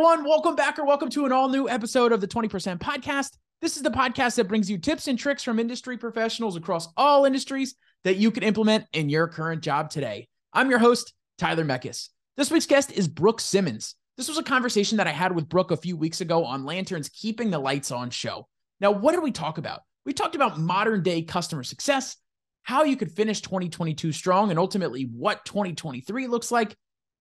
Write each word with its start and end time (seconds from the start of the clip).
everyone. 0.00 0.24
Welcome 0.24 0.56
back 0.56 0.78
or 0.78 0.86
welcome 0.86 1.10
to 1.10 1.26
an 1.26 1.32
all 1.32 1.50
new 1.50 1.68
episode 1.68 2.10
of 2.10 2.22
the 2.22 2.26
20% 2.26 2.78
podcast. 2.78 3.36
This 3.60 3.76
is 3.76 3.82
the 3.82 3.90
podcast 3.90 4.36
that 4.36 4.48
brings 4.48 4.70
you 4.70 4.78
tips 4.78 5.08
and 5.08 5.18
tricks 5.18 5.42
from 5.42 5.58
industry 5.58 5.98
professionals 5.98 6.56
across 6.56 6.88
all 6.96 7.26
industries 7.26 7.74
that 8.04 8.16
you 8.16 8.30
can 8.30 8.42
implement 8.42 8.86
in 8.94 9.10
your 9.10 9.28
current 9.28 9.62
job 9.62 9.90
today. 9.90 10.26
I'm 10.54 10.70
your 10.70 10.78
host, 10.78 11.12
Tyler 11.36 11.66
Meckes. 11.66 12.08
This 12.38 12.50
week's 12.50 12.64
guest 12.64 12.92
is 12.92 13.08
Brooke 13.08 13.42
Simmons. 13.42 13.94
This 14.16 14.26
was 14.26 14.38
a 14.38 14.42
conversation 14.42 14.96
that 14.96 15.06
I 15.06 15.12
had 15.12 15.34
with 15.34 15.50
Brooke 15.50 15.70
a 15.70 15.76
few 15.76 15.98
weeks 15.98 16.22
ago 16.22 16.46
on 16.46 16.64
Lantern's 16.64 17.10
Keeping 17.10 17.50
the 17.50 17.58
Lights 17.58 17.90
On 17.90 18.08
show. 18.08 18.48
Now, 18.80 18.92
what 18.92 19.12
did 19.12 19.22
we 19.22 19.32
talk 19.32 19.58
about? 19.58 19.82
We 20.06 20.14
talked 20.14 20.34
about 20.34 20.58
modern 20.58 21.02
day 21.02 21.20
customer 21.20 21.62
success, 21.62 22.16
how 22.62 22.84
you 22.84 22.96
could 22.96 23.12
finish 23.12 23.42
2022 23.42 24.12
strong, 24.12 24.48
and 24.48 24.58
ultimately 24.58 25.02
what 25.02 25.44
2023 25.44 26.26
looks 26.26 26.50
like, 26.50 26.74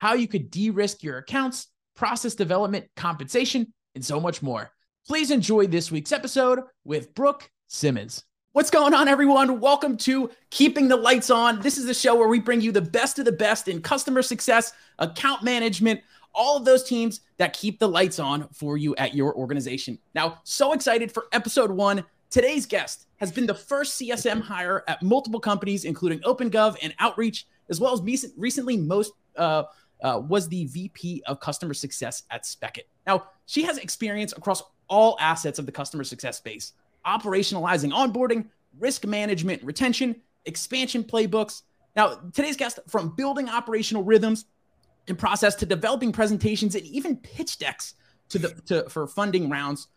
how 0.00 0.12
you 0.12 0.28
could 0.28 0.52
de 0.52 0.70
risk 0.70 1.02
your 1.02 1.18
accounts, 1.18 1.66
process 2.00 2.34
development, 2.34 2.86
compensation, 2.96 3.70
and 3.94 4.02
so 4.02 4.18
much 4.18 4.40
more. 4.40 4.70
Please 5.06 5.30
enjoy 5.30 5.66
this 5.66 5.92
week's 5.92 6.12
episode 6.12 6.60
with 6.82 7.14
Brooke 7.14 7.50
Simmons. 7.66 8.24
What's 8.52 8.70
going 8.70 8.94
on, 8.94 9.06
everyone? 9.06 9.60
Welcome 9.60 9.98
to 9.98 10.30
Keeping 10.48 10.88
the 10.88 10.96
Lights 10.96 11.28
On. 11.28 11.60
This 11.60 11.76
is 11.76 11.84
the 11.84 11.92
show 11.92 12.16
where 12.16 12.28
we 12.28 12.40
bring 12.40 12.62
you 12.62 12.72
the 12.72 12.80
best 12.80 13.18
of 13.18 13.26
the 13.26 13.32
best 13.32 13.68
in 13.68 13.82
customer 13.82 14.22
success, 14.22 14.72
account 14.98 15.42
management, 15.42 16.00
all 16.34 16.56
of 16.56 16.64
those 16.64 16.84
teams 16.84 17.20
that 17.36 17.52
keep 17.52 17.78
the 17.78 17.88
lights 17.88 18.18
on 18.18 18.48
for 18.48 18.78
you 18.78 18.96
at 18.96 19.14
your 19.14 19.34
organization. 19.36 19.98
Now, 20.14 20.38
so 20.42 20.72
excited 20.72 21.12
for 21.12 21.26
episode 21.32 21.70
one. 21.70 22.02
Today's 22.30 22.64
guest 22.64 23.08
has 23.16 23.30
been 23.30 23.44
the 23.44 23.52
first 23.52 24.00
CSM 24.00 24.40
hire 24.40 24.84
at 24.88 25.02
multiple 25.02 25.38
companies, 25.38 25.84
including 25.84 26.20
OpenGov 26.20 26.78
and 26.80 26.94
Outreach, 26.98 27.46
as 27.68 27.78
well 27.78 27.92
as 27.92 28.00
recently 28.38 28.78
most 28.78 29.12
uh, 29.36 29.64
uh, 30.02 30.20
was 30.26 30.48
the 30.48 30.66
VP 30.66 31.22
of 31.26 31.40
customer 31.40 31.74
success 31.74 32.24
at 32.30 32.44
Spekit. 32.44 32.84
Now, 33.06 33.28
she 33.46 33.62
has 33.62 33.78
experience 33.78 34.32
across 34.32 34.62
all 34.88 35.16
assets 35.20 35.58
of 35.58 35.66
the 35.66 35.72
customer 35.72 36.04
success 36.04 36.38
space, 36.38 36.72
operationalizing 37.06 37.92
onboarding, 37.92 38.46
risk 38.78 39.06
management, 39.06 39.62
retention, 39.62 40.16
expansion 40.44 41.04
playbooks. 41.04 41.62
Now, 41.96 42.20
today's 42.32 42.56
guest 42.56 42.78
from 42.88 43.14
building 43.16 43.48
operational 43.48 44.02
rhythms 44.02 44.46
and 45.08 45.18
process 45.18 45.54
to 45.56 45.66
developing 45.66 46.12
presentations 46.12 46.74
and 46.74 46.84
even 46.84 47.16
pitch 47.16 47.58
decks 47.58 47.94
to 48.28 48.38
the 48.38 48.48
to 48.66 48.88
for 48.88 49.06
funding 49.06 49.50
rounds. 49.50 49.88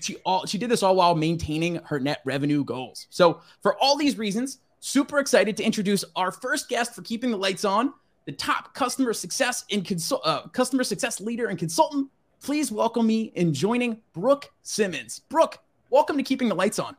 She 0.00 0.16
all 0.24 0.46
she 0.46 0.58
did 0.58 0.70
this 0.70 0.82
all 0.82 0.96
while 0.96 1.14
maintaining 1.14 1.76
her 1.76 1.98
net 2.00 2.20
revenue 2.24 2.64
goals. 2.64 3.06
So, 3.10 3.40
for 3.62 3.76
all 3.80 3.96
these 3.96 4.18
reasons, 4.18 4.58
super 4.80 5.18
excited 5.18 5.56
to 5.58 5.64
introduce 5.64 6.04
our 6.14 6.30
first 6.30 6.68
guest 6.68 6.94
for 6.94 7.02
keeping 7.02 7.30
the 7.30 7.36
lights 7.36 7.64
on, 7.64 7.92
the 8.26 8.32
top 8.32 8.74
customer 8.74 9.12
success 9.12 9.64
and 9.70 9.84
consult, 9.84 10.20
uh, 10.24 10.42
customer 10.48 10.84
success 10.84 11.20
leader 11.20 11.46
and 11.46 11.58
consultant. 11.58 12.10
Please 12.42 12.70
welcome 12.70 13.06
me 13.06 13.32
in 13.36 13.54
joining 13.54 14.00
Brooke 14.12 14.52
Simmons. 14.62 15.20
Brooke, 15.28 15.58
welcome 15.90 16.16
to 16.16 16.22
Keeping 16.22 16.48
the 16.48 16.54
Lights 16.54 16.78
On. 16.78 16.96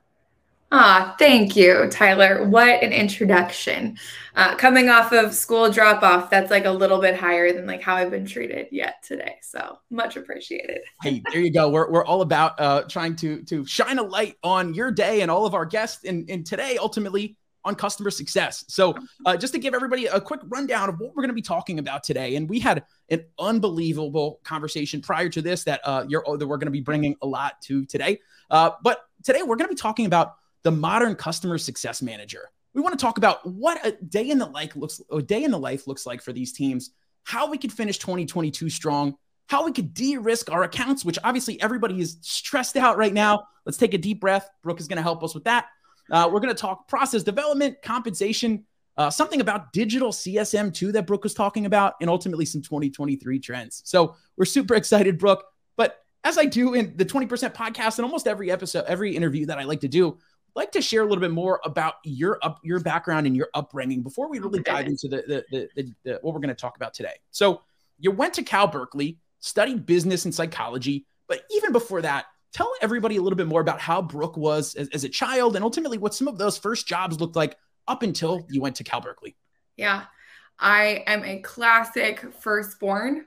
Ah, 0.71 1.15
thank 1.17 1.55
you, 1.55 1.87
Tyler. 1.89 2.45
What 2.47 2.83
an 2.83 2.91
introduction. 2.91 3.97
Uh, 4.35 4.55
coming 4.55 4.89
off 4.89 5.13
of 5.13 5.33
school 5.33 5.69
drop 5.69 6.03
off, 6.03 6.29
that's 6.29 6.51
like 6.51 6.65
a 6.65 6.71
little 6.71 6.99
bit 6.99 7.15
higher 7.15 7.53
than 7.53 7.65
like 7.65 7.81
how 7.81 7.95
I've 7.95 8.11
been 8.11 8.25
treated 8.25 8.67
yet 8.71 9.01
today. 9.01 9.35
So 9.41 9.79
much 9.89 10.17
appreciated. 10.17 10.79
hey, 11.03 11.21
there 11.31 11.41
you 11.41 11.51
go. 11.51 11.69
We're, 11.69 11.89
we're 11.89 12.05
all 12.05 12.21
about 12.21 12.59
uh, 12.59 12.83
trying 12.83 13.15
to 13.17 13.43
to 13.43 13.65
shine 13.65 13.97
a 13.97 14.03
light 14.03 14.35
on 14.43 14.73
your 14.73 14.91
day 14.91 15.21
and 15.21 15.31
all 15.31 15.45
of 15.45 15.53
our 15.53 15.65
guests. 15.65 16.03
And, 16.03 16.29
and 16.29 16.45
today, 16.45 16.77
ultimately, 16.77 17.37
on 17.67 17.75
customer 17.75 18.09
success. 18.09 18.63
So, 18.67 18.95
uh, 19.25 19.35
just 19.35 19.53
to 19.53 19.59
give 19.59 19.73
everybody 19.73 20.05
a 20.05 20.21
quick 20.21 20.39
rundown 20.45 20.87
of 20.89 20.99
what 20.99 21.09
we're 21.09 21.21
going 21.21 21.29
to 21.29 21.33
be 21.33 21.41
talking 21.41 21.79
about 21.79 22.03
today, 22.03 22.37
and 22.37 22.49
we 22.49 22.59
had 22.59 22.85
an 23.09 23.25
unbelievable 23.37 24.39
conversation 24.43 25.01
prior 25.01 25.27
to 25.29 25.41
this 25.41 25.65
that 25.65 25.81
uh, 25.83 26.05
you're 26.07 26.23
that 26.37 26.47
we're 26.47 26.57
going 26.57 26.67
to 26.67 26.71
be 26.71 26.81
bringing 26.81 27.15
a 27.21 27.27
lot 27.27 27.61
to 27.63 27.85
today. 27.85 28.19
Uh, 28.49 28.71
but 28.81 29.01
today 29.23 29.41
we're 29.41 29.57
going 29.57 29.69
to 29.69 29.75
be 29.75 29.79
talking 29.79 30.05
about 30.05 30.35
the 30.63 30.71
modern 30.71 31.15
customer 31.15 31.57
success 31.57 32.01
manager. 32.01 32.49
We 32.73 32.81
want 32.81 32.97
to 32.97 33.03
talk 33.03 33.17
about 33.17 33.45
what 33.45 33.85
a 33.85 33.91
day 33.91 34.29
in 34.29 34.37
the 34.37 34.45
life 34.45 34.75
looks 34.75 35.01
a 35.11 35.21
day 35.21 35.43
in 35.43 35.51
the 35.51 35.59
life 35.59 35.87
looks 35.87 36.05
like 36.05 36.21
for 36.21 36.31
these 36.31 36.53
teams, 36.53 36.91
how 37.23 37.49
we 37.49 37.57
could 37.57 37.73
finish 37.73 37.97
2022 37.97 38.69
strong, 38.69 39.15
how 39.47 39.65
we 39.65 39.73
could 39.73 39.93
de-risk 39.93 40.51
our 40.51 40.63
accounts, 40.63 41.03
which 41.03 41.19
obviously 41.23 41.61
everybody 41.61 41.99
is 41.99 42.17
stressed 42.21 42.77
out 42.77 42.97
right 42.97 43.13
now. 43.13 43.43
Let's 43.65 43.77
take 43.77 43.93
a 43.93 43.97
deep 43.97 44.21
breath. 44.21 44.49
Brooke 44.63 44.79
is 44.79 44.87
going 44.87 44.97
to 44.97 45.03
help 45.03 45.23
us 45.23 45.33
with 45.33 45.43
that. 45.45 45.65
Uh, 46.11 46.29
we're 46.31 46.39
going 46.39 46.53
to 46.53 46.59
talk 46.59 46.87
process 46.87 47.23
development, 47.23 47.81
compensation, 47.81 48.65
uh, 48.97 49.09
something 49.09 49.41
about 49.41 49.71
digital 49.73 50.11
CSM 50.11 50.73
too 50.73 50.91
that 50.91 51.05
Brooke 51.05 51.23
was 51.23 51.33
talking 51.33 51.65
about, 51.65 51.93
and 52.01 52.09
ultimately 52.09 52.45
some 52.45 52.61
2023 52.61 53.39
trends. 53.39 53.81
So 53.85 54.15
we're 54.37 54.45
super 54.45 54.75
excited, 54.75 55.19
Brooke. 55.19 55.45
But 55.75 55.99
as 56.23 56.37
I 56.37 56.45
do 56.45 56.73
in 56.73 56.93
the 56.95 57.05
20% 57.05 57.53
podcast 57.53 57.99
and 57.99 58.05
almost 58.05 58.27
every 58.27 58.49
episode, 58.49 58.85
every 58.87 59.15
interview 59.15 59.45
that 59.45 59.59
I 59.59 59.63
like 59.63 59.81
to 59.81 59.87
do, 59.87 60.09
I'd 60.09 60.55
like 60.55 60.71
to 60.71 60.81
share 60.81 61.01
a 61.01 61.05
little 61.05 61.21
bit 61.21 61.31
more 61.31 61.61
about 61.63 61.95
your 62.03 62.39
up 62.41 62.59
your 62.63 62.79
background 62.79 63.27
and 63.27 63.35
your 63.35 63.49
upbringing 63.53 64.01
before 64.01 64.27
we 64.29 64.39
really 64.39 64.63
dive 64.63 64.87
into 64.87 65.07
the, 65.07 65.17
the, 65.27 65.45
the, 65.51 65.69
the, 65.75 65.93
the 66.03 66.19
what 66.23 66.33
we're 66.33 66.39
going 66.39 66.49
to 66.49 66.55
talk 66.55 66.75
about 66.75 66.95
today. 66.95 67.13
So 67.29 67.61
you 67.99 68.09
went 68.11 68.33
to 68.35 68.43
Cal 68.43 68.67
Berkeley, 68.67 69.19
studied 69.39 69.85
business 69.85 70.25
and 70.25 70.33
psychology, 70.33 71.05
but 71.27 71.41
even 71.51 71.71
before 71.71 72.01
that, 72.01 72.25
tell 72.57 72.73
everybody 72.81 73.17
a 73.17 73.21
little 73.21 73.37
bit 73.37 73.45
more 73.45 73.61
about 73.61 73.79
how 73.79 74.01
Brooke 74.01 74.35
was 74.35 74.73
as, 74.73 74.89
as, 74.89 75.03
a 75.03 75.09
child 75.09 75.55
and 75.55 75.63
ultimately 75.63 75.99
what 75.99 76.15
some 76.15 76.27
of 76.27 76.39
those 76.39 76.57
first 76.57 76.87
jobs 76.87 77.19
looked 77.19 77.35
like 77.35 77.55
up 77.87 78.01
until 78.01 78.47
you 78.49 78.61
went 78.61 78.75
to 78.77 78.83
Cal 78.83 78.99
Berkeley. 78.99 79.35
Yeah, 79.75 80.05
I 80.57 81.03
am 81.05 81.23
a 81.23 81.39
classic 81.41 82.33
firstborn 82.33 83.25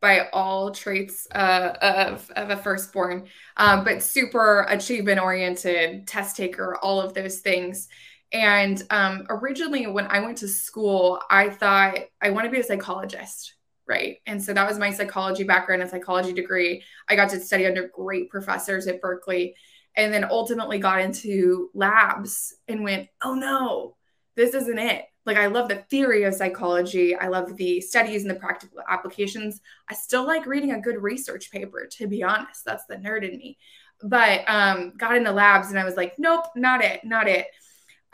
by 0.00 0.28
all 0.32 0.72
traits 0.72 1.28
uh, 1.32 1.74
of, 1.80 2.28
of 2.32 2.50
a 2.50 2.56
firstborn, 2.56 3.28
um, 3.56 3.84
but 3.84 4.02
super 4.02 4.66
achievement 4.68 5.20
oriented, 5.20 6.08
test 6.08 6.36
taker, 6.36 6.76
all 6.82 7.00
of 7.00 7.14
those 7.14 7.38
things. 7.38 7.86
And 8.32 8.82
um, 8.90 9.24
originally, 9.30 9.86
when 9.86 10.08
I 10.08 10.18
went 10.18 10.38
to 10.38 10.48
school, 10.48 11.20
I 11.30 11.48
thought 11.48 11.98
I 12.20 12.30
want 12.30 12.46
to 12.46 12.50
be 12.50 12.58
a 12.58 12.64
psychologist 12.64 13.54
right? 13.86 14.18
And 14.26 14.42
so 14.42 14.52
that 14.52 14.68
was 14.68 14.78
my 14.78 14.90
psychology 14.90 15.44
background 15.44 15.82
and 15.82 15.90
psychology 15.90 16.32
degree. 16.32 16.82
I 17.08 17.16
got 17.16 17.30
to 17.30 17.40
study 17.40 17.66
under 17.66 17.88
great 17.88 18.30
professors 18.30 18.86
at 18.86 19.00
Berkeley 19.00 19.54
and 19.96 20.12
then 20.12 20.24
ultimately 20.24 20.78
got 20.78 21.00
into 21.00 21.70
labs 21.74 22.54
and 22.68 22.82
went, 22.82 23.08
oh 23.22 23.34
no, 23.34 23.96
this 24.36 24.54
isn't 24.54 24.78
it. 24.78 25.04
Like, 25.26 25.36
I 25.38 25.46
love 25.46 25.68
the 25.68 25.84
theory 25.90 26.24
of 26.24 26.34
psychology. 26.34 27.14
I 27.14 27.28
love 27.28 27.56
the 27.56 27.80
studies 27.80 28.22
and 28.22 28.30
the 28.30 28.38
practical 28.38 28.80
applications. 28.88 29.60
I 29.88 29.94
still 29.94 30.26
like 30.26 30.46
reading 30.46 30.72
a 30.72 30.80
good 30.80 31.02
research 31.02 31.50
paper, 31.50 31.88
to 31.92 32.06
be 32.06 32.22
honest. 32.22 32.64
That's 32.64 32.84
the 32.86 32.96
nerd 32.96 33.28
in 33.30 33.38
me. 33.38 33.56
But 34.02 34.42
um, 34.46 34.92
got 34.98 35.16
into 35.16 35.32
labs 35.32 35.70
and 35.70 35.78
I 35.78 35.84
was 35.84 35.96
like, 35.96 36.14
nope, 36.18 36.44
not 36.56 36.84
it, 36.84 37.04
not 37.04 37.26
it. 37.28 37.46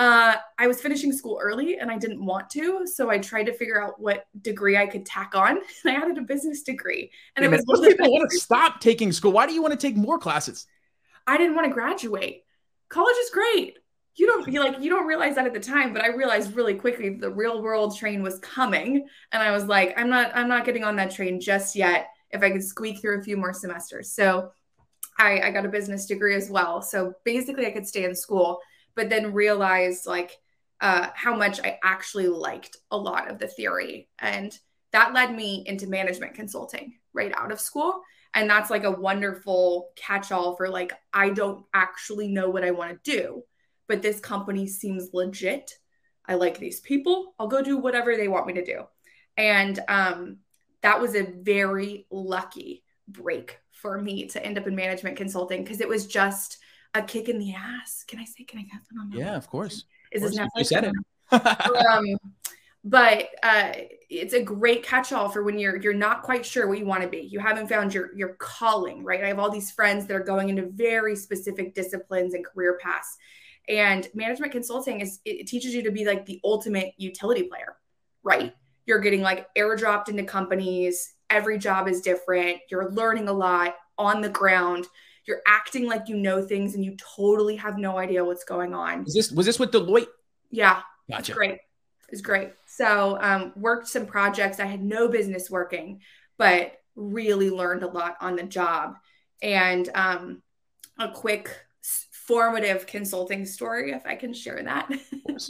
Uh, 0.01 0.37
I 0.59 0.67
was 0.67 0.81
finishing 0.81 1.13
school 1.13 1.39
early 1.43 1.79
and 1.79 1.91
I 1.91 1.99
didn't 1.99 2.25
want 2.25 2.49
to. 2.51 2.87
So 2.87 3.11
I 3.11 3.19
tried 3.19 3.45
to 3.45 3.53
figure 3.53 3.83
out 3.83 4.01
what 4.01 4.25
degree 4.41 4.79
I 4.79 4.87
could 4.87 5.05
tack 5.05 5.35
on. 5.35 5.59
And 5.85 5.95
I 5.95 6.01
added 6.01 6.17
a 6.17 6.23
business 6.23 6.63
degree. 6.63 7.11
And 7.37 7.45
Wait 7.45 7.53
it 7.53 7.57
was 7.59 7.67
most 7.67 7.87
people 7.87 8.11
want 8.11 8.31
to 8.31 8.39
stop 8.39 8.81
taking 8.81 9.13
school. 9.13 9.31
Why 9.31 9.47
do 9.47 9.53
you 9.53 9.61
want 9.61 9.73
to 9.73 9.79
take 9.79 9.97
more 9.97 10.19
classes? 10.19 10.67
I 11.27 11.37
didn't 11.37 11.55
want 11.55 11.67
to 11.67 11.75
graduate. 11.75 12.45
College 12.89 13.15
is 13.23 13.29
great. 13.29 13.79
You 14.17 14.27
don't 14.27 14.51
you 14.51 14.61
like 14.61 14.81
you 14.81 14.89
don't 14.89 15.07
realize 15.07 15.35
that 15.35 15.47
at 15.47 15.53
the 15.53 15.61
time, 15.61 15.93
but 15.93 16.03
I 16.03 16.09
realized 16.09 16.57
really 16.57 16.75
quickly 16.75 17.11
the 17.11 17.31
real 17.31 17.63
world 17.63 17.95
train 17.95 18.23
was 18.23 18.39
coming. 18.39 19.07
And 19.33 19.43
I 19.43 19.51
was 19.51 19.67
like, 19.67 19.93
I'm 19.99 20.09
not 20.09 20.33
I'm 20.35 20.49
not 20.49 20.65
getting 20.65 20.83
on 20.83 20.97
that 20.97 21.11
train 21.11 21.43
just 21.43 21.77
yet 21.77 22.09
if 22.31 22.43
I 22.43 22.51
could 22.51 22.65
squeak 22.65 23.03
through 23.03 23.21
a 23.21 23.23
few 23.23 23.37
more 23.37 23.53
semesters. 23.53 24.13
So 24.13 24.53
I, 25.19 25.41
I 25.41 25.51
got 25.51 25.67
a 25.67 25.69
business 25.69 26.07
degree 26.07 26.35
as 26.35 26.49
well. 26.49 26.81
So 26.81 27.13
basically 27.27 27.67
I 27.67 27.71
could 27.71 27.87
stay 27.87 28.05
in 28.05 28.15
school 28.15 28.61
but 28.95 29.09
then 29.09 29.33
realized 29.33 30.07
like 30.07 30.39
uh, 30.81 31.09
how 31.15 31.37
much 31.37 31.61
I 31.61 31.79
actually 31.83 32.29
liked 32.29 32.77
a 32.91 32.97
lot 32.97 33.31
of 33.31 33.39
the 33.39 33.49
theory. 33.49 34.09
And 34.19 34.57
that 34.93 35.15
led 35.15 35.35
me 35.35 35.65
into 35.67 35.87
management 35.87 36.35
consulting 36.35 36.95
right 37.13 37.33
out 37.37 37.53
of 37.53 37.61
school. 37.61 38.01
And 38.35 38.49
that's 38.49 38.71
like 38.71 38.85
a 38.85 38.91
wonderful 38.91 39.91
catch 39.97 40.33
all 40.33 40.57
for 40.57 40.69
like, 40.69 40.93
I 41.13 41.31
don't 41.31 41.65
actually 41.75 42.29
know 42.29 42.49
what 42.49 42.65
I 42.65 42.71
want 42.71 42.93
to 42.93 43.11
do, 43.11 43.43
but 43.89 44.03
this 44.03 44.21
company 44.21 44.67
seems 44.67 45.11
legit. 45.13 45.73
I 46.27 46.35
like 46.35 46.59
these 46.59 46.81
people. 46.81 47.35
I'll 47.39 47.49
go 47.49 47.63
do 47.63 47.77
whatever 47.77 48.17
they 48.17 48.29
want 48.29 48.47
me 48.47 48.53
to 48.55 48.65
do. 48.65 48.85
And 49.37 49.79
um, 49.89 50.39
that 50.83 51.01
was 51.01 51.15
a 51.15 51.23
very 51.23 52.07
lucky 52.11 52.85
break 53.09 53.59
for 53.73 54.01
me 54.01 54.29
to 54.29 54.45
end 54.45 54.59
up 54.59 54.67
in 54.67 54.77
management 54.77 55.17
consulting 55.17 55.65
because 55.65 55.81
it 55.81 55.89
was 55.89 56.07
just 56.07 56.59
a 56.95 57.03
kick 57.03 57.29
in 57.29 57.39
the 57.39 57.55
ass. 57.55 58.05
Can 58.07 58.19
I 58.19 58.25
say? 58.25 58.45
Can 58.45 58.59
I 58.59 58.63
get 58.63 58.81
that 58.91 59.01
on? 59.01 59.13
Yeah, 59.13 59.37
of 59.37 59.49
course. 59.49 59.85
Is 60.13 60.23
of 60.25 60.33
this 60.33 60.41
You 60.57 60.65
said 60.65 60.85
it. 60.85 60.95
um, 61.87 62.07
but 62.83 63.29
uh, 63.43 63.73
it's 64.09 64.33
a 64.33 64.43
great 64.43 64.83
catch-all 64.83 65.29
for 65.29 65.43
when 65.43 65.59
you're 65.59 65.77
you're 65.77 65.93
not 65.95 66.23
quite 66.23 66.45
sure 66.45 66.67
what 66.67 66.79
you 66.79 66.87
want 66.87 67.03
to 67.03 67.09
be. 67.09 67.19
You 67.19 67.39
haven't 67.39 67.69
found 67.69 67.95
your 67.95 68.15
your 68.17 68.35
calling, 68.35 69.05
right? 69.05 69.23
I 69.23 69.29
have 69.29 69.39
all 69.39 69.51
these 69.51 69.71
friends 69.71 70.07
that 70.07 70.15
are 70.15 70.25
going 70.25 70.49
into 70.49 70.67
very 70.71 71.15
specific 71.15 71.75
disciplines 71.75 72.35
and 72.35 72.45
career 72.45 72.79
paths. 72.83 73.17
And 73.69 74.09
management 74.15 74.53
consulting 74.53 75.01
is 75.01 75.21
it 75.25 75.47
teaches 75.47 75.75
you 75.75 75.83
to 75.83 75.91
be 75.91 76.05
like 76.05 76.27
the 76.27 76.41
ultimate 76.43 76.95
utility 76.97 77.45
player, 77.45 77.77
right? 78.23 78.55
You're 78.87 78.99
getting 78.99 79.21
like 79.21 79.47
airdropped 79.55 80.09
into 80.09 80.25
companies 80.25 81.15
every 81.31 81.59
job 81.59 81.89
is 81.89 82.03
different. 82.03 82.59
You're 82.69 82.91
learning 82.91 83.29
a 83.29 83.33
lot 83.33 83.77
on 83.97 84.21
the 84.21 84.29
ground. 84.29 84.87
You're 85.27 85.43
acting 85.47 85.87
like 85.87 86.09
you 86.09 86.17
know 86.17 86.43
things 86.43 86.75
and 86.75 86.85
you 86.85 86.97
totally 86.97 87.57
have 87.57 87.79
no 87.79 87.99
idea 87.99 88.25
what's 88.25 88.45
going 88.45 88.75
on. 88.75 89.05
Was 89.05 89.15
this 89.15 89.31
was 89.31 89.47
this 89.47 89.59
with 89.59 89.71
Deloitte? 89.71 90.09
Yeah. 90.51 90.83
Gotcha. 91.11 91.33
It's 91.33 91.37
great. 91.37 91.59
It's 92.11 92.21
great. 92.21 92.51
So 92.67 93.19
um, 93.21 93.53
worked 93.57 93.89
some 93.89 94.07
projects 94.07 94.61
I 94.61 94.67
had 94.67 94.83
no 94.83 95.09
business 95.09 95.51
working, 95.51 96.01
but 96.39 96.73
really 96.97 97.51
learned 97.51 97.83
a 97.83 97.89
lot 97.89 98.17
on 98.21 98.37
the 98.37 98.43
job. 98.43 98.97
And 99.43 99.89
um, 99.95 100.43
a 100.99 101.11
quick 101.11 101.51
formative 102.13 102.87
consulting 102.87 103.47
story, 103.47 103.93
if 103.93 104.07
I 104.07 104.15
can 104.15 104.33
share 104.35 104.63
that. 104.63 104.91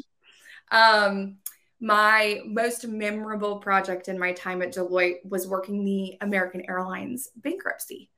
um, 0.71 1.39
my 1.81 2.41
most 2.47 2.87
memorable 2.87 3.57
project 3.57 4.09
in 4.09 4.19
my 4.19 4.33
time 4.33 4.63
at 4.63 4.75
Deloitte 4.75 5.25
was 5.25 5.49
working 5.49 5.85
the 5.85 6.19
American 6.21 6.63
Airlines 6.69 7.29
bankruptcy. 7.37 8.11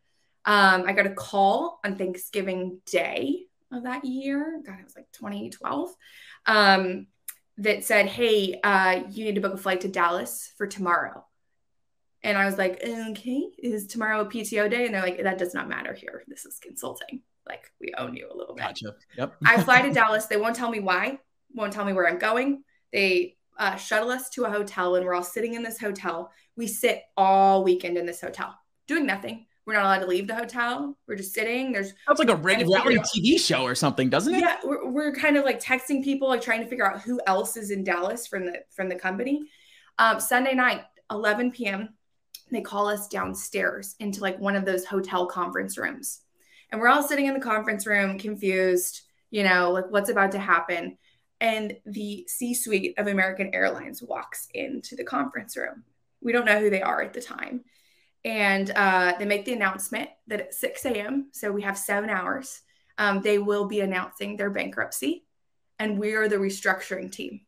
Um, 0.45 0.85
I 0.87 0.93
got 0.93 1.07
a 1.07 1.15
call 1.15 1.81
on 1.85 1.97
Thanksgiving 1.97 2.81
Day 2.87 3.47
of 3.73 3.85
that 3.85 4.05
year. 4.05 4.61
God, 4.65 4.79
it 4.81 4.85
was 4.85 4.97
like 4.97 5.11
2012. 5.13 5.91
Um, 6.47 7.07
that 7.59 7.85
said, 7.85 8.07
"Hey, 8.07 8.61
uh, 8.63 9.03
you 9.11 9.25
need 9.25 9.35
to 9.37 9.41
book 9.41 9.55
a 9.55 9.59
flight 9.59 9.83
to 9.83 9.89
Dallas 9.89 10.53
for 10.57 10.67
tomorrow." 10.67 11.25
And 12.23 12.39
I 12.39 12.47
was 12.47 12.57
like, 12.57 12.83
"Okay, 12.83 13.49
is 13.59 13.87
tomorrow 13.87 14.21
a 14.21 14.27
PTO 14.27 14.69
day?" 14.69 14.87
And 14.87 14.95
they're 14.95 15.03
like, 15.03 15.23
"That 15.23 15.39
does 15.39 15.55
not 15.55 15.69
matter 15.69 15.93
here. 15.93 16.25
This 16.27 16.45
is 16.45 16.59
consulting. 16.59 17.23
Like, 17.47 17.71
we 17.81 17.93
own 17.99 18.15
you 18.17 18.29
a 18.31 18.37
little 18.37 18.55
bit." 18.55 18.63
Gotcha. 18.63 18.95
Yep. 19.17 19.37
I 19.47 19.63
fly 19.63 19.83
to 19.83 19.93
Dallas. 19.93 20.27
They 20.27 20.37
won't 20.37 20.57
tell 20.57 20.71
me 20.71 20.81
why. 20.81 21.19
Won't 21.55 21.73
tell 21.73 21.85
me 21.85 21.93
where 21.93 22.09
I'm 22.09 22.19
going. 22.19 22.65
They 22.93 23.37
uh, 23.59 23.77
shuttle 23.77 24.11
us 24.11 24.31
to 24.31 24.45
a 24.45 24.51
hotel, 24.51 24.97
and 24.97 25.05
we're 25.05 25.15
all 25.15 25.23
sitting 25.23 25.55
in 25.55 25.63
this 25.63 25.79
hotel. 25.79 26.33
We 26.57 26.67
sit 26.67 27.03
all 27.17 27.65
weekend 27.65 27.99
in 27.99 28.07
this 28.07 28.21
hotel, 28.21 28.59
doing 28.87 29.07
nothing. 29.07 29.47
We're 29.65 29.75
not 29.75 29.85
allowed 29.85 30.01
to 30.01 30.07
leave 30.07 30.27
the 30.27 30.35
hotel. 30.35 30.97
We're 31.07 31.17
just 31.17 31.35
sitting. 31.35 31.73
There's 31.73 31.93
sounds 32.07 32.19
like 32.19 32.29
a 32.29 32.37
reality 32.37 32.99
TV 32.99 33.39
show 33.39 33.63
or 33.63 33.77
something, 33.77 34.11
doesn't 34.11 34.35
it? 34.35 34.41
Yeah, 34.41 34.57
we're, 34.65 34.91
we're 34.91 35.15
kind 35.15 35.37
of 35.37 35.45
like 35.45 35.63
texting 35.63 36.03
people, 36.03 36.29
like 36.29 36.43
trying 36.43 36.63
to 36.63 36.67
figure 36.67 36.91
out 36.91 37.03
who 37.03 37.21
else 37.27 37.57
is 37.57 37.71
in 37.71 37.85
Dallas 37.85 38.27
from 38.27 38.47
the 38.47 38.65
from 38.75 38.89
the 38.89 38.97
company. 38.97 39.43
Um, 39.99 40.19
Sunday 40.19 40.55
night, 40.55 40.83
11 41.11 41.53
p.m. 41.53 41.91
They 42.51 42.61
call 42.61 42.89
us 42.89 43.07
downstairs 43.07 43.95
into 44.01 44.21
like 44.21 44.39
one 44.39 44.57
of 44.57 44.65
those 44.65 44.85
hotel 44.85 45.27
conference 45.27 45.79
rooms, 45.79 46.21
and 46.71 46.81
we're 46.81 46.89
all 46.89 47.03
sitting 47.03 47.27
in 47.27 47.35
the 47.35 47.41
conference 47.41 47.87
room, 47.87 48.19
confused. 48.19 49.03
You 49.31 49.45
know, 49.45 49.71
like 49.71 49.91
what's 49.91 50.11
about 50.11 50.33
to 50.33 50.39
happen. 50.39 50.99
And 51.41 51.77
the 51.87 52.25
C 52.29 52.55
suite 52.55 52.95
of 52.99 53.07
American 53.07 53.53
Airlines 53.55 54.03
walks 54.03 54.49
into 54.55 54.95
the 54.95 55.05
conference 55.05 55.57
room. 55.57 55.85
We 56.21 56.33
don't 56.33 56.45
know 56.45 56.61
who 56.61 56.71
they 56.71 56.83
are 56.83 57.03
at 57.03 57.13
the 57.13 57.21
time 57.21 57.65
and 58.25 58.71
uh, 58.71 59.15
they 59.19 59.25
make 59.25 59.45
the 59.45 59.53
announcement 59.53 60.09
that 60.29 60.41
at 60.41 60.55
6 60.55 60.85
a.m., 60.87 61.29
so 61.33 61.51
we 61.51 61.63
have 61.63 61.77
seven 61.77 62.09
hours, 62.09 62.61
um, 62.99 63.21
they 63.21 63.39
will 63.39 63.67
be 63.67 63.81
announcing 63.81 64.37
their 64.37 64.51
bankruptcy, 64.51 65.25
and 65.79 65.99
we 65.99 66.15
are 66.15 66.29
the 66.29 66.37
restructuring 66.37 67.11
team. 67.11 67.41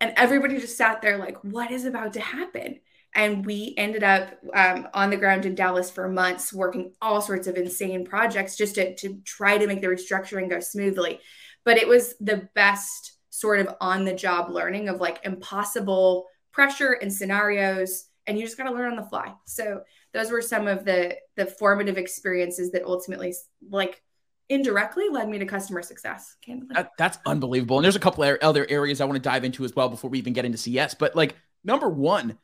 And 0.00 0.12
everybody 0.16 0.58
just 0.58 0.76
sat 0.76 1.02
there 1.02 1.18
like, 1.18 1.42
what 1.44 1.70
is 1.70 1.84
about 1.84 2.14
to 2.14 2.20
happen? 2.20 2.80
And 3.14 3.44
we 3.44 3.74
ended 3.76 4.04
up 4.04 4.38
um, 4.54 4.88
on 4.94 5.10
the 5.10 5.16
ground 5.16 5.44
in 5.44 5.54
Dallas 5.54 5.90
for 5.90 6.08
months, 6.08 6.52
working 6.52 6.92
all 7.02 7.20
sorts 7.20 7.46
of 7.46 7.56
insane 7.56 8.04
projects 8.04 8.56
just 8.56 8.76
to, 8.76 8.94
to 8.96 9.20
try 9.24 9.58
to 9.58 9.66
make 9.66 9.80
the 9.80 9.88
restructuring 9.88 10.48
go 10.48 10.60
smoothly. 10.60 11.20
But 11.64 11.76
it 11.76 11.88
was 11.88 12.14
the 12.20 12.48
best 12.54 13.18
sort 13.30 13.60
of 13.60 13.74
on 13.80 14.04
the 14.04 14.14
job 14.14 14.50
learning 14.50 14.88
of 14.88 15.00
like 15.00 15.20
impossible 15.24 16.26
pressure 16.52 16.92
and 16.92 17.12
scenarios 17.12 18.04
and 18.30 18.38
you 18.38 18.44
just 18.44 18.56
got 18.56 18.64
to 18.64 18.70
learn 18.70 18.92
on 18.92 18.96
the 18.96 19.02
fly. 19.02 19.34
So 19.44 19.82
those 20.14 20.30
were 20.30 20.40
some 20.40 20.68
of 20.68 20.84
the 20.84 21.16
the 21.34 21.46
formative 21.46 21.98
experiences 21.98 22.70
that 22.70 22.84
ultimately 22.84 23.34
like 23.68 24.02
indirectly 24.48 25.08
led 25.10 25.28
me 25.28 25.38
to 25.40 25.46
customer 25.46 25.82
success. 25.82 26.36
That, 26.70 26.92
that's 26.96 27.18
unbelievable. 27.26 27.78
And 27.78 27.84
there's 27.84 27.96
a 27.96 28.00
couple 28.00 28.22
other 28.40 28.66
areas 28.70 29.00
I 29.00 29.04
want 29.04 29.16
to 29.16 29.20
dive 29.20 29.42
into 29.42 29.64
as 29.64 29.74
well 29.74 29.88
before 29.88 30.10
we 30.10 30.18
even 30.18 30.32
get 30.32 30.44
into 30.44 30.58
CS. 30.58 30.94
But 30.94 31.16
like 31.16 31.34
number 31.64 31.88
one, 31.88 32.38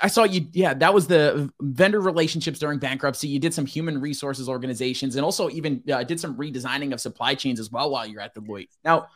I 0.00 0.06
saw 0.06 0.22
you. 0.22 0.46
Yeah, 0.52 0.74
that 0.74 0.94
was 0.94 1.08
the 1.08 1.52
vendor 1.60 2.00
relationships 2.00 2.60
during 2.60 2.78
bankruptcy. 2.78 3.26
You 3.26 3.40
did 3.40 3.52
some 3.52 3.66
human 3.66 4.00
resources 4.00 4.48
organizations, 4.48 5.16
and 5.16 5.24
also 5.24 5.50
even 5.50 5.82
uh, 5.92 6.04
did 6.04 6.20
some 6.20 6.36
redesigning 6.36 6.92
of 6.92 7.00
supply 7.00 7.34
chains 7.34 7.58
as 7.58 7.72
well 7.72 7.90
while 7.90 8.06
you're 8.06 8.20
at 8.20 8.32
Deloitte. 8.36 8.68
Now, 8.84 9.08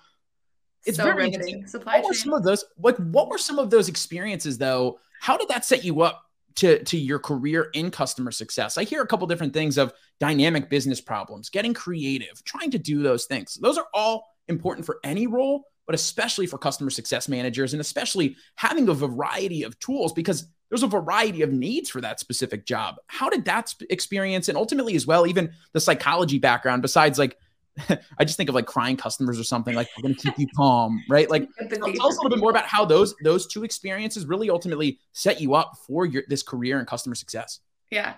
it's 0.84 0.96
so 0.96 1.04
very 1.04 1.26
interesting. 1.26 1.68
Supply 1.68 2.00
what 2.00 2.06
were 2.06 2.14
some 2.14 2.32
of 2.32 2.42
those? 2.42 2.64
Like, 2.76 2.96
what 2.96 3.28
were 3.28 3.38
some 3.38 3.60
of 3.60 3.70
those 3.70 3.88
experiences 3.88 4.58
though? 4.58 4.98
How 5.24 5.38
did 5.38 5.48
that 5.48 5.64
set 5.64 5.86
you 5.86 6.02
up 6.02 6.22
to 6.56 6.84
to 6.84 6.98
your 6.98 7.18
career 7.18 7.70
in 7.72 7.90
customer 7.90 8.30
success? 8.30 8.76
I 8.76 8.84
hear 8.84 9.00
a 9.00 9.06
couple 9.06 9.26
different 9.26 9.54
things 9.54 9.78
of 9.78 9.94
dynamic 10.20 10.68
business 10.68 11.00
problems, 11.00 11.48
getting 11.48 11.72
creative, 11.72 12.44
trying 12.44 12.70
to 12.72 12.78
do 12.78 13.02
those 13.02 13.24
things. 13.24 13.54
Those 13.54 13.78
are 13.78 13.86
all 13.94 14.28
important 14.48 14.84
for 14.84 14.98
any 15.02 15.26
role, 15.26 15.64
but 15.86 15.94
especially 15.94 16.46
for 16.46 16.58
customer 16.58 16.90
success 16.90 17.26
managers, 17.26 17.72
and 17.72 17.80
especially 17.80 18.36
having 18.56 18.86
a 18.90 18.92
variety 18.92 19.62
of 19.62 19.78
tools 19.78 20.12
because 20.12 20.46
there's 20.68 20.82
a 20.82 20.88
variety 20.88 21.40
of 21.40 21.50
needs 21.50 21.88
for 21.88 22.02
that 22.02 22.20
specific 22.20 22.66
job. 22.66 22.96
How 23.06 23.30
did 23.30 23.46
that 23.46 23.72
experience, 23.88 24.50
and 24.50 24.58
ultimately 24.58 24.94
as 24.94 25.06
well, 25.06 25.26
even 25.26 25.54
the 25.72 25.80
psychology 25.80 26.38
background, 26.38 26.82
besides 26.82 27.18
like 27.18 27.38
I 28.18 28.24
just 28.24 28.36
think 28.36 28.48
of 28.48 28.54
like 28.54 28.66
crying 28.66 28.96
customers 28.96 29.38
or 29.38 29.44
something 29.44 29.74
like 29.74 29.88
we're 29.96 30.02
going 30.02 30.14
to 30.14 30.20
keep 30.20 30.38
you 30.38 30.46
calm, 30.56 31.02
right? 31.08 31.28
Like 31.28 31.48
tell, 31.70 31.88
us 31.88 32.16
a 32.16 32.22
little 32.22 32.30
bit 32.30 32.38
more 32.38 32.50
about 32.50 32.66
how 32.66 32.84
those 32.84 33.14
those 33.22 33.46
two 33.46 33.64
experiences 33.64 34.26
really 34.26 34.50
ultimately 34.50 34.98
set 35.12 35.40
you 35.40 35.54
up 35.54 35.72
for 35.86 36.06
your 36.06 36.22
this 36.28 36.42
career 36.42 36.78
and 36.78 36.86
customer 36.86 37.14
success. 37.14 37.60
Yeah. 37.90 38.14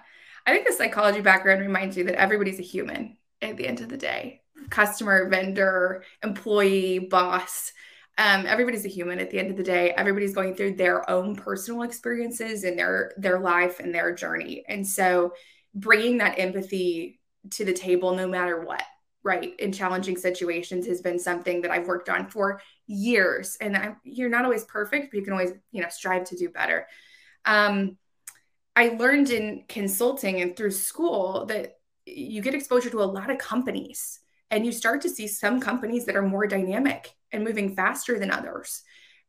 I 0.47 0.53
think 0.53 0.67
the 0.67 0.73
psychology 0.73 1.21
background 1.21 1.61
reminds 1.61 1.97
you 1.97 2.05
that 2.05 2.21
everybody's 2.21 2.59
a 2.59 2.63
human 2.63 3.17
at 3.43 3.57
the 3.57 3.67
end 3.67 3.81
of 3.81 3.89
the 3.89 3.97
day. 3.97 4.43
Customer, 4.71 5.29
vendor, 5.29 6.05
employee, 6.23 6.99
boss. 6.99 7.73
Um, 8.19 8.47
everybody's 8.47 8.87
a 8.87 8.89
human 8.89 9.19
at 9.19 9.31
the 9.31 9.39
end 9.39 9.51
of 9.51 9.57
the 9.57 9.63
day. 9.63 9.91
Everybody's 9.91 10.35
going 10.35 10.55
through 10.55 10.77
their 10.77 11.09
own 11.11 11.37
personal 11.37 11.83
experiences 11.83 12.65
in 12.65 12.77
their 12.77 13.13
their 13.17 13.39
life 13.39 13.81
and 13.81 13.95
their 13.95 14.15
journey. 14.15 14.65
And 14.69 14.87
so 14.87 15.33
bringing 15.75 16.19
that 16.19 16.39
empathy 16.39 17.21
to 17.51 17.65
the 17.65 17.73
table 17.73 18.15
no 18.15 18.27
matter 18.27 18.61
what 18.61 18.83
right 19.27 19.59
in 19.59 19.73
challenging 19.73 20.17
situations 20.17 20.87
has 20.87 21.03
been 21.03 21.19
something 21.19 21.61
that 21.63 21.71
I've 21.71 21.87
worked 21.87 22.09
on 22.09 22.29
for 22.31 22.63
years. 22.87 23.57
And 23.61 23.77
I'm, 23.77 23.97
you're 24.05 24.31
not 24.31 24.45
always 24.45 24.65
perfect, 24.65 25.11
but 25.11 25.19
you 25.19 25.25
can 25.25 25.35
always, 25.35 25.53
you 25.73 25.83
know, 25.83 25.89
strive 25.91 26.25
to 26.25 26.37
do 26.37 26.49
better. 26.49 26.87
Um, 27.45 27.99
I 28.75 28.89
learned 28.89 29.31
in 29.31 29.65
consulting 29.69 30.41
and 30.41 30.57
through 30.57 30.71
school 30.71 31.47
that 31.47 31.79
you 32.07 32.41
get 32.41 32.55
exposure 32.55 32.91
to 32.91 33.03
a 33.03 33.05
lot 33.05 33.31
of 33.31 33.39
companies 33.39 34.21
and 34.51 34.65
you 34.65 34.73
start 34.73 35.01
to 35.03 35.11
see 35.11 35.27
some 35.27 35.61
companies 35.61 36.07
that 36.07 36.17
are 36.17 36.23
more 36.23 36.47
dynamic 36.47 37.13
and 37.33 37.45
moving 37.45 37.75
faster 37.75 38.19
than 38.19 38.31
others 38.31 38.83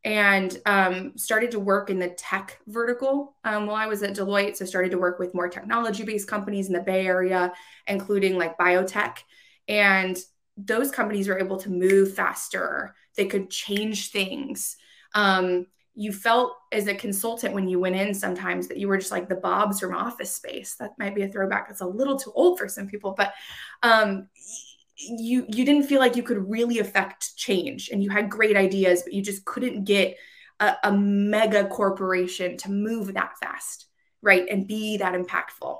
and 0.03 0.61
um, 0.65 1.17
started 1.17 1.51
to 1.51 1.59
work 1.59 1.89
in 1.89 1.99
the 1.99 2.09
tech 2.09 2.59
vertical 2.67 3.35
um, 3.43 3.65
while 3.65 3.75
I 3.75 3.87
was 3.87 4.03
at 4.03 4.15
Deloitte. 4.15 4.55
So 4.55 4.65
started 4.65 4.91
to 4.91 4.97
work 4.97 5.19
with 5.19 5.33
more 5.33 5.49
technology 5.49 6.03
based 6.03 6.27
companies 6.27 6.67
in 6.67 6.73
the 6.73 6.81
Bay 6.81 7.07
Area, 7.07 7.51
including 7.87 8.37
like 8.37 8.57
biotech. 8.57 9.17
And 9.67 10.17
those 10.57 10.91
companies 10.91 11.27
were 11.27 11.39
able 11.39 11.57
to 11.57 11.69
move 11.69 12.13
faster. 12.13 12.95
They 13.15 13.25
could 13.25 13.49
change 13.49 14.11
things. 14.11 14.77
Um, 15.13 15.67
you 15.99 16.11
felt 16.13 16.53
as 16.71 16.87
a 16.87 16.93
consultant 16.93 17.55
when 17.55 17.67
you 17.67 17.79
went 17.79 17.95
in 17.95 18.13
sometimes 18.13 18.67
that 18.67 18.77
you 18.77 18.87
were 18.87 18.97
just 18.97 19.11
like 19.11 19.27
the 19.27 19.35
Bobs 19.35 19.79
from 19.79 19.95
Office 19.95 20.31
Space. 20.31 20.75
That 20.75 20.91
might 20.99 21.15
be 21.15 21.23
a 21.23 21.27
throwback. 21.27 21.67
That's 21.67 21.81
a 21.81 21.87
little 21.87 22.17
too 22.19 22.31
old 22.35 22.59
for 22.59 22.67
some 22.67 22.87
people, 22.87 23.15
but 23.17 23.33
um, 23.81 24.27
you 24.95 25.45
you 25.47 25.65
didn't 25.65 25.87
feel 25.87 25.99
like 25.99 26.15
you 26.15 26.23
could 26.23 26.49
really 26.49 26.79
affect 26.79 27.35
change, 27.35 27.89
and 27.89 28.03
you 28.03 28.11
had 28.11 28.29
great 28.29 28.55
ideas, 28.55 29.01
but 29.03 29.13
you 29.13 29.23
just 29.23 29.43
couldn't 29.45 29.85
get 29.85 30.17
a, 30.59 30.75
a 30.83 30.91
mega 30.91 31.67
corporation 31.67 32.57
to 32.57 32.71
move 32.71 33.13
that 33.13 33.37
fast, 33.39 33.87
right, 34.21 34.47
and 34.49 34.67
be 34.67 34.97
that 34.97 35.13
impactful. 35.13 35.79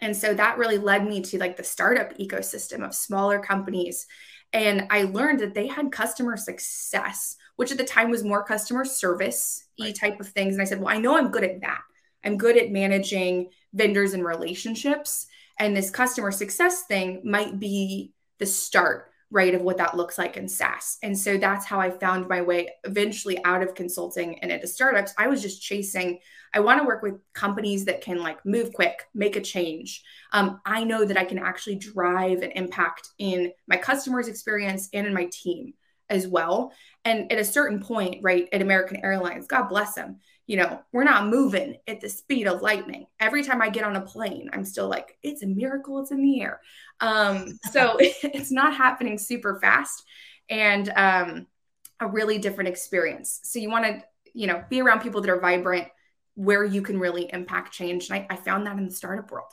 And 0.00 0.16
so 0.16 0.34
that 0.34 0.58
really 0.58 0.78
led 0.78 1.06
me 1.06 1.22
to 1.22 1.38
like 1.38 1.56
the 1.56 1.64
startup 1.64 2.16
ecosystem 2.18 2.84
of 2.84 2.94
smaller 2.94 3.38
companies. 3.38 4.06
And 4.52 4.86
I 4.90 5.04
learned 5.04 5.40
that 5.40 5.54
they 5.54 5.66
had 5.66 5.90
customer 5.90 6.36
success, 6.36 7.36
which 7.56 7.72
at 7.72 7.78
the 7.78 7.84
time 7.84 8.10
was 8.10 8.24
more 8.24 8.44
customer 8.44 8.84
service 8.84 9.64
e 9.76 9.92
type 9.92 10.20
of 10.20 10.28
things. 10.28 10.54
And 10.54 10.62
I 10.62 10.66
said, 10.66 10.80
well, 10.80 10.94
I 10.94 10.98
know 10.98 11.16
I'm 11.16 11.30
good 11.30 11.44
at 11.44 11.60
that. 11.62 11.80
I'm 12.24 12.36
good 12.36 12.56
at 12.56 12.70
managing 12.70 13.50
vendors 13.72 14.12
and 14.12 14.24
relationships. 14.24 15.26
And 15.58 15.76
this 15.76 15.90
customer 15.90 16.30
success 16.30 16.82
thing 16.82 17.22
might 17.24 17.58
be 17.58 18.12
the 18.38 18.46
start 18.46 19.10
right 19.30 19.54
of 19.54 19.62
what 19.62 19.78
that 19.78 19.96
looks 19.96 20.18
like 20.18 20.36
in 20.36 20.48
SaaS. 20.48 20.98
And 21.02 21.18
so 21.18 21.36
that's 21.36 21.66
how 21.66 21.80
I 21.80 21.90
found 21.90 22.28
my 22.28 22.42
way 22.42 22.68
eventually 22.84 23.42
out 23.44 23.62
of 23.62 23.74
consulting 23.74 24.38
and 24.40 24.52
into 24.52 24.66
startups. 24.66 25.12
I 25.18 25.26
was 25.26 25.42
just 25.42 25.60
chasing 25.60 26.20
I 26.56 26.60
want 26.60 26.80
to 26.80 26.86
work 26.86 27.02
with 27.02 27.20
companies 27.34 27.84
that 27.84 28.00
can 28.00 28.18
like 28.22 28.44
move 28.46 28.72
quick, 28.72 29.04
make 29.14 29.36
a 29.36 29.42
change. 29.42 30.02
Um, 30.32 30.58
I 30.64 30.84
know 30.84 31.04
that 31.04 31.18
I 31.18 31.24
can 31.26 31.38
actually 31.38 31.76
drive 31.76 32.40
an 32.40 32.52
impact 32.52 33.10
in 33.18 33.52
my 33.68 33.76
customers' 33.76 34.26
experience 34.26 34.88
and 34.94 35.06
in 35.06 35.12
my 35.12 35.28
team 35.30 35.74
as 36.08 36.26
well. 36.26 36.72
And 37.04 37.30
at 37.30 37.38
a 37.38 37.44
certain 37.44 37.80
point, 37.80 38.22
right, 38.22 38.48
at 38.52 38.62
American 38.62 39.04
Airlines, 39.04 39.46
God 39.46 39.68
bless 39.68 39.92
them, 39.94 40.20
you 40.46 40.56
know, 40.56 40.80
we're 40.92 41.04
not 41.04 41.26
moving 41.26 41.76
at 41.88 42.00
the 42.00 42.08
speed 42.08 42.46
of 42.46 42.62
lightning. 42.62 43.06
Every 43.18 43.42
time 43.42 43.60
I 43.60 43.68
get 43.68 43.84
on 43.84 43.96
a 43.96 44.00
plane, 44.00 44.48
I'm 44.52 44.64
still 44.64 44.88
like, 44.88 45.18
it's 45.22 45.42
a 45.42 45.46
miracle, 45.46 46.00
it's 46.00 46.12
in 46.12 46.22
the 46.22 46.40
air. 46.40 46.60
Um, 47.00 47.58
so 47.72 47.96
it's 48.00 48.52
not 48.52 48.74
happening 48.74 49.18
super 49.18 49.58
fast 49.60 50.04
and 50.48 50.88
um, 50.94 51.46
a 52.00 52.06
really 52.06 52.38
different 52.38 52.68
experience. 52.68 53.40
So 53.42 53.58
you 53.58 53.70
want 53.70 53.86
to, 53.86 54.04
you 54.34 54.46
know, 54.46 54.64
be 54.70 54.80
around 54.80 55.00
people 55.00 55.20
that 55.20 55.30
are 55.30 55.40
vibrant 55.40 55.88
where 56.34 56.64
you 56.64 56.82
can 56.82 57.00
really 57.00 57.30
impact 57.32 57.72
change. 57.72 58.08
And 58.08 58.18
I, 58.18 58.26
I 58.30 58.36
found 58.36 58.66
that 58.66 58.76
in 58.76 58.86
the 58.86 58.92
startup 58.92 59.30
world. 59.32 59.50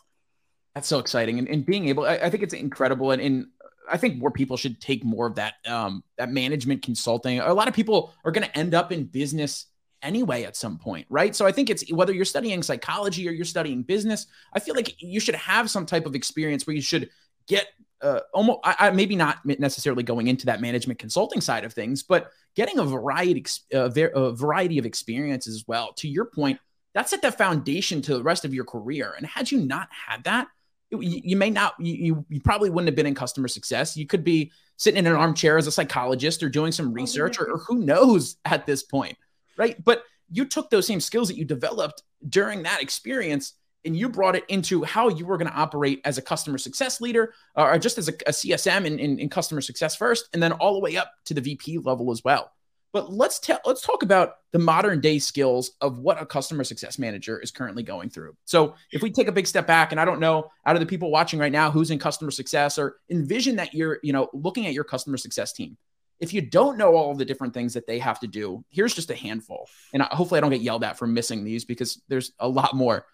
That's 0.76 0.88
so 0.88 1.00
exciting. 1.00 1.40
And, 1.40 1.48
and 1.48 1.66
being 1.66 1.88
able, 1.88 2.06
I, 2.06 2.16
I 2.16 2.30
think 2.30 2.44
it's 2.44 2.54
incredible. 2.54 3.12
And, 3.12 3.22
and 3.22 3.48
I 3.90 3.98
think 3.98 4.18
more 4.18 4.32
people 4.32 4.58
should 4.58 4.80
take 4.80 5.04
more 5.04 5.28
of 5.28 5.36
that 5.36 5.56
um, 5.66 6.04
that 6.18 6.32
management 6.32 6.82
consulting. 6.82 7.40
A 7.40 7.54
lot 7.54 7.68
of 7.68 7.74
people 7.74 8.14
are 8.24 8.32
going 8.32 8.48
to 8.48 8.58
end 8.58 8.74
up 8.74 8.92
in 8.92 9.06
business 9.06 9.68
anyway 10.04 10.44
at 10.44 10.56
some 10.56 10.78
point, 10.78 11.08
right? 11.10 11.36
So 11.36 11.46
I 11.46 11.52
think 11.52 11.70
it's 11.70 11.92
whether 11.92 12.14
you're 12.14 12.26
studying 12.26 12.62
psychology 12.62 13.28
or 13.28 13.32
you're 13.32 13.46
studying 13.46 13.82
business, 13.82 14.28
I 14.54 14.60
feel 14.60 14.76
like 14.76 15.02
you 15.02 15.20
should 15.20 15.36
have 15.36 15.70
some 15.70 15.86
type 15.86 16.06
of 16.06 16.16
experience 16.16 16.68
where 16.68 16.76
you 16.76 16.82
should 16.82 17.10
get 17.48 17.68
uh, 18.02 18.20
almost 18.34 18.60
I, 18.64 18.76
I, 18.80 18.92
maybe 18.92 19.16
not 19.16 19.46
necessarily 19.46 20.04
going 20.04 20.28
into 20.28 20.46
that 20.48 20.60
management 20.60 21.00
consulting 21.00 21.40
side 21.40 21.64
of 21.64 21.74
things, 21.74 22.04
but 22.04 22.32
getting 22.54 22.78
a 22.80 22.84
variety 22.84 23.46
uh, 23.74 23.90
a 23.90 24.32
variety 24.34 24.78
of 24.78 24.86
experience 24.86 25.48
as 25.48 25.64
well. 25.68 25.94
To 25.94 26.10
your 26.10 26.26
point, 26.26 26.60
that 26.94 27.10
set 27.10 27.22
the 27.22 27.32
foundation 27.32 28.02
to 28.04 28.18
the 28.18 28.24
rest 28.24 28.44
of 28.44 28.54
your 28.54 28.66
career. 28.66 29.14
And 29.18 29.26
had 29.26 29.52
you 29.52 29.60
not 29.60 29.88
had 29.90 30.26
that, 30.26 30.48
you, 30.92 31.00
you 31.02 31.38
may 31.38 31.50
not 31.50 31.76
you, 31.80 32.26
you 32.30 32.42
probably 32.42 32.70
wouldn't 32.70 32.90
have 32.90 32.96
been 32.96 33.06
in 33.06 33.16
customer 33.16 33.48
success. 33.48 33.96
You 33.96 34.06
could 34.06 34.26
be 34.26 34.52
sitting 34.76 35.00
in 35.00 35.08
an 35.08 35.14
armchair 35.14 35.58
as 35.58 35.68
a 35.68 35.72
psychologist 35.72 36.44
or 36.44 36.50
doing 36.50 36.74
some 36.74 36.90
oh, 36.90 36.92
research 36.92 37.40
or, 37.40 37.54
or 37.54 37.58
who 37.60 37.80
knows 37.80 38.36
at 38.44 38.66
this 38.66 38.84
point 38.84 39.18
right? 39.58 39.82
But 39.84 40.04
you 40.32 40.46
took 40.46 40.70
those 40.70 40.88
same 40.88 41.00
skills 41.00 41.28
that 41.28 41.38
you 41.38 41.46
developed 41.46 42.04
during 42.28 42.64
that 42.64 42.82
experience 42.82 43.54
and 43.86 43.96
you 43.96 44.10
brought 44.10 44.36
it 44.36 44.46
into 44.48 44.84
how 44.84 45.10
you 45.10 45.26
were 45.26 45.38
going 45.38 45.50
to 45.50 45.58
operate 45.58 46.02
as 46.06 46.18
a 46.18 46.22
customer 46.22 46.58
success 46.58 47.02
leader 47.02 47.34
uh, 47.58 47.64
or 47.64 47.78
just 47.78 47.98
as 47.98 48.08
a, 48.08 48.14
a 48.28 48.32
CSM 48.32 48.86
in, 48.86 49.00
in, 49.00 49.20
in, 49.20 49.30
customer 49.30 49.62
success 49.62 49.96
first, 49.96 50.30
and 50.34 50.42
then 50.42 50.54
all 50.54 50.74
the 50.74 50.80
way 50.80 50.96
up 50.96 51.12
to 51.26 51.34
the 51.34 51.42
VP 51.42 51.80
level 51.80 52.12
as 52.12 52.24
well. 52.24 52.52
But 52.94 53.12
let's 53.12 53.40
tell 53.40 53.60
let's 53.66 53.82
talk 53.82 54.04
about 54.04 54.36
the 54.52 54.60
modern 54.60 55.02
day 55.02 55.18
skills 55.18 55.72
of 55.82 55.98
what 55.98 56.22
a 56.22 56.26
customer 56.28 56.64
success 56.64 57.00
manager 57.00 57.40
is 57.40 57.50
currently 57.50 57.82
going 57.82 58.10
through. 58.10 58.38
So 58.46 58.76
if 58.92 59.02
we 59.02 59.10
take 59.12 59.28
a 59.28 59.32
big 59.32 59.48
step 59.48 59.66
back, 59.66 59.92
and 59.92 60.00
I 60.00 60.06
don't 60.06 60.20
know 60.20 60.52
out 60.66 60.76
of 60.76 60.80
the 60.80 60.86
people 60.86 61.10
watching 61.10 61.40
right 61.40 61.52
now 61.52 61.72
who's 61.72 61.90
in 61.90 61.98
customer 61.98 62.30
success, 62.30 62.78
or 62.78 62.98
envision 63.10 63.56
that 63.56 63.74
you're 63.74 64.00
you 64.04 64.14
know 64.14 64.30
looking 64.32 64.68
at 64.68 64.74
your 64.74 64.84
customer 64.84 65.18
success 65.18 65.54
team 65.54 65.76
if 66.24 66.34
you 66.34 66.42
don't 66.42 66.78
know 66.78 66.96
all 66.96 67.14
the 67.14 67.26
different 67.26 67.54
things 67.54 67.74
that 67.74 67.86
they 67.86 68.00
have 68.00 68.20
to 68.22 68.28
do, 68.28 68.64
here's 68.70 68.96
just 68.96 69.12
a 69.12 69.16
handful. 69.16 69.68
And 69.94 70.02
hopefully 70.04 70.38
I 70.38 70.42
don't 70.42 70.52
get 70.52 70.62
yelled 70.62 70.84
at 70.84 70.98
for 70.98 71.06
missing 71.06 71.44
these 71.44 71.66
because 71.66 72.02
there's 72.08 72.32
a 72.40 72.48
lot 72.48 72.76
more. 72.76 73.06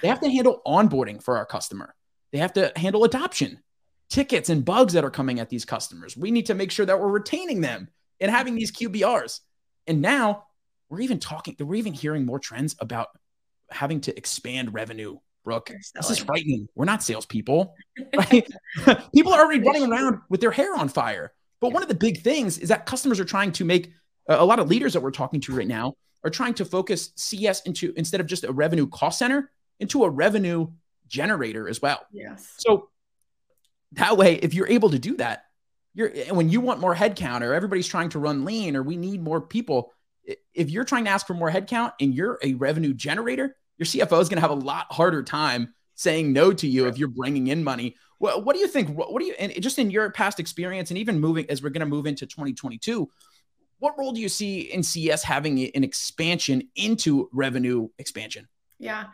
They 0.00 0.08
have 0.08 0.20
to 0.20 0.30
handle 0.30 0.62
onboarding 0.66 1.22
for 1.22 1.36
our 1.36 1.44
customer. 1.44 1.94
They 2.32 2.38
have 2.38 2.54
to 2.54 2.72
handle 2.74 3.04
adoption, 3.04 3.60
tickets 4.08 4.48
and 4.48 4.64
bugs 4.64 4.94
that 4.94 5.04
are 5.04 5.10
coming 5.10 5.40
at 5.40 5.50
these 5.50 5.66
customers. 5.66 6.16
We 6.16 6.30
need 6.30 6.46
to 6.46 6.54
make 6.54 6.70
sure 6.70 6.86
that 6.86 6.98
we're 6.98 7.08
retaining 7.08 7.60
them 7.60 7.88
and 8.18 8.30
having 8.30 8.54
these 8.54 8.72
QBRs. 8.72 9.40
And 9.86 10.00
now 10.00 10.46
we're 10.88 11.00
even 11.00 11.20
talking, 11.20 11.54
we're 11.60 11.74
even 11.74 11.92
hearing 11.92 12.24
more 12.24 12.38
trends 12.38 12.74
about 12.80 13.08
having 13.70 14.00
to 14.02 14.16
expand 14.16 14.72
revenue 14.72 15.18
Brooke, 15.44 15.70
this 15.94 16.10
is 16.10 16.18
frightening. 16.18 16.68
We're 16.74 16.86
not 16.86 17.02
salespeople. 17.02 17.74
Right? 18.16 18.48
People 19.14 19.34
are 19.34 19.44
already 19.44 19.60
running 19.60 19.90
around 19.90 20.20
with 20.28 20.40
their 20.40 20.50
hair 20.50 20.74
on 20.74 20.88
fire. 20.88 21.32
But 21.64 21.72
one 21.72 21.82
of 21.82 21.88
the 21.88 21.94
big 21.94 22.20
things 22.20 22.58
is 22.58 22.68
that 22.68 22.84
customers 22.84 23.18
are 23.18 23.24
trying 23.24 23.50
to 23.52 23.64
make 23.64 23.90
uh, 24.28 24.36
a 24.38 24.44
lot 24.44 24.58
of 24.58 24.68
leaders 24.68 24.92
that 24.92 25.00
we're 25.00 25.10
talking 25.10 25.40
to 25.40 25.56
right 25.56 25.66
now 25.66 25.94
are 26.22 26.28
trying 26.28 26.52
to 26.54 26.64
focus 26.66 27.12
CS 27.16 27.62
into 27.62 27.94
instead 27.96 28.20
of 28.20 28.26
just 28.26 28.44
a 28.44 28.52
revenue 28.52 28.86
cost 28.86 29.18
center 29.18 29.50
into 29.80 30.04
a 30.04 30.10
revenue 30.10 30.66
generator 31.06 31.66
as 31.66 31.80
well. 31.80 32.04
Yes. 32.12 32.52
So 32.58 32.90
that 33.92 34.18
way, 34.18 34.34
if 34.34 34.52
you're 34.52 34.68
able 34.68 34.90
to 34.90 34.98
do 34.98 35.16
that, 35.16 35.44
you're 35.94 36.10
when 36.34 36.50
you 36.50 36.60
want 36.60 36.80
more 36.80 36.94
headcount 36.94 37.40
or 37.40 37.54
everybody's 37.54 37.88
trying 37.88 38.10
to 38.10 38.18
run 38.18 38.44
lean 38.44 38.76
or 38.76 38.82
we 38.82 38.98
need 38.98 39.22
more 39.22 39.40
people, 39.40 39.90
if 40.52 40.68
you're 40.68 40.84
trying 40.84 41.06
to 41.06 41.10
ask 41.10 41.26
for 41.26 41.32
more 41.32 41.50
headcount 41.50 41.94
and 41.98 42.14
you're 42.14 42.38
a 42.42 42.52
revenue 42.52 42.92
generator, 42.92 43.56
your 43.78 43.86
CFO 43.86 44.20
is 44.20 44.28
going 44.28 44.36
to 44.36 44.42
have 44.42 44.50
a 44.50 44.54
lot 44.54 44.92
harder 44.92 45.22
time 45.22 45.72
saying 45.94 46.30
no 46.30 46.52
to 46.52 46.68
you 46.68 46.88
if 46.88 46.98
you're 46.98 47.08
bringing 47.08 47.46
in 47.46 47.64
money 47.64 47.96
well, 48.24 48.40
what 48.40 48.56
do 48.56 48.60
you 48.60 48.68
think? 48.68 48.88
What, 48.96 49.12
what 49.12 49.20
do 49.20 49.26
you, 49.26 49.34
and 49.38 49.52
just 49.60 49.78
in 49.78 49.90
your 49.90 50.10
past 50.10 50.40
experience, 50.40 50.90
and 50.90 50.96
even 50.96 51.20
moving 51.20 51.44
as 51.50 51.62
we're 51.62 51.68
going 51.68 51.80
to 51.80 51.86
move 51.86 52.06
into 52.06 52.24
2022, 52.24 53.06
what 53.80 53.98
role 53.98 54.12
do 54.12 54.20
you 54.20 54.30
see 54.30 54.60
in 54.60 54.82
CS 54.82 55.22
having 55.22 55.62
an 55.76 55.84
expansion 55.84 56.62
into 56.74 57.28
revenue 57.34 57.88
expansion? 57.98 58.48
Yeah, 58.78 59.08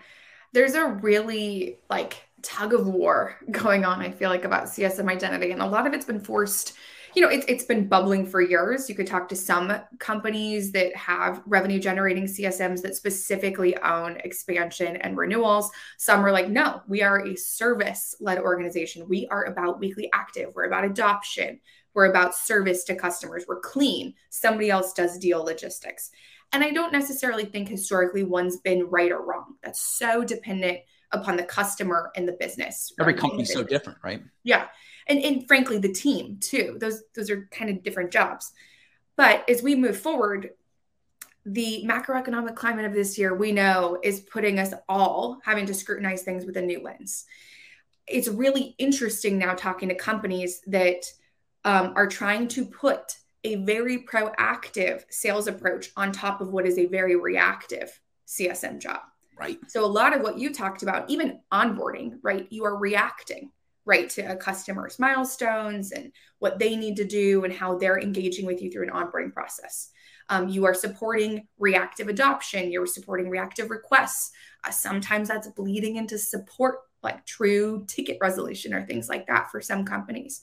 there's 0.52 0.76
a 0.76 0.86
really 0.86 1.78
like 1.90 2.18
tug 2.42 2.72
of 2.72 2.86
war 2.86 3.36
going 3.50 3.84
on. 3.84 4.00
I 4.00 4.12
feel 4.12 4.30
like 4.30 4.44
about 4.44 4.66
CSM 4.66 5.10
identity, 5.10 5.50
and 5.50 5.60
a 5.60 5.66
lot 5.66 5.88
of 5.88 5.92
it's 5.92 6.06
been 6.06 6.20
forced 6.20 6.74
you 7.14 7.22
know, 7.22 7.28
it's 7.28 7.44
it's 7.48 7.64
been 7.64 7.88
bubbling 7.88 8.26
for 8.26 8.40
years. 8.40 8.88
You 8.88 8.94
could 8.94 9.06
talk 9.06 9.28
to 9.28 9.36
some 9.36 9.72
companies 9.98 10.72
that 10.72 10.94
have 10.94 11.42
revenue 11.46 11.80
generating 11.80 12.24
CSMs 12.24 12.82
that 12.82 12.94
specifically 12.94 13.76
own 13.78 14.16
expansion 14.18 14.96
and 14.96 15.16
renewals. 15.16 15.70
Some 15.98 16.24
are 16.24 16.32
like, 16.32 16.48
no, 16.48 16.82
we 16.88 17.02
are 17.02 17.26
a 17.26 17.36
service 17.36 18.14
led 18.20 18.38
organization. 18.38 19.08
We 19.08 19.26
are 19.30 19.44
about 19.44 19.80
weekly 19.80 20.08
active. 20.12 20.52
We're 20.54 20.66
about 20.66 20.84
adoption. 20.84 21.60
We're 21.94 22.10
about 22.10 22.34
service 22.34 22.84
to 22.84 22.94
customers. 22.94 23.44
We're 23.48 23.60
clean. 23.60 24.14
Somebody 24.30 24.70
else 24.70 24.92
does 24.92 25.18
deal 25.18 25.42
logistics. 25.42 26.10
And 26.52 26.62
I 26.64 26.70
don't 26.70 26.92
necessarily 26.92 27.44
think 27.44 27.68
historically 27.68 28.24
one's 28.24 28.58
been 28.58 28.84
right 28.84 29.10
or 29.10 29.24
wrong. 29.24 29.54
That's 29.62 29.80
so 29.80 30.24
dependent 30.24 30.78
upon 31.12 31.36
the 31.36 31.44
customer 31.44 32.12
and 32.14 32.26
the 32.26 32.36
business. 32.38 32.92
Every 33.00 33.14
company's 33.14 33.52
so 33.52 33.64
different, 33.64 33.98
right? 34.02 34.22
Yeah 34.44 34.66
and, 35.10 35.22
and 35.22 35.48
frankly 35.48 35.78
the 35.78 35.92
team 35.92 36.38
too. 36.40 36.76
Those 36.80 37.02
those 37.14 37.28
are 37.30 37.48
kind 37.50 37.68
of 37.68 37.82
different 37.82 38.12
jobs. 38.12 38.52
But 39.16 39.48
as 39.50 39.62
we 39.62 39.74
move 39.74 39.98
forward 39.98 40.50
the 41.46 41.82
macroeconomic 41.88 42.54
climate 42.54 42.84
of 42.84 42.92
this 42.92 43.18
year 43.18 43.34
we 43.34 43.50
know 43.50 43.98
is 44.02 44.20
putting 44.20 44.58
us 44.58 44.74
all 44.88 45.40
having 45.42 45.66
to 45.66 45.74
scrutinize 45.74 46.22
things 46.22 46.44
with 46.44 46.56
a 46.56 46.62
new 46.62 46.80
lens. 46.82 47.24
It's 48.06 48.28
really 48.28 48.74
interesting 48.78 49.38
now 49.38 49.54
talking 49.54 49.88
to 49.88 49.94
companies 49.94 50.60
that 50.66 51.04
um, 51.64 51.92
are 51.96 52.06
trying 52.06 52.48
to 52.48 52.64
put 52.64 53.16
a 53.44 53.56
very 53.64 54.02
proactive 54.02 55.04
sales 55.10 55.46
approach 55.46 55.90
on 55.96 56.12
top 56.12 56.40
of 56.40 56.52
what 56.52 56.66
is 56.66 56.78
a 56.78 56.86
very 56.86 57.16
reactive 57.16 57.98
csm 58.26 58.78
job. 58.78 59.00
Right. 59.38 59.58
So 59.68 59.82
a 59.82 59.86
lot 59.86 60.14
of 60.14 60.20
what 60.20 60.38
you 60.38 60.52
talked 60.52 60.82
about 60.82 61.08
even 61.08 61.40
onboarding 61.50 62.18
right 62.22 62.46
you 62.50 62.64
are 62.64 62.76
reacting 62.76 63.50
right 63.90 64.08
to 64.08 64.22
a 64.22 64.36
customer's 64.36 65.00
milestones 65.00 65.90
and 65.90 66.12
what 66.38 66.60
they 66.60 66.76
need 66.76 66.94
to 66.96 67.04
do 67.04 67.42
and 67.44 67.52
how 67.52 67.76
they're 67.76 67.98
engaging 67.98 68.46
with 68.46 68.62
you 68.62 68.70
through 68.70 68.84
an 68.84 68.94
onboarding 68.94 69.32
process. 69.32 69.90
Um, 70.28 70.48
you 70.48 70.64
are 70.64 70.74
supporting 70.74 71.48
reactive 71.58 72.06
adoption, 72.06 72.70
you're 72.70 72.86
supporting 72.86 73.28
reactive 73.28 73.68
requests. 73.68 74.30
Uh, 74.62 74.70
sometimes 74.70 75.26
that's 75.26 75.48
bleeding 75.48 75.96
into 75.96 76.18
support, 76.18 76.76
like 77.02 77.26
true 77.26 77.84
ticket 77.88 78.18
resolution 78.20 78.72
or 78.72 78.86
things 78.86 79.08
like 79.08 79.26
that 79.26 79.50
for 79.50 79.60
some 79.60 79.84
companies. 79.84 80.42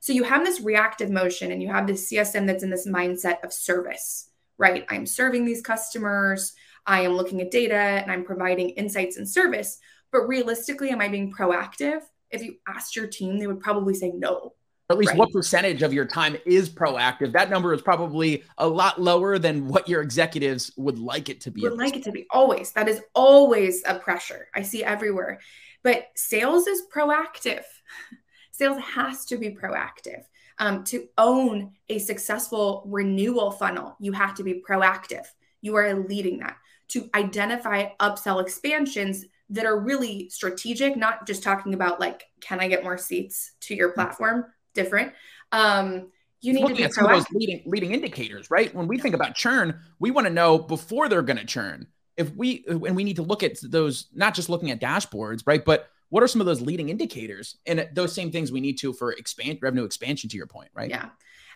So 0.00 0.14
you 0.14 0.24
have 0.24 0.42
this 0.42 0.62
reactive 0.62 1.10
motion 1.10 1.52
and 1.52 1.60
you 1.60 1.68
have 1.68 1.86
this 1.86 2.10
CSM 2.10 2.46
that's 2.46 2.62
in 2.62 2.70
this 2.70 2.88
mindset 2.88 3.44
of 3.44 3.52
service, 3.52 4.30
right? 4.56 4.86
I'm 4.88 5.04
serving 5.04 5.44
these 5.44 5.60
customers, 5.60 6.54
I 6.86 7.02
am 7.02 7.12
looking 7.12 7.42
at 7.42 7.50
data 7.50 7.74
and 7.74 8.10
I'm 8.10 8.24
providing 8.24 8.70
insights 8.70 9.18
and 9.18 9.28
service. 9.28 9.78
But 10.12 10.28
realistically, 10.28 10.90
am 10.90 11.02
I 11.02 11.08
being 11.08 11.30
proactive? 11.30 12.00
If 12.30 12.42
you 12.42 12.56
asked 12.66 12.96
your 12.96 13.06
team, 13.06 13.38
they 13.38 13.46
would 13.46 13.60
probably 13.60 13.94
say 13.94 14.12
no. 14.14 14.54
at 14.90 14.98
least 14.98 15.10
right? 15.10 15.18
what 15.18 15.32
percentage 15.32 15.82
of 15.82 15.92
your 15.92 16.04
time 16.04 16.36
is 16.44 16.68
proactive? 16.68 17.32
That 17.32 17.50
number 17.50 17.72
is 17.74 17.82
probably 17.82 18.44
a 18.58 18.66
lot 18.68 19.00
lower 19.00 19.38
than 19.38 19.68
what 19.68 19.88
your 19.88 20.02
executives 20.02 20.72
would 20.76 20.98
like 20.98 21.28
it 21.28 21.40
to 21.42 21.50
be. 21.50 21.62
Would 21.62 21.78
like 21.78 21.96
it 21.96 22.04
to 22.04 22.12
be 22.12 22.26
always. 22.30 22.72
That 22.72 22.88
is 22.88 23.00
always 23.14 23.82
a 23.86 23.98
pressure 23.98 24.48
I 24.54 24.62
see 24.62 24.84
everywhere. 24.84 25.40
But 25.82 26.08
sales 26.14 26.66
is 26.66 26.82
proactive. 26.92 27.64
Sales 28.56 28.78
has 28.82 29.26
to 29.26 29.36
be 29.36 29.50
proactive. 29.50 30.22
Um, 30.58 30.82
to 30.84 31.08
own 31.18 31.72
a 31.90 31.98
successful 31.98 32.84
renewal 32.86 33.50
funnel, 33.50 33.96
you 34.00 34.12
have 34.12 34.34
to 34.36 34.42
be 34.42 34.62
proactive. 34.66 35.26
You 35.60 35.76
are 35.76 35.92
leading 35.92 36.38
that. 36.38 36.56
To 36.88 37.10
identify 37.14 37.90
upsell 38.00 38.40
expansions, 38.40 39.26
that 39.50 39.66
are 39.66 39.78
really 39.78 40.28
strategic, 40.30 40.96
not 40.96 41.26
just 41.26 41.42
talking 41.42 41.74
about 41.74 42.00
like, 42.00 42.24
can 42.40 42.60
I 42.60 42.68
get 42.68 42.82
more 42.82 42.98
seats 42.98 43.52
to 43.62 43.74
your 43.74 43.90
mm-hmm. 43.90 44.00
platform? 44.00 44.46
Different. 44.74 45.12
Um, 45.52 46.10
you 46.42 46.52
need 46.52 46.60
Looking 46.60 46.76
to 46.76 46.80
be 46.82 46.84
at 46.84 46.94
some 46.94 47.06
of 47.06 47.10
those 47.10 47.26
leading 47.32 47.62
leading 47.66 47.92
indicators, 47.92 48.50
right? 48.50 48.72
When 48.74 48.86
we 48.86 48.98
think 48.98 49.14
about 49.14 49.34
churn, 49.34 49.80
we 49.98 50.10
want 50.10 50.26
to 50.26 50.32
know 50.32 50.58
before 50.58 51.08
they're 51.08 51.22
going 51.22 51.38
to 51.38 51.46
churn. 51.46 51.86
If 52.16 52.34
we 52.34 52.64
and 52.68 52.94
we 52.94 53.04
need 53.04 53.16
to 53.16 53.22
look 53.22 53.42
at 53.42 53.58
those, 53.62 54.08
not 54.14 54.34
just 54.34 54.48
looking 54.48 54.70
at 54.70 54.80
dashboards, 54.80 55.42
right? 55.46 55.64
But 55.64 55.88
what 56.10 56.22
are 56.22 56.28
some 56.28 56.40
of 56.40 56.46
those 56.46 56.60
leading 56.60 56.88
indicators? 56.88 57.56
And 57.66 57.88
those 57.94 58.12
same 58.12 58.30
things 58.30 58.52
we 58.52 58.60
need 58.60 58.78
to 58.78 58.92
for 58.92 59.12
expand 59.12 59.58
revenue 59.62 59.84
expansion. 59.84 60.28
To 60.30 60.36
your 60.36 60.46
point, 60.46 60.70
right? 60.74 60.90
Yeah, 60.90 61.08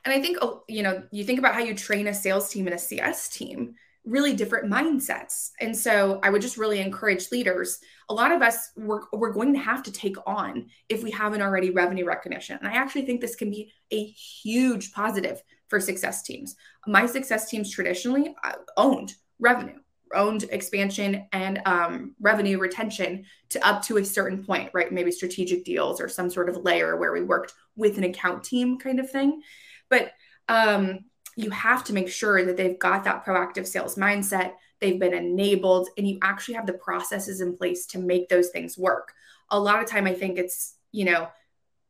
and 0.05 0.15
I 0.15 0.21
think 0.21 0.39
oh, 0.41 0.65
you 0.67 0.83
know, 0.83 1.05
you 1.13 1.25
think 1.25 1.39
about 1.39 1.55
how 1.55 1.61
you 1.61 1.75
train 1.75 2.07
a 2.07 2.15
sales 2.15 2.51
team 2.51 2.67
and 2.67 2.75
a 2.75 2.79
CS 2.79 3.29
team 3.29 3.75
really 4.05 4.35
different 4.35 4.71
mindsets. 4.71 5.51
And 5.61 5.77
so 5.77 6.21
I 6.23 6.31
would 6.31 6.43
just 6.43 6.57
really 6.57 6.81
encourage 6.81 7.31
leaders. 7.31 7.79
A 8.09 8.15
lot 8.15 8.33
of 8.33 8.43
us 8.43 8.71
we're, 8.77 9.03
we're 9.13 9.33
going 9.33 9.53
to 9.53 9.61
have 9.61 9.83
to 9.85 9.93
take 9.93 10.17
on 10.27 10.67
if 10.89 11.03
we 11.03 11.11
haven't 11.11 11.43
already 11.43 11.71
revenue 11.71 12.07
recognition. 12.07 12.59
And 12.59 12.69
I 12.69 12.73
actually 12.73 13.03
think 13.03 13.21
this 13.21 13.37
can 13.37 13.51
be 13.51 13.73
a 13.91 14.05
huge 14.05 14.93
positive 14.93 15.43
for 15.69 15.81
success 15.81 16.23
teams. 16.23 16.57
My 16.87 17.07
success 17.07 17.49
teams 17.49 17.71
traditionally 17.71 18.35
uh, 18.43 18.55
owned 18.77 19.15
revenue, 19.39 19.79
owned 20.15 20.45
expansion 20.51 21.27
and 21.33 21.61
um, 21.67 22.15
revenue 22.21 22.59
retention 22.59 23.25
to 23.51 23.67
up 23.67 23.83
to 23.83 23.99
a 23.99 24.05
certain 24.05 24.45
point, 24.45 24.71
right? 24.73 24.93
Maybe 24.93 25.13
strategic 25.13 25.65
deals 25.65 26.01
or 26.01 26.09
some 26.09 26.31
sort 26.31 26.49
of 26.49 26.65
layer 26.65 26.97
where 26.97 27.13
we 27.13 27.23
worked 27.23 27.53
with 27.77 27.99
an 27.99 28.05
account 28.05 28.45
team 28.45 28.79
kind 28.79 28.99
of 28.99 29.11
thing. 29.11 29.43
But 29.89 30.13
um, 30.49 31.05
you 31.37 31.51
have 31.51 31.85
to 31.85 31.93
make 31.93 32.09
sure 32.09 32.45
that 32.45 32.57
they've 32.57 32.79
got 32.79 33.05
that 33.05 33.25
proactive 33.25 33.67
sales 33.67 33.97
mindset, 33.97 34.53
they've 34.81 34.99
been 34.99 35.15
enabled, 35.15 35.89
and 35.97 36.09
you 36.09 36.19
actually 36.23 36.55
have 36.55 36.67
the 36.67 36.73
processes 36.73 37.41
in 37.41 37.57
place 37.57 37.87
to 37.87 37.99
make 37.99 38.29
those 38.29 38.49
things 38.49 38.77
work. 38.77 39.13
A 39.51 39.59
lot 39.59 39.83
of 39.83 39.89
time, 39.89 40.07
I 40.07 40.15
think 40.15 40.39
it's, 40.39 40.75
you 40.93 41.05
know, 41.05 41.29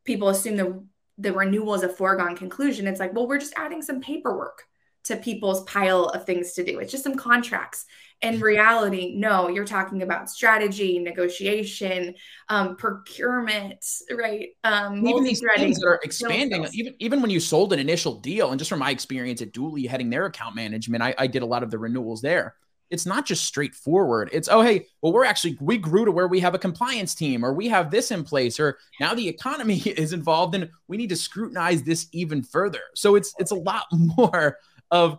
people 0.05 0.29
assume 0.29 0.57
the, 0.57 0.85
the 1.19 1.33
renewal 1.33 1.75
is 1.75 1.83
a 1.83 1.89
foregone 1.89 2.37
conclusion. 2.37 2.87
It's 2.87 3.01
like, 3.01 3.15
well, 3.15 3.29
we're 3.29 3.39
just 3.39 3.55
adding 3.57 3.83
some 3.83 4.01
paperwork 4.01 4.65
to 5.05 5.17
people's 5.17 5.63
pile 5.65 6.07
of 6.07 6.25
things 6.25 6.53
to 6.53 6.65
do. 6.65 6.79
It's 6.79 6.93
just 6.93 7.05
some 7.05 7.15
contracts. 7.15 7.87
In 8.23 8.39
reality, 8.39 9.15
no, 9.17 9.49
you're 9.49 9.65
talking 9.65 10.03
about 10.03 10.29
strategy, 10.29 10.99
negotiation, 10.99 12.15
um, 12.51 12.77
procurement, 12.77 13.83
right? 14.13 14.51
Um, 14.63 15.07
even 15.07 15.25
these 15.25 15.43
things 15.57 15.79
that 15.79 15.87
are 15.87 16.01
expanding, 16.03 16.67
even 16.75 16.95
even 16.99 17.23
when 17.23 17.31
you 17.31 17.41
sold 17.41 17.73
an 17.73 17.79
initial 17.79 18.17
deal, 18.17 18.51
and 18.51 18.59
just 18.59 18.69
from 18.69 18.81
my 18.81 18.91
experience 18.91 19.41
at 19.41 19.53
Dooly 19.53 19.89
heading 19.89 20.11
their 20.11 20.27
account 20.27 20.55
management, 20.55 21.03
I, 21.03 21.15
I 21.17 21.27
did 21.29 21.41
a 21.41 21.47
lot 21.47 21.63
of 21.63 21.71
the 21.71 21.79
renewals 21.79 22.21
there. 22.21 22.57
It's 22.91 23.07
not 23.07 23.25
just 23.25 23.45
straightforward. 23.45 24.29
It's 24.33 24.49
oh 24.51 24.61
hey, 24.61 24.87
well 25.01 25.13
we're 25.13 25.25
actually 25.25 25.57
we 25.61 25.79
grew 25.79 26.05
to 26.05 26.13
where 26.13 26.29
we 26.29 26.41
have 26.41 26.55
a 26.55 26.59
compliance 26.59 27.15
team, 27.15 27.45
or 27.45 27.55
we 27.55 27.69
have 27.69 27.91
this 27.91 28.11
in 28.11 28.25
place, 28.25 28.61
or 28.61 28.77
now 29.01 29.15
the 29.15 29.29
economy 29.29 29.79
is 29.87 30.13
involved, 30.13 30.55
and 30.55 30.69
we 30.89 30.97
need 30.97 31.09
to 31.09 31.17
scrutinize 31.17 31.83
this 31.85 32.09
even 32.13 32.43
further. 32.43 32.81
So 32.95 33.15
it's 33.15 33.33
it's 33.39 33.53
a 33.53 33.57
lot 33.57 33.85
more 33.93 34.59
of 34.91 35.19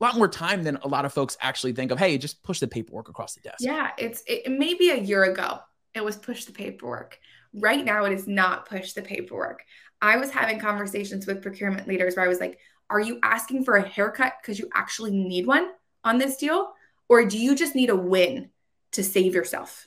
a 0.00 0.04
lot 0.04 0.16
more 0.16 0.28
time 0.28 0.64
than 0.64 0.76
a 0.82 0.88
lot 0.88 1.04
of 1.04 1.12
folks 1.12 1.36
actually 1.40 1.72
think 1.72 1.90
of. 1.90 1.98
Hey, 1.98 2.18
just 2.18 2.42
push 2.42 2.58
the 2.58 2.66
paperwork 2.66 3.08
across 3.08 3.34
the 3.34 3.40
desk. 3.40 3.58
Yeah, 3.60 3.90
it's 3.98 4.22
it, 4.26 4.50
maybe 4.50 4.90
a 4.90 4.98
year 4.98 5.24
ago 5.24 5.60
it 5.94 6.04
was 6.04 6.16
push 6.16 6.44
the 6.44 6.52
paperwork. 6.52 7.18
Right 7.54 7.84
now, 7.84 8.04
it 8.04 8.12
is 8.12 8.26
not 8.26 8.68
push 8.68 8.92
the 8.92 9.02
paperwork. 9.02 9.62
I 10.00 10.16
was 10.16 10.30
having 10.30 10.58
conversations 10.58 11.26
with 11.26 11.42
procurement 11.42 11.86
leaders 11.86 12.16
where 12.16 12.24
I 12.24 12.28
was 12.28 12.40
like, 12.40 12.58
"Are 12.90 13.00
you 13.00 13.20
asking 13.22 13.64
for 13.64 13.76
a 13.76 13.88
haircut 13.88 14.34
because 14.40 14.58
you 14.58 14.68
actually 14.74 15.12
need 15.12 15.46
one 15.46 15.70
on 16.02 16.18
this 16.18 16.36
deal, 16.36 16.72
or 17.08 17.24
do 17.24 17.38
you 17.38 17.54
just 17.54 17.74
need 17.74 17.90
a 17.90 17.96
win 17.96 18.50
to 18.92 19.04
save 19.04 19.34
yourself?" 19.34 19.86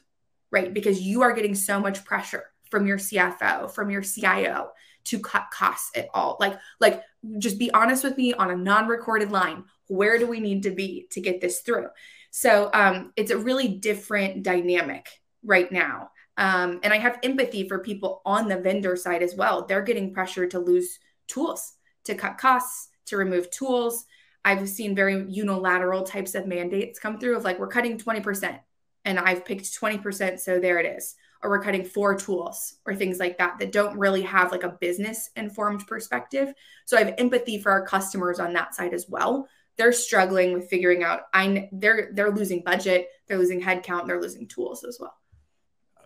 Right? 0.52 0.74
Because 0.74 1.02
you 1.02 1.24
are 1.24 1.34
getting 1.34 1.56
so 1.56 1.80
much 1.80 2.06
pressure 2.06 2.46
from 2.69 2.88
your 2.88 2.98
CFO, 2.98 3.72
from 3.72 3.89
your 3.89 4.01
CIO 4.01 4.69
to 5.05 5.19
cut 5.19 5.45
costs 5.51 5.91
at 5.95 6.07
all. 6.13 6.38
Like, 6.39 6.60
like 6.79 7.01
just 7.38 7.60
be 7.60 7.72
honest 7.72 8.03
with 8.03 8.17
me 8.17 8.34
on 8.34 8.51
a 8.51 8.55
non-recorded 8.55 9.31
line. 9.31 9.63
Where 9.88 10.17
do 10.17 10.27
we 10.27 10.39
need 10.39 10.63
to 10.63 10.72
be 10.72 11.07
to 11.12 11.22
get 11.22 11.41
this 11.41 11.62
through? 11.62 11.88
So 12.31 12.69
um, 12.74 13.13
it's 13.15 13.31
a 13.31 13.38
really 13.38 13.67
different 13.67 14.43
dynamic 14.43 15.07
right 15.43 15.72
now. 15.72 16.10
Um, 16.38 16.79
and 16.84 16.91
I 16.91 16.98
have 16.98 17.19
empathy 17.24 17.67
for 17.67 17.79
people 17.79 18.22
on 18.25 18.50
the 18.50 18.57
vendor 18.57 18.95
side 18.95 19.24
as 19.24 19.36
well. 19.36 19.65
They're 19.65 19.81
getting 19.81 20.13
pressure 20.13 20.48
to 20.48 20.60
lose 20.60 21.00
tools, 21.27 21.74
to 22.05 22.15
cut 22.15 22.38
costs, 22.38 22.89
to 23.05 23.17
remove 23.17 23.51
tools. 23.51 24.05
I've 24.43 24.67
seen 24.67 24.95
very 24.95 25.25
unilateral 25.29 26.03
types 26.03 26.36
of 26.36 26.45
mandates 26.45 27.00
come 27.00 27.19
through 27.19 27.38
of 27.38 27.43
like, 27.43 27.57
we're 27.57 27.67
cutting 27.67 27.98
20%, 27.98 28.60
and 29.05 29.19
I've 29.19 29.45
picked 29.45 29.65
20%, 29.79 30.39
so 30.39 30.60
there 30.60 30.79
it 30.79 30.98
is 30.98 31.15
or 31.44 31.50
we're 31.50 31.62
cutting 31.62 31.86
four 31.86 32.15
tools 32.15 32.76
or 32.86 32.95
things 32.95 33.19
like 33.19 33.38
that 33.38 33.60
that 33.60 33.71
don't 33.71 33.98
really 33.98 34.21
have 34.21 34.52
like 34.52 34.63
a 34.63 34.69
business 34.69 35.30
informed 35.36 35.86
perspective. 35.88 36.54
So 36.86 36.98
I 36.98 37.04
have 37.04 37.15
empathy 37.17 37.60
for 37.60 37.71
our 37.71 37.86
customers 37.86 38.39
on 38.39 38.54
that 38.54 38.76
side 38.76 38.93
as 38.93 39.08
well. 39.10 39.48
They're 39.78 39.93
struggling 39.93 40.54
with 40.54 40.69
figuring 40.69 41.04
out 41.04 41.24
I 41.34 41.69
they're 41.71 42.10
they're 42.13 42.32
losing 42.32 42.63
budget, 42.63 43.10
they're 43.28 43.38
losing 43.38 43.62
headcount, 43.62 44.08
they're 44.08 44.21
losing 44.21 44.48
tools 44.48 44.84
as 44.84 44.98
well. 45.00 45.15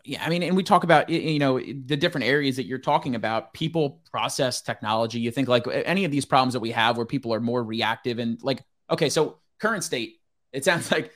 Yeah, 0.06 0.24
I 0.26 0.30
mean, 0.30 0.44
and 0.44 0.56
we 0.56 0.64
talk 0.64 0.84
about 0.84 1.10
you 1.10 1.40
know 1.40 1.60
the 1.60 1.96
different 1.96 2.26
areas 2.26 2.56
that 2.56 2.66
you're 2.66 2.80
talking 2.80 3.16
about, 3.16 3.54
people, 3.54 4.02
process, 4.12 4.62
technology. 4.62 5.20
You 5.20 5.30
think 5.30 5.48
like 5.48 5.66
any 5.68 6.06
of 6.06 6.12
these 6.12 6.26
problems 6.26 6.54
that 6.54 6.62
we 6.62 6.72
have 6.72 6.98
where 6.98 7.06
people 7.06 7.34
are 7.34 7.40
more 7.40 7.64
reactive 7.64 8.18
and 8.18 8.42
like, 8.42 8.64
okay, 8.90 9.10
so 9.10 9.38
current 9.60 9.84
state, 9.84 10.20
it 10.52 10.66
sounds 10.66 10.92
like 10.92 11.12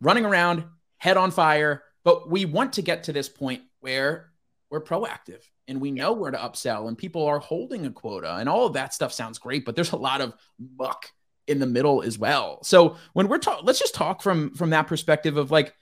running 0.00 0.24
around, 0.24 0.64
head 0.98 1.16
on 1.16 1.30
fire, 1.30 1.82
but 2.04 2.28
we 2.30 2.44
want 2.44 2.74
to 2.74 2.82
get 2.82 3.04
to 3.04 3.12
this 3.12 3.28
point 3.28 3.62
where 3.80 4.30
we're 4.70 4.82
proactive 4.82 5.42
and 5.66 5.80
we 5.80 5.90
know 5.90 6.12
where 6.12 6.30
to 6.30 6.36
upsell 6.36 6.88
and 6.88 6.98
people 6.98 7.24
are 7.24 7.38
holding 7.38 7.86
a 7.86 7.90
quota 7.90 8.36
and 8.36 8.48
all 8.48 8.66
of 8.66 8.74
that 8.74 8.94
stuff 8.94 9.12
sounds 9.12 9.38
great, 9.38 9.64
but 9.64 9.74
there's 9.74 9.92
a 9.92 9.96
lot 9.96 10.20
of 10.20 10.34
muck 10.78 11.10
in 11.46 11.58
the 11.58 11.66
middle 11.66 12.02
as 12.02 12.18
well. 12.18 12.62
So 12.62 12.96
when 13.12 13.28
we're 13.28 13.38
talking, 13.38 13.64
let's 13.66 13.78
just 13.78 13.94
talk 13.94 14.22
from 14.22 14.54
from 14.54 14.70
that 14.70 14.86
perspective 14.86 15.36
of 15.36 15.50
like, 15.50 15.74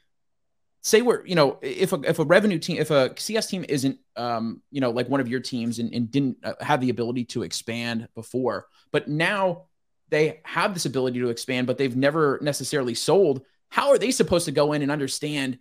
say 0.85 1.01
we're 1.01 1.25
you 1.25 1.35
know 1.35 1.59
if 1.63 1.93
a 1.93 2.01
if 2.05 2.19
a 2.19 2.25
revenue 2.25 2.59
team 2.59 2.77
if 2.81 2.91
a 2.91 3.15
CS 3.17 3.47
team 3.47 3.65
isn't 3.69 3.99
um 4.17 4.61
you 4.73 4.81
know 4.81 4.91
like 4.91 5.09
one 5.09 5.21
of 5.21 5.29
your 5.29 5.39
teams 5.39 5.79
and, 5.79 5.95
and 5.95 6.11
didn't 6.11 6.39
uh, 6.43 6.55
have 6.61 6.81
the 6.81 6.91
ability 6.91 7.25
to 7.25 7.43
expand 7.43 8.09
before, 8.15 8.67
but 8.91 9.09
now 9.09 9.67
they 10.09 10.41
have 10.45 10.75
this 10.75 10.85
ability 10.85 11.21
to 11.21 11.31
expand, 11.31 11.67
but 11.67 11.79
they've 11.79 11.97
never 11.97 12.39
necessarily 12.43 12.95
sold. 12.95 13.43
How 13.71 13.91
are 13.91 13.99
they 13.99 14.11
supposed 14.11 14.45
to 14.45 14.53
go 14.53 14.75
in 14.75 14.83
and 14.83 14.91
understand? 14.91 15.59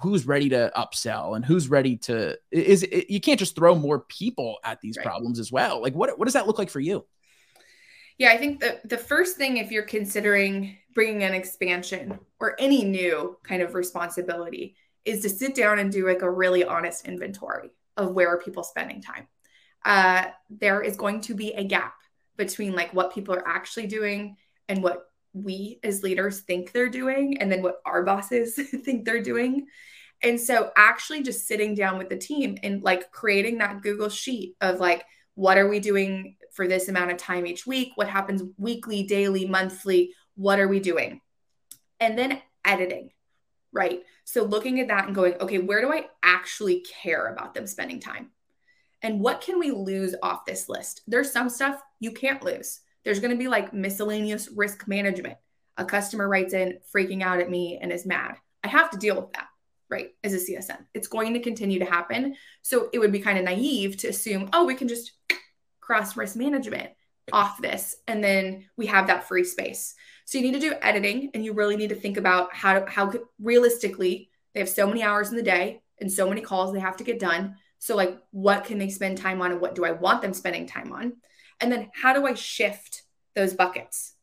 Who's 0.00 0.26
ready 0.26 0.48
to 0.48 0.72
upsell 0.76 1.36
and 1.36 1.44
who's 1.44 1.68
ready 1.68 1.96
to 1.96 2.38
is 2.50 2.82
it, 2.82 3.10
you 3.10 3.20
can't 3.20 3.38
just 3.38 3.54
throw 3.54 3.74
more 3.74 4.00
people 4.00 4.58
at 4.64 4.80
these 4.80 4.96
right. 4.96 5.06
problems 5.06 5.38
as 5.38 5.52
well. 5.52 5.80
Like 5.80 5.94
what 5.94 6.18
what 6.18 6.24
does 6.24 6.34
that 6.34 6.46
look 6.46 6.58
like 6.58 6.70
for 6.70 6.80
you? 6.80 7.04
Yeah 8.18 8.30
i 8.30 8.36
think 8.36 8.60
the 8.60 8.80
the 8.84 8.98
first 8.98 9.36
thing 9.36 9.56
if 9.56 9.70
you're 9.70 9.82
considering 9.84 10.76
bringing 10.94 11.22
an 11.22 11.34
expansion 11.34 12.18
or 12.40 12.54
any 12.58 12.84
new 12.84 13.36
kind 13.42 13.62
of 13.62 13.74
responsibility 13.74 14.76
is 15.04 15.20
to 15.20 15.28
sit 15.28 15.54
down 15.54 15.78
and 15.78 15.90
do 15.90 16.06
like 16.06 16.22
a 16.22 16.30
really 16.30 16.64
honest 16.64 17.06
inventory 17.06 17.70
of 17.96 18.12
where 18.12 18.28
are 18.28 18.38
people 18.38 18.62
spending 18.62 19.02
time. 19.02 19.26
Uh, 19.84 20.26
there 20.48 20.80
is 20.80 20.96
going 20.96 21.20
to 21.20 21.34
be 21.34 21.52
a 21.52 21.64
gap 21.64 21.94
between 22.36 22.74
like 22.74 22.94
what 22.94 23.12
people 23.12 23.34
are 23.34 23.46
actually 23.46 23.86
doing 23.86 24.36
and 24.68 24.82
what 24.82 25.06
we 25.32 25.78
as 25.82 26.02
leaders 26.02 26.40
think 26.40 26.72
they're 26.72 26.88
doing 26.88 27.38
and 27.38 27.50
then 27.50 27.62
what 27.62 27.80
our 27.84 28.02
bosses 28.02 28.54
think 28.84 29.04
they're 29.04 29.22
doing. 29.22 29.66
And 30.22 30.40
so 30.40 30.70
actually 30.76 31.22
just 31.22 31.46
sitting 31.46 31.74
down 31.74 31.98
with 31.98 32.08
the 32.08 32.16
team 32.16 32.58
and 32.62 32.82
like 32.82 33.10
creating 33.10 33.58
that 33.58 33.82
Google 33.82 34.08
sheet 34.08 34.56
of 34.60 34.78
like 34.78 35.04
what 35.34 35.58
are 35.58 35.68
we 35.68 35.80
doing 35.80 36.36
for 36.52 36.68
this 36.68 36.88
amount 36.88 37.10
of 37.10 37.16
time 37.16 37.46
each 37.46 37.66
week? 37.66 37.92
What 37.94 38.08
happens 38.08 38.42
weekly, 38.58 39.04
daily, 39.04 39.46
monthly? 39.46 40.12
What 40.34 40.60
are 40.60 40.68
we 40.68 40.80
doing? 40.80 41.20
And 42.00 42.18
then 42.18 42.40
editing, 42.64 43.10
right? 43.72 44.02
So 44.24 44.44
looking 44.44 44.80
at 44.80 44.88
that 44.88 45.06
and 45.06 45.14
going, 45.14 45.34
okay, 45.40 45.58
where 45.58 45.80
do 45.80 45.92
I 45.92 46.06
actually 46.22 46.84
care 47.02 47.28
about 47.28 47.54
them 47.54 47.66
spending 47.66 48.00
time? 48.00 48.30
And 49.00 49.20
what 49.20 49.40
can 49.40 49.58
we 49.58 49.70
lose 49.70 50.14
off 50.22 50.44
this 50.44 50.68
list? 50.68 51.02
There's 51.06 51.32
some 51.32 51.48
stuff 51.48 51.82
you 51.98 52.12
can't 52.12 52.42
lose. 52.42 52.80
There's 53.04 53.20
going 53.20 53.32
to 53.32 53.36
be 53.36 53.48
like 53.48 53.72
miscellaneous 53.72 54.48
risk 54.54 54.86
management. 54.86 55.36
A 55.76 55.84
customer 55.84 56.28
writes 56.28 56.54
in 56.54 56.78
freaking 56.94 57.22
out 57.22 57.40
at 57.40 57.50
me 57.50 57.78
and 57.80 57.92
is 57.92 58.06
mad. 58.06 58.36
I 58.62 58.68
have 58.68 58.90
to 58.90 58.98
deal 58.98 59.16
with 59.16 59.32
that, 59.32 59.48
right? 59.88 60.10
As 60.22 60.34
a 60.34 60.38
CSM, 60.38 60.78
it's 60.94 61.08
going 61.08 61.34
to 61.34 61.40
continue 61.40 61.78
to 61.78 61.84
happen. 61.84 62.36
So 62.62 62.88
it 62.92 62.98
would 62.98 63.12
be 63.12 63.20
kind 63.20 63.38
of 63.38 63.44
naive 63.44 63.96
to 63.98 64.08
assume, 64.08 64.50
oh, 64.52 64.64
we 64.64 64.74
can 64.74 64.88
just 64.88 65.12
cross 65.80 66.16
risk 66.16 66.36
management 66.36 66.90
off 67.32 67.60
this 67.60 67.96
and 68.08 68.22
then 68.22 68.66
we 68.76 68.86
have 68.86 69.06
that 69.06 69.28
free 69.28 69.44
space. 69.44 69.94
So 70.24 70.38
you 70.38 70.44
need 70.44 70.60
to 70.60 70.60
do 70.60 70.74
editing 70.80 71.30
and 71.34 71.44
you 71.44 71.52
really 71.52 71.76
need 71.76 71.90
to 71.90 71.94
think 71.94 72.16
about 72.16 72.54
how 72.54 72.80
to, 72.80 72.90
how 72.90 73.12
realistically 73.40 74.30
they 74.54 74.60
have 74.60 74.68
so 74.68 74.86
many 74.86 75.02
hours 75.02 75.30
in 75.30 75.36
the 75.36 75.42
day 75.42 75.82
and 76.00 76.12
so 76.12 76.28
many 76.28 76.40
calls 76.40 76.72
they 76.72 76.80
have 76.80 76.96
to 76.98 77.04
get 77.04 77.18
done. 77.18 77.56
So 77.78 77.96
like 77.96 78.18
what 78.30 78.64
can 78.64 78.78
they 78.78 78.88
spend 78.88 79.18
time 79.18 79.42
on 79.42 79.52
and 79.52 79.60
what 79.60 79.74
do 79.74 79.84
I 79.84 79.92
want 79.92 80.22
them 80.22 80.34
spending 80.34 80.66
time 80.66 80.92
on? 80.92 81.14
And 81.62 81.70
then 81.70 81.90
how 81.94 82.12
do 82.12 82.26
I 82.26 82.34
shift 82.34 83.02
those 83.34 83.54
buckets? 83.54 84.14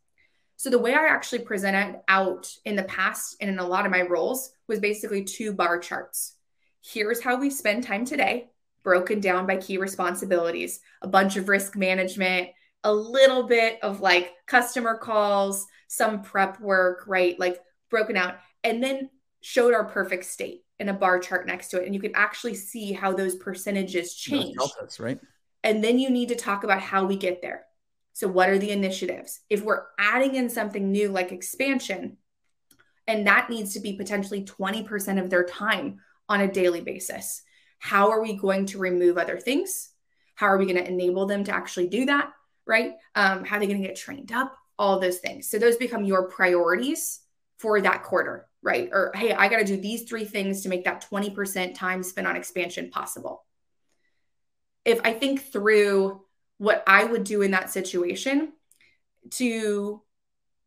So 0.57 0.69
the 0.69 0.77
way 0.77 0.93
I 0.93 1.07
actually 1.07 1.39
presented 1.39 2.01
out 2.09 2.53
in 2.65 2.75
the 2.75 2.83
past 2.83 3.37
and 3.39 3.49
in 3.49 3.59
a 3.59 3.67
lot 3.67 3.85
of 3.85 3.91
my 3.91 4.01
roles 4.01 4.51
was 4.67 4.79
basically 4.79 5.23
two 5.23 5.53
bar 5.53 5.79
charts. 5.79 6.35
Here's 6.83 7.23
how 7.23 7.39
we 7.39 7.49
spend 7.49 7.83
time 7.83 8.03
today, 8.03 8.49
broken 8.83 9.21
down 9.21 9.47
by 9.47 9.55
key 9.55 9.77
responsibilities, 9.77 10.81
a 11.01 11.07
bunch 11.07 11.37
of 11.37 11.47
risk 11.47 11.77
management, 11.77 12.49
a 12.83 12.93
little 12.93 13.43
bit 13.43 13.79
of 13.81 14.01
like 14.01 14.33
customer 14.47 14.97
calls, 14.97 15.65
some 15.87 16.21
prep 16.21 16.59
work, 16.59 17.05
right? 17.07 17.39
Like 17.39 17.59
broken 17.89 18.17
out, 18.17 18.35
and 18.65 18.83
then 18.83 19.09
showed 19.39 19.73
our 19.73 19.85
perfect 19.85 20.25
state 20.25 20.65
in 20.77 20.89
a 20.89 20.93
bar 20.93 21.19
chart 21.19 21.47
next 21.47 21.69
to 21.69 21.81
it. 21.81 21.85
And 21.85 21.95
you 21.95 22.01
could 22.01 22.13
actually 22.15 22.55
see 22.55 22.91
how 22.91 23.13
those 23.13 23.35
percentages 23.35 24.13
change. 24.13 24.57
Right? 24.99 25.19
And 25.63 25.83
then 25.83 25.99
you 25.99 26.09
need 26.09 26.29
to 26.29 26.35
talk 26.35 26.63
about 26.63 26.81
how 26.81 27.05
we 27.05 27.17
get 27.17 27.41
there. 27.41 27.65
So, 28.13 28.27
what 28.27 28.49
are 28.49 28.57
the 28.57 28.71
initiatives? 28.71 29.39
If 29.49 29.63
we're 29.63 29.83
adding 29.97 30.35
in 30.35 30.49
something 30.49 30.91
new 30.91 31.09
like 31.09 31.31
expansion, 31.31 32.17
and 33.07 33.25
that 33.27 33.49
needs 33.49 33.73
to 33.73 33.79
be 33.79 33.93
potentially 33.93 34.43
20% 34.43 35.21
of 35.21 35.29
their 35.29 35.45
time 35.45 35.99
on 36.27 36.41
a 36.41 36.51
daily 36.51 36.81
basis, 36.81 37.41
how 37.79 38.11
are 38.11 38.21
we 38.21 38.33
going 38.33 38.65
to 38.67 38.77
remove 38.77 39.17
other 39.17 39.37
things? 39.37 39.89
How 40.35 40.47
are 40.47 40.57
we 40.57 40.65
going 40.65 40.77
to 40.77 40.87
enable 40.87 41.25
them 41.25 41.43
to 41.45 41.51
actually 41.51 41.87
do 41.87 42.05
that? 42.05 42.31
Right? 42.67 42.93
Um, 43.15 43.45
how 43.45 43.57
are 43.57 43.59
they 43.59 43.67
going 43.67 43.81
to 43.81 43.87
get 43.87 43.97
trained 43.97 44.31
up? 44.31 44.55
All 44.77 44.99
those 44.99 45.19
things. 45.19 45.49
So, 45.49 45.57
those 45.57 45.77
become 45.77 46.05
your 46.05 46.29
priorities 46.29 47.21
for 47.57 47.81
that 47.81 48.03
quarter, 48.03 48.47
right? 48.61 48.89
Or, 48.91 49.11
hey, 49.15 49.33
I 49.33 49.49
got 49.49 49.57
to 49.57 49.65
do 49.65 49.77
these 49.77 50.03
three 50.03 50.25
things 50.25 50.61
to 50.63 50.69
make 50.69 50.85
that 50.85 51.05
20% 51.09 51.75
time 51.75 52.03
spent 52.03 52.27
on 52.27 52.35
expansion 52.35 52.89
possible. 52.89 53.43
If 54.89 55.01
I 55.03 55.13
think 55.13 55.51
through 55.51 56.21
what 56.57 56.83
I 56.87 57.03
would 57.03 57.23
do 57.23 57.43
in 57.43 57.51
that 57.51 57.69
situation 57.69 58.53
to 59.31 60.01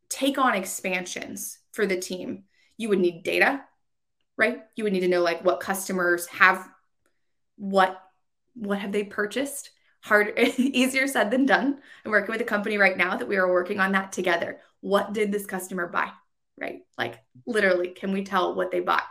take 0.08 0.38
on 0.38 0.54
expansions 0.54 1.58
for 1.72 1.86
the 1.86 1.98
team, 1.98 2.44
you 2.76 2.88
would 2.88 3.00
need 3.00 3.24
data, 3.24 3.64
right? 4.36 4.60
You 4.76 4.84
would 4.84 4.92
need 4.92 5.00
to 5.00 5.08
know 5.08 5.22
like 5.22 5.44
what 5.44 5.58
customers 5.58 6.26
have 6.28 6.68
what 7.56 8.00
what 8.54 8.78
have 8.78 8.92
they 8.92 9.02
purchased? 9.02 9.70
Hard 10.02 10.38
easier 10.38 11.08
said 11.08 11.32
than 11.32 11.44
done. 11.44 11.80
I'm 12.04 12.12
working 12.12 12.32
with 12.32 12.40
a 12.40 12.44
company 12.44 12.78
right 12.78 12.96
now 12.96 13.16
that 13.16 13.28
we 13.28 13.36
are 13.36 13.50
working 13.50 13.80
on 13.80 13.92
that 13.92 14.12
together. 14.12 14.60
What 14.82 15.12
did 15.12 15.32
this 15.32 15.46
customer 15.46 15.88
buy? 15.88 16.10
Right? 16.56 16.82
Like 16.96 17.18
literally, 17.44 17.88
can 17.88 18.12
we 18.12 18.22
tell 18.22 18.54
what 18.54 18.70
they 18.70 18.80
bought? 18.80 19.04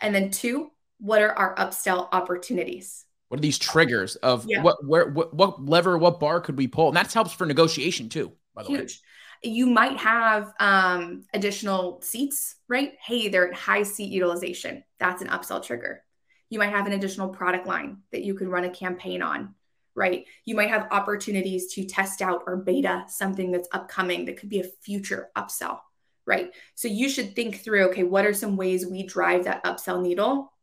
And 0.00 0.12
then 0.12 0.32
two, 0.32 0.72
what 0.98 1.22
are 1.22 1.32
our 1.32 1.54
upsell 1.54 2.08
opportunities? 2.10 3.04
What 3.28 3.38
are 3.38 3.42
these 3.42 3.58
triggers 3.58 4.16
of 4.16 4.46
yeah. 4.48 4.62
what 4.62 4.84
where 4.84 5.08
what, 5.08 5.34
what 5.34 5.64
lever 5.64 5.98
what 5.98 6.20
bar 6.20 6.40
could 6.40 6.56
we 6.56 6.68
pull? 6.68 6.88
And 6.88 6.96
that 6.96 7.12
helps 7.12 7.32
for 7.32 7.46
negotiation 7.46 8.08
too. 8.08 8.32
By 8.54 8.62
the 8.62 8.68
Huge. 8.68 8.80
way, 8.80 9.50
you 9.50 9.66
might 9.66 9.98
have 9.98 10.52
um, 10.58 11.24
additional 11.34 12.00
seats, 12.00 12.56
right? 12.68 12.94
Hey, 13.00 13.28
they're 13.28 13.48
at 13.48 13.54
high 13.54 13.82
seat 13.82 14.10
utilization. 14.10 14.84
That's 14.98 15.22
an 15.22 15.28
upsell 15.28 15.64
trigger. 15.64 16.02
You 16.48 16.58
might 16.58 16.70
have 16.70 16.86
an 16.86 16.92
additional 16.92 17.28
product 17.28 17.66
line 17.66 17.98
that 18.12 18.24
you 18.24 18.34
can 18.34 18.48
run 18.48 18.64
a 18.64 18.70
campaign 18.70 19.22
on, 19.22 19.54
right? 19.94 20.24
You 20.44 20.54
might 20.54 20.70
have 20.70 20.88
opportunities 20.90 21.74
to 21.74 21.84
test 21.84 22.22
out 22.22 22.44
or 22.46 22.56
beta 22.56 23.04
something 23.08 23.50
that's 23.50 23.68
upcoming 23.72 24.24
that 24.26 24.38
could 24.38 24.48
be 24.48 24.60
a 24.60 24.70
future 24.82 25.28
upsell, 25.36 25.80
right? 26.26 26.52
So 26.74 26.88
you 26.88 27.08
should 27.08 27.36
think 27.36 27.60
through 27.60 27.88
okay, 27.88 28.04
what 28.04 28.24
are 28.24 28.34
some 28.34 28.56
ways 28.56 28.86
we 28.86 29.02
drive 29.02 29.44
that 29.44 29.64
upsell 29.64 30.00
needle? 30.00 30.53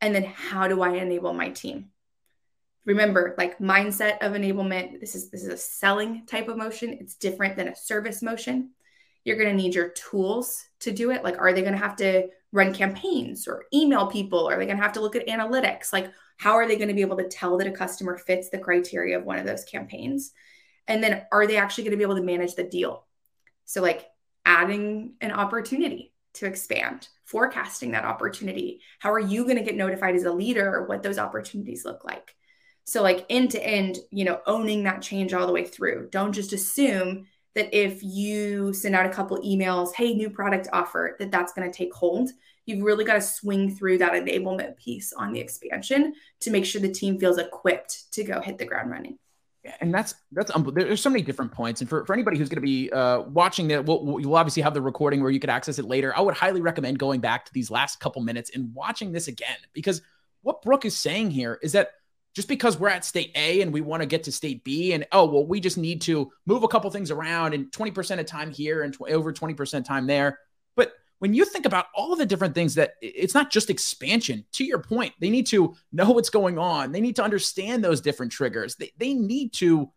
And 0.00 0.14
then 0.14 0.24
how 0.24 0.68
do 0.68 0.82
I 0.82 0.94
enable 0.94 1.32
my 1.32 1.50
team? 1.50 1.90
remember 2.86 3.34
like 3.36 3.58
mindset 3.58 4.18
of 4.22 4.32
enablement 4.32 5.00
this 5.00 5.14
is 5.14 5.28
this 5.28 5.42
is 5.42 5.48
a 5.48 5.56
selling 5.56 6.24
type 6.24 6.48
of 6.48 6.56
motion. 6.56 6.96
It's 7.00 7.16
different 7.16 7.56
than 7.56 7.68
a 7.68 7.76
service 7.76 8.22
motion. 8.22 8.70
You're 9.24 9.36
going 9.36 9.50
to 9.50 9.62
need 9.62 9.74
your 9.74 9.88
tools 9.90 10.64
to 10.80 10.92
do 10.92 11.10
it. 11.10 11.24
Like 11.24 11.38
are 11.38 11.52
they 11.52 11.62
going 11.62 11.74
to 11.74 11.78
have 11.78 11.96
to 11.96 12.28
run 12.52 12.72
campaigns 12.72 13.46
or 13.48 13.64
email 13.74 14.06
people? 14.06 14.48
Are 14.48 14.56
they 14.56 14.66
going 14.66 14.78
to 14.78 14.82
have 14.82 14.92
to 14.92 15.00
look 15.00 15.16
at 15.16 15.26
analytics? 15.26 15.92
Like 15.92 16.12
how 16.38 16.52
are 16.52 16.66
they 16.66 16.76
going 16.76 16.88
to 16.88 16.94
be 16.94 17.00
able 17.00 17.16
to 17.16 17.28
tell 17.28 17.58
that 17.58 17.66
a 17.66 17.72
customer 17.72 18.16
fits 18.16 18.48
the 18.48 18.58
criteria 18.58 19.18
of 19.18 19.24
one 19.24 19.38
of 19.38 19.46
those 19.46 19.64
campaigns? 19.64 20.32
And 20.86 21.02
then 21.02 21.22
are 21.32 21.48
they 21.48 21.56
actually 21.56 21.84
going 21.84 21.92
to 21.92 21.96
be 21.96 22.04
able 22.04 22.16
to 22.16 22.22
manage 22.22 22.54
the 22.54 22.62
deal? 22.62 23.04
So 23.64 23.82
like 23.82 24.06
adding 24.44 25.14
an 25.20 25.32
opportunity 25.32 26.12
to 26.34 26.46
expand 26.46 27.08
forecasting 27.26 27.92
that 27.92 28.04
opportunity 28.04 28.80
how 28.98 29.12
are 29.12 29.20
you 29.20 29.44
going 29.44 29.56
to 29.56 29.62
get 29.62 29.76
notified 29.76 30.14
as 30.14 30.24
a 30.24 30.32
leader 30.32 30.86
what 30.86 31.02
those 31.02 31.18
opportunities 31.18 31.84
look 31.84 32.04
like 32.04 32.34
so, 32.86 33.02
like 33.02 33.26
end 33.28 33.50
to 33.50 33.66
end, 33.66 33.98
you 34.12 34.24
know, 34.24 34.40
owning 34.46 34.84
that 34.84 35.02
change 35.02 35.34
all 35.34 35.48
the 35.48 35.52
way 35.52 35.64
through. 35.64 36.08
Don't 36.12 36.32
just 36.32 36.52
assume 36.52 37.26
that 37.56 37.74
if 37.74 38.00
you 38.02 38.72
send 38.72 38.94
out 38.94 39.06
a 39.06 39.12
couple 39.12 39.42
emails, 39.42 39.92
hey, 39.92 40.14
new 40.14 40.30
product 40.30 40.68
offer, 40.72 41.16
that 41.18 41.32
that's 41.32 41.52
going 41.52 41.68
to 41.68 41.76
take 41.76 41.92
hold. 41.92 42.30
You've 42.64 42.84
really 42.84 43.04
got 43.04 43.14
to 43.14 43.20
swing 43.20 43.74
through 43.74 43.98
that 43.98 44.12
enablement 44.12 44.76
piece 44.76 45.12
on 45.12 45.32
the 45.32 45.40
expansion 45.40 46.14
to 46.40 46.50
make 46.50 46.64
sure 46.64 46.80
the 46.80 46.92
team 46.92 47.18
feels 47.18 47.38
equipped 47.38 48.12
to 48.12 48.22
go 48.22 48.40
hit 48.40 48.56
the 48.56 48.64
ground 48.64 48.92
running. 48.92 49.18
And 49.80 49.92
that's 49.92 50.14
that's 50.32 50.54
um, 50.54 50.70
there's 50.74 51.00
so 51.00 51.10
many 51.10 51.22
different 51.22 51.52
points. 51.52 51.80
And 51.80 51.90
for, 51.90 52.04
for 52.04 52.12
anybody 52.12 52.38
who's 52.38 52.48
going 52.48 52.56
to 52.56 52.60
be 52.60 52.90
uh, 52.90 53.20
watching 53.22 53.68
that, 53.68 53.84
we'll, 53.84 54.20
you'll 54.20 54.36
obviously 54.36 54.62
have 54.62 54.74
the 54.74 54.82
recording 54.82 55.20
where 55.22 55.30
you 55.30 55.40
could 55.40 55.50
access 55.50 55.78
it 55.78 55.84
later. 55.84 56.16
I 56.16 56.20
would 56.20 56.34
highly 56.34 56.60
recommend 56.60 56.98
going 56.98 57.20
back 57.20 57.44
to 57.46 57.52
these 57.52 57.70
last 57.70 58.00
couple 58.00 58.22
minutes 58.22 58.50
and 58.54 58.74
watching 58.74 59.12
this 59.12 59.28
again 59.28 59.56
because 59.72 60.02
what 60.42 60.62
Brooke 60.62 60.84
is 60.84 60.96
saying 60.96 61.30
here 61.30 61.58
is 61.62 61.72
that 61.72 61.90
just 62.34 62.48
because 62.48 62.78
we're 62.78 62.88
at 62.90 63.04
state 63.04 63.32
A 63.34 63.62
and 63.62 63.72
we 63.72 63.80
want 63.80 64.02
to 64.02 64.06
get 64.06 64.24
to 64.24 64.32
state 64.32 64.62
B 64.62 64.92
and 64.92 65.06
oh 65.10 65.24
well 65.24 65.46
we 65.46 65.58
just 65.58 65.78
need 65.78 66.02
to 66.02 66.30
move 66.44 66.62
a 66.62 66.68
couple 66.68 66.90
things 66.90 67.10
around 67.10 67.54
and 67.54 67.72
20% 67.72 68.20
of 68.20 68.26
time 68.26 68.50
here 68.50 68.82
and 68.82 68.94
tw- 68.94 69.10
over 69.10 69.32
20% 69.32 69.84
time 69.84 70.06
there. 70.06 70.38
When 71.18 71.34
you 71.34 71.44
think 71.44 71.66
about 71.66 71.86
all 71.94 72.14
the 72.16 72.26
different 72.26 72.54
things 72.54 72.74
that 72.74 72.94
it's 73.00 73.34
not 73.34 73.50
just 73.50 73.70
expansion 73.70 74.44
to 74.52 74.64
your 74.64 74.78
point 74.78 75.14
they 75.18 75.30
need 75.30 75.46
to 75.48 75.74
know 75.92 76.10
what's 76.10 76.30
going 76.30 76.58
on 76.58 76.92
they 76.92 77.00
need 77.00 77.16
to 77.16 77.24
understand 77.24 77.82
those 77.82 78.00
different 78.00 78.32
triggers 78.32 78.76
they, 78.76 78.92
they 78.98 79.14
need 79.14 79.52
to 79.54 79.90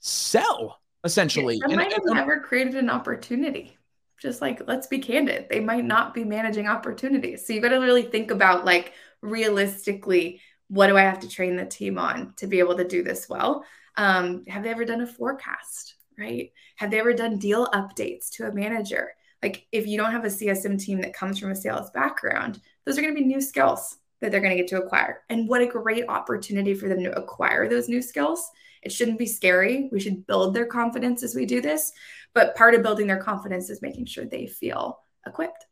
sell 0.00 0.80
essentially 1.04 1.60
they 1.66 1.76
might 1.76 1.92
have 1.92 2.04
never 2.06 2.40
created 2.40 2.74
an 2.74 2.88
opportunity 2.88 3.76
just 4.20 4.40
like 4.40 4.66
let's 4.66 4.86
be 4.86 4.98
candid 4.98 5.46
they 5.50 5.60
might 5.60 5.84
not 5.84 6.14
be 6.14 6.24
managing 6.24 6.66
opportunities 6.66 7.46
so 7.46 7.52
you 7.52 7.60
got 7.60 7.68
to 7.68 7.76
really 7.76 8.02
think 8.02 8.30
about 8.30 8.64
like 8.64 8.94
realistically 9.20 10.40
what 10.72 10.86
do 10.86 10.96
I 10.96 11.02
have 11.02 11.20
to 11.20 11.28
train 11.28 11.54
the 11.54 11.66
team 11.66 11.98
on 11.98 12.32
to 12.38 12.46
be 12.46 12.58
able 12.58 12.78
to 12.78 12.88
do 12.88 13.02
this 13.02 13.28
well? 13.28 13.62
Um, 13.98 14.46
have 14.46 14.62
they 14.62 14.70
ever 14.70 14.86
done 14.86 15.02
a 15.02 15.06
forecast, 15.06 15.96
right? 16.18 16.50
Have 16.76 16.90
they 16.90 16.98
ever 16.98 17.12
done 17.12 17.38
deal 17.38 17.66
updates 17.66 18.30
to 18.30 18.46
a 18.46 18.52
manager? 18.54 19.14
Like, 19.42 19.66
if 19.72 19.86
you 19.86 19.98
don't 19.98 20.12
have 20.12 20.24
a 20.24 20.28
CSM 20.28 20.80
team 20.80 21.00
that 21.00 21.14
comes 21.14 21.38
from 21.38 21.50
a 21.50 21.56
sales 21.56 21.90
background, 21.90 22.60
those 22.84 22.96
are 22.96 23.02
going 23.02 23.14
to 23.14 23.20
be 23.20 23.26
new 23.26 23.40
skills 23.40 23.96
that 24.20 24.30
they're 24.30 24.40
going 24.40 24.56
to 24.56 24.62
get 24.62 24.68
to 24.68 24.80
acquire. 24.80 25.22
And 25.28 25.48
what 25.48 25.62
a 25.62 25.66
great 25.66 26.04
opportunity 26.08 26.74
for 26.74 26.88
them 26.88 27.02
to 27.02 27.18
acquire 27.18 27.68
those 27.68 27.88
new 27.88 28.00
skills. 28.00 28.48
It 28.82 28.92
shouldn't 28.92 29.18
be 29.18 29.26
scary. 29.26 29.88
We 29.92 30.00
should 30.00 30.26
build 30.26 30.54
their 30.54 30.66
confidence 30.66 31.22
as 31.22 31.34
we 31.34 31.44
do 31.44 31.60
this. 31.60 31.92
But 32.34 32.54
part 32.54 32.74
of 32.74 32.82
building 32.82 33.08
their 33.08 33.22
confidence 33.22 33.68
is 33.68 33.82
making 33.82 34.06
sure 34.06 34.24
they 34.24 34.46
feel 34.46 35.00
equipped. 35.26 35.66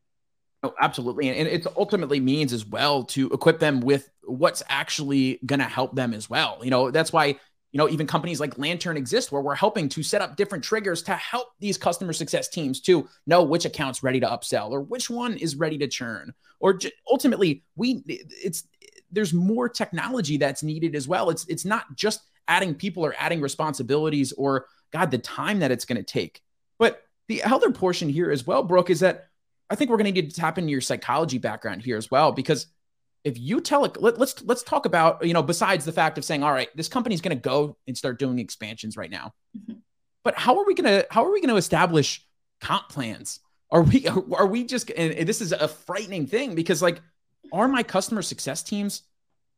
Oh, 0.63 0.75
absolutely. 0.81 1.31
And 1.31 1.49
it 1.49 1.67
ultimately 1.77 2.21
means 2.21 2.53
as 2.53 2.67
well 2.67 3.05
to 3.05 3.29
equip 3.31 3.61
them 3.61 3.81
with 3.81 4.11
what's 4.25 4.63
actually 4.69 5.41
going 5.47 5.61
to 5.61 5.65
help 5.65 5.95
them 5.95 6.13
as 6.13 6.29
well. 6.29 6.59
You 6.63 6.71
know, 6.71 6.91
that's 6.91 7.13
why, 7.13 7.37
you 7.73 7.79
know, 7.79 7.89
even 7.89 8.07
companies 8.07 8.41
like 8.41 8.59
Lantern 8.59 8.97
exist 8.97 9.31
where 9.31 9.43
we're 9.43 9.55
helping 9.55 9.89
to 9.91 10.03
set 10.03 10.23
up 10.23 10.37
different 10.37 10.65
triggers 10.65 11.03
to 11.05 11.13
help 11.13 11.49
these 11.61 11.79
customer 11.79 12.13
success 12.13 12.49
teams 12.49 12.81
to 12.81 13.09
know 13.27 13.43
which 13.43 13.65
account's 13.65 14.03
ready 14.03 14.19
to 14.21 14.27
upsell 14.27 14.71
or 14.71 14.81
which 14.81 15.09
one 15.09 15.37
is 15.37 15.57
ready 15.57 15.79
to 15.79 15.87
churn. 15.87 16.35
Or 16.59 16.75
j- 16.75 16.93
ultimately, 17.11 17.63
we 17.77 18.03
it's 18.07 18.65
there's 19.13 19.33
more 19.33 19.69
technology 19.69 20.37
that's 20.37 20.63
needed 20.63 20.95
as 20.95 21.07
well. 21.07 21.31
It's 21.31 21.47
it's 21.47 21.65
not 21.65 21.95
just 21.97 22.23
adding 22.49 22.75
people 22.75 23.05
or 23.05 23.15
adding 23.19 23.41
responsibilities 23.41 24.33
or 24.33 24.67
god 24.93 25.11
the 25.11 25.19
time 25.19 25.61
that 25.61 25.71
it's 25.71 25.85
going 25.85 25.97
to 25.97 26.03
take. 26.03 26.43
But 26.79 27.03
the 27.29 27.45
other 27.45 27.71
portion 27.71 28.09
here 28.09 28.31
as 28.33 28.47
well, 28.47 28.65
Brooke, 28.65 28.91
is 28.91 29.01
that 29.01 29.29
I 29.71 29.77
think 29.77 29.91
we're 29.91 29.99
going 29.99 30.13
to 30.13 30.21
need 30.21 30.31
to 30.31 30.41
tap 30.41 30.59
into 30.59 30.71
your 30.71 30.81
psychology 30.81 31.39
background 31.39 31.83
here 31.83 31.97
as 31.97 32.11
well, 32.11 32.33
because 32.33 32.67
if 33.25 33.39
you 33.39 33.61
tell 33.61 33.85
it, 33.85 34.01
let, 34.01 34.19
let's 34.19 34.43
let's 34.45 34.63
talk 34.63 34.87
about 34.87 35.25
you 35.25 35.35
know 35.35 35.43
besides 35.43 35.85
the 35.85 35.93
fact 35.93 36.19
of 36.19 36.25
saying, 36.25 36.43
all 36.43 36.53
right, 36.53 36.69
this 36.77 36.89
company's 36.89 37.21
going 37.21 37.37
to 37.37 37.43
go 37.43 37.77
and 37.87 37.97
start 37.97 38.19
doing 38.19 38.39
expansions 38.39 38.97
right 38.97 39.11
now, 39.11 39.33
mm-hmm. 39.57 39.79
but 40.25 40.39
how 40.39 40.59
are 40.59 40.67
we 40.67 40.75
going 40.75 40.91
to 40.91 41.07
how 41.11 41.25
are 41.25 41.33
we 41.33 41.41
going 41.41 41.51
to 41.51 41.57
establish 41.57 42.27
comp 42.61 42.89
plans? 42.89 43.41
Are 43.71 43.83
we 43.83 44.07
are 44.09 44.47
we 44.47 44.65
just 44.65 44.91
and 44.91 45.29
this 45.29 45.41
is 45.41 45.53
a 45.53 45.69
frightening 45.69 46.27
thing 46.27 46.55
because 46.55 46.83
like, 46.83 47.01
are 47.53 47.69
my 47.69 47.83
customer 47.83 48.23
success 48.23 48.63
teams, 48.63 49.03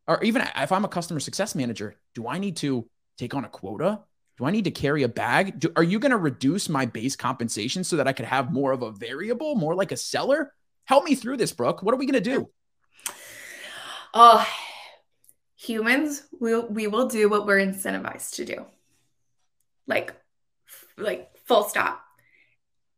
or 0.07 0.23
even 0.23 0.47
if 0.57 0.73
I'm 0.73 0.85
a 0.85 0.89
customer 0.89 1.21
success 1.21 1.55
manager, 1.55 1.97
do 2.15 2.29
I 2.29 2.39
need 2.39 2.57
to 2.59 2.89
take 3.17 3.35
on 3.35 3.45
a 3.45 3.49
quota? 3.49 4.01
do 4.39 4.47
I 4.47 4.51
need 4.51 4.65
to 4.65 4.71
carry 4.71 5.03
a 5.03 5.09
bag? 5.09 5.61
Do, 5.61 5.73
are 5.77 5.83
you 5.83 5.99
going 5.99 6.11
to 6.11 6.17
reduce 6.17 6.69
my 6.69 6.87
base 6.87 7.17
compensation 7.17 7.85
so 7.85 7.97
that 7.97 8.09
I 8.09 8.13
could 8.13 8.25
have 8.25 8.53
more 8.53 8.73
of 8.73 8.83
a 8.83 8.91
variable, 8.91 9.55
more 9.55 9.75
like 9.75 9.93
a 9.93 9.97
seller? 9.97 10.53
Help 10.85 11.05
me 11.05 11.15
through 11.15 11.37
this, 11.37 11.53
Brooke. 11.53 11.83
What 11.83 11.95
are 11.95 11.99
we 11.99 12.07
going 12.07 12.23
to 12.23 12.31
do? 12.31 12.49
Oh, 14.15 14.47
humans, 15.57 16.23
we 16.39 16.59
we 16.59 16.87
will 16.87 17.09
do 17.09 17.29
what 17.29 17.47
we're 17.47 17.65
incentivized 17.65 18.35
to 18.37 18.45
do. 18.45 18.67
Like, 19.87 20.15
like 20.97 21.31
full 21.47 21.65
stop. 21.65 22.03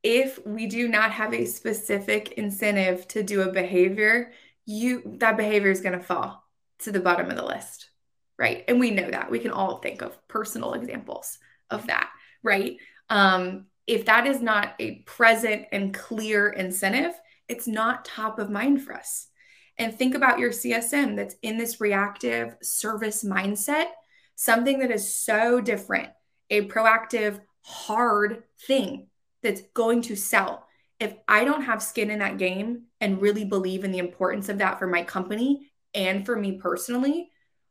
If 0.03 0.45
we 0.47 0.67
do 0.67 0.89
not 0.89 1.13
have 1.13 1.33
a 1.33 1.47
specific 1.47 2.33
incentive 2.33 3.09
to 3.09 3.23
do 3.23 3.43
a 3.43 3.53
behavior, 3.53 4.33
you 4.67 5.03
that 5.19 5.37
behavior 5.37 5.71
is 5.71 5.81
going 5.81 5.99
to 5.99 6.05
fall 6.05 6.45
to 6.81 6.93
the 6.93 7.01
bottom 7.01 7.31
of 7.31 7.37
the 7.37 7.45
list 7.45 7.91
right? 8.39 8.65
And 8.69 8.81
we 8.81 8.91
know 8.91 9.11
that. 9.11 9.31
We 9.31 9.39
can 9.39 9.51
all 9.51 9.77
think 9.79 10.03
of 10.03 10.17
personal 10.29 10.75
examples 10.75 11.39
of 11.71 11.87
that, 11.87 12.11
right? 12.43 12.77
Um, 13.11 13.67
if 13.87 14.07
that 14.07 14.27
is 14.27 14.41
not 14.41 14.75
a 14.79 15.03
present 15.03 15.67
and 15.73 15.93
clear 15.93 16.49
incentive, 16.49 17.13
it's 17.49 17.67
not 17.67 18.05
top 18.05 18.39
of 18.39 18.51
mind 18.51 18.83
for 18.83 18.95
us. 18.95 19.29
And 19.79 19.95
think 19.95 20.15
about 20.15 20.39
your 20.39 20.51
CSM 20.51 21.17
that's 21.17 21.37
in 21.43 21.59
this 21.59 21.81
reactive 21.81 22.57
service 22.63 23.25
mindset, 23.25 23.87
something 24.37 24.79
that 24.79 24.91
is 24.91 25.15
so 25.15 25.61
different, 25.61 26.11
a 26.51 26.67
proactive 26.69 27.41
hard 27.63 28.45
thing 28.67 29.09
that's 29.43 29.63
going 29.75 30.03
to 30.03 30.17
sell. 30.17 30.67
If 31.01 31.15
I 31.27 31.45
don't 31.45 31.63
have 31.63 31.83
skin 31.83 32.11
in 32.11 32.21
that 32.21 32.39
game 32.39 32.85
and 33.01 33.21
really 33.21 33.45
believe 33.45 33.85
in 33.85 33.91
the 33.91 33.99
importance 33.99 34.49
of 34.49 34.59
that 34.59 34.79
for 34.79 34.87
my 34.87 35.03
company 35.03 35.73
and 35.93 36.25
for 36.25 36.37
me 36.37 36.53
personally, 36.53 37.31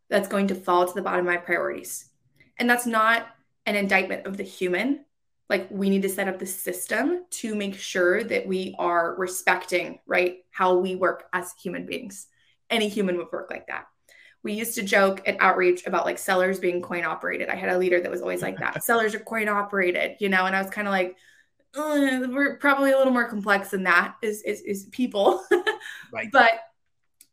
that's 0.09 0.27
going 0.27 0.47
to 0.47 0.55
fall 0.55 0.85
to 0.85 0.93
the 0.93 1.01
bottom 1.01 1.21
of 1.21 1.33
my 1.33 1.37
priorities. 1.37 2.09
And 2.57 2.69
that's 2.69 2.85
not 2.85 3.27
an 3.65 3.75
indictment 3.75 4.27
of 4.27 4.37
the 4.37 4.43
human. 4.43 5.05
Like 5.49 5.67
we 5.69 5.89
need 5.89 6.01
to 6.03 6.09
set 6.09 6.27
up 6.27 6.39
the 6.39 6.45
system 6.45 7.25
to 7.31 7.55
make 7.55 7.75
sure 7.75 8.23
that 8.23 8.47
we 8.47 8.75
are 8.79 9.15
respecting, 9.15 9.99
right, 10.05 10.37
how 10.51 10.77
we 10.77 10.95
work 10.95 11.25
as 11.33 11.53
human 11.61 11.85
beings. 11.85 12.27
Any 12.69 12.87
human 12.87 13.17
would 13.17 13.31
work 13.31 13.49
like 13.51 13.67
that. 13.67 13.85
We 14.41 14.53
used 14.53 14.75
to 14.75 14.83
joke 14.83 15.21
at 15.25 15.37
outreach 15.39 15.85
about 15.85 16.05
like 16.05 16.17
sellers 16.17 16.59
being 16.59 16.81
coin 16.81 17.05
operated. 17.05 17.49
I 17.49 17.55
had 17.55 17.69
a 17.69 17.77
leader 17.77 17.99
that 18.01 18.11
was 18.11 18.21
always 18.21 18.41
like 18.41 18.59
that. 18.59 18.83
sellers 18.85 19.15
are 19.15 19.19
coin 19.19 19.47
operated, 19.47 20.17
you 20.19 20.29
know, 20.29 20.45
and 20.45 20.55
I 20.55 20.61
was 20.61 20.71
kind 20.71 20.87
of 20.87 20.91
like, 20.91 21.15
we're 21.75 22.57
probably 22.57 22.91
a 22.91 22.97
little 22.97 23.13
more 23.13 23.27
complex 23.27 23.69
than 23.69 23.83
that 23.83 24.15
is 24.21 24.43
is, 24.43 24.61
is 24.61 24.85
people. 24.91 25.43
right. 26.13 26.29
But 26.31 26.51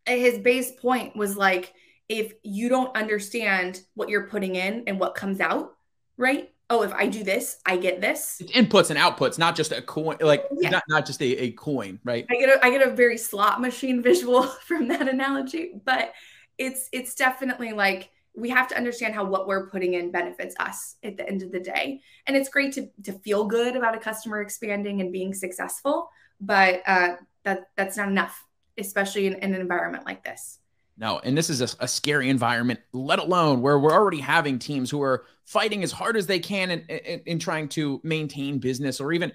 his 0.07 0.39
base 0.39 0.73
point 0.73 1.17
was 1.17 1.37
like, 1.37 1.75
if 2.09 2.33
you 2.43 2.69
don't 2.69 2.97
understand 2.97 3.81
what 3.95 4.09
you're 4.09 4.27
putting 4.27 4.57
in 4.57 4.85
and 4.87 4.99
what 4.99 5.15
comes 5.15 5.41
out, 5.41 5.77
right? 6.17 6.51
Oh, 6.73 6.83
if 6.83 6.93
I 6.95 7.09
do 7.09 7.25
this, 7.25 7.59
I 7.67 7.77
get 7.77 8.01
this. 8.01 8.41
It's 8.41 8.53
inputs 8.53 8.91
and 8.91 8.99
outputs, 8.99 9.39
not 9.39 9.57
just 9.57 9.73
a 9.73 9.83
coin, 9.83 10.17
like 10.21 10.47
yeah. 10.53 10.71
not, 10.71 10.85
not 10.89 11.05
just 11.05 11.21
a, 11.21 11.43
a 11.43 11.51
coin, 11.51 11.99
right? 12.05 12.25
I 12.31 12.35
get 12.37 12.49
a 12.49 12.65
I 12.65 12.71
get 12.71 12.87
a 12.87 12.91
very 12.93 13.19
slot 13.19 13.61
machine 13.61 14.03
visual 14.11 14.45
from 14.45 14.87
that 14.89 15.09
analogy, 15.09 15.73
but 15.85 16.13
it's 16.59 16.89
it's 16.93 17.17
definitely 17.17 17.73
like 17.73 18.11
we 18.37 18.49
have 18.51 18.69
to 18.69 18.77
understand 18.77 19.15
how 19.15 19.25
what 19.25 19.49
we're 19.49 19.69
putting 19.69 19.95
in 19.95 20.13
benefits 20.13 20.55
us 20.61 20.95
at 21.03 21.17
the 21.17 21.29
end 21.29 21.43
of 21.43 21.51
the 21.51 21.59
day. 21.59 22.01
And 22.29 22.37
it's 22.37 22.49
great 22.49 22.73
to 22.75 22.89
to 23.03 23.15
feel 23.15 23.47
good 23.47 23.75
about 23.75 23.97
a 23.97 23.99
customer 23.99 24.41
expanding 24.41 25.01
and 25.01 25.13
being 25.13 25.35
successful, 25.35 26.09
but 26.41 26.83
uh, 26.87 27.17
that 27.43 27.71
that's 27.77 27.97
not 27.97 28.09
enough, 28.09 28.47
especially 28.79 29.27
in, 29.27 29.35
in 29.35 29.55
an 29.55 29.61
environment 29.61 30.07
like 30.07 30.23
this. 30.23 30.61
No, 30.97 31.19
and 31.21 31.37
this 31.37 31.49
is 31.49 31.61
a, 31.61 31.69
a, 31.81 31.89
scary 31.89 32.29
environment, 32.29 32.81
let 32.93 33.19
alone 33.19 33.63
where 33.63 33.79
we're 33.79 33.93
already 33.93 34.21
having 34.21 34.59
teams 34.59 34.91
who 34.91 35.01
are 35.01 35.25
fighting 35.47 35.83
as 35.83 35.93
hard 35.93 36.17
as 36.17 36.27
they 36.27 36.39
can 36.39 36.71
in, 36.71 36.81
in, 36.81 37.21
in 37.25 37.39
trying 37.39 37.69
to 37.71 38.01
maintain 38.05 38.59
business 38.59 39.01
or 39.01 39.13
even. 39.13 39.33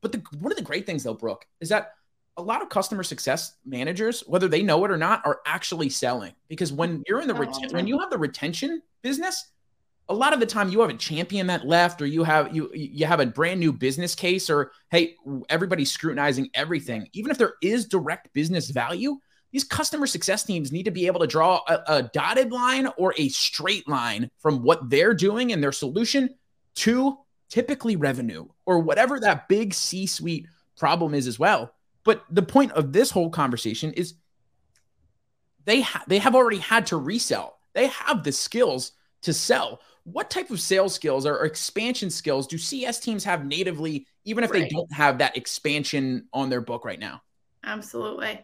But 0.00 0.12
the, 0.12 0.22
one 0.38 0.52
of 0.52 0.56
the 0.56 0.64
great 0.64 0.86
things, 0.86 1.04
though, 1.04 1.14
Brooke, 1.14 1.46
is 1.60 1.68
that 1.68 1.92
a 2.38 2.42
lot 2.42 2.62
of 2.62 2.70
customer 2.70 3.02
success 3.02 3.56
managers, 3.66 4.22
whether 4.26 4.48
they 4.48 4.62
know 4.62 4.84
it 4.84 4.90
or 4.90 4.96
not, 4.96 5.20
are 5.26 5.40
actually 5.46 5.90
selling 5.90 6.32
because 6.48 6.72
when 6.72 7.02
you're 7.06 7.20
in 7.20 7.28
the 7.28 7.34
oh, 7.34 7.40
reten- 7.40 7.72
when 7.72 7.86
you 7.86 7.98
have 7.98 8.10
the 8.10 8.18
retention 8.18 8.80
business, 9.02 9.52
a 10.08 10.14
lot 10.14 10.32
of 10.32 10.40
the 10.40 10.46
time 10.46 10.68
you 10.68 10.80
have 10.80 10.90
a 10.90 10.94
champion 10.94 11.46
that 11.46 11.66
left 11.66 12.02
or 12.02 12.06
you 12.06 12.24
have 12.24 12.54
you 12.54 12.70
you 12.74 13.06
have 13.06 13.20
a 13.20 13.26
brand 13.26 13.60
new 13.60 13.72
business 13.72 14.14
case 14.14 14.50
or 14.50 14.72
hey 14.90 15.14
everybody's 15.48 15.90
scrutinizing 15.90 16.50
everything 16.54 17.08
even 17.12 17.30
if 17.30 17.38
there 17.38 17.54
is 17.62 17.86
direct 17.86 18.32
business 18.32 18.70
value 18.70 19.18
these 19.52 19.64
customer 19.64 20.06
success 20.06 20.44
teams 20.44 20.72
need 20.72 20.84
to 20.84 20.90
be 20.90 21.06
able 21.06 21.20
to 21.20 21.26
draw 21.26 21.60
a, 21.68 21.82
a, 21.86 22.02
dotted 22.02 22.50
line 22.50 22.88
or 22.96 23.14
a 23.18 23.28
straight 23.28 23.86
line 23.86 24.30
from 24.38 24.62
what 24.62 24.88
they're 24.88 25.14
doing 25.14 25.52
and 25.52 25.62
their 25.62 25.72
solution 25.72 26.30
to 26.74 27.18
typically 27.50 27.96
revenue 27.96 28.46
or 28.64 28.78
whatever 28.78 29.20
that 29.20 29.46
big 29.48 29.74
C 29.74 30.06
suite 30.06 30.46
problem 30.76 31.14
is 31.14 31.26
as 31.26 31.38
well. 31.38 31.74
But 32.02 32.24
the 32.30 32.42
point 32.42 32.72
of 32.72 32.92
this 32.92 33.10
whole 33.10 33.30
conversation 33.30 33.92
is 33.92 34.14
they 35.64 35.82
ha- 35.82 36.04
they 36.08 36.18
have 36.18 36.34
already 36.34 36.58
had 36.58 36.86
to 36.86 36.96
resell. 36.96 37.58
They 37.74 37.88
have 37.88 38.24
the 38.24 38.32
skills 38.32 38.92
to 39.22 39.32
sell. 39.32 39.80
What 40.04 40.30
type 40.30 40.50
of 40.50 40.60
sales 40.60 40.94
skills 40.94 41.26
or, 41.26 41.44
expansion 41.44 42.10
skills 42.10 42.46
do 42.46 42.58
CS 42.58 42.98
teams 42.98 43.22
have 43.22 43.46
natively, 43.46 44.06
even 44.24 44.42
if 44.42 44.50
right. 44.50 44.62
they 44.62 44.68
don't 44.68 44.92
have 44.92 45.18
that 45.18 45.36
expansion 45.36 46.26
on 46.32 46.50
their 46.50 46.60
book 46.60 46.84
right 46.84 46.98
now? 46.98 47.22
Absolutely. 47.64 48.40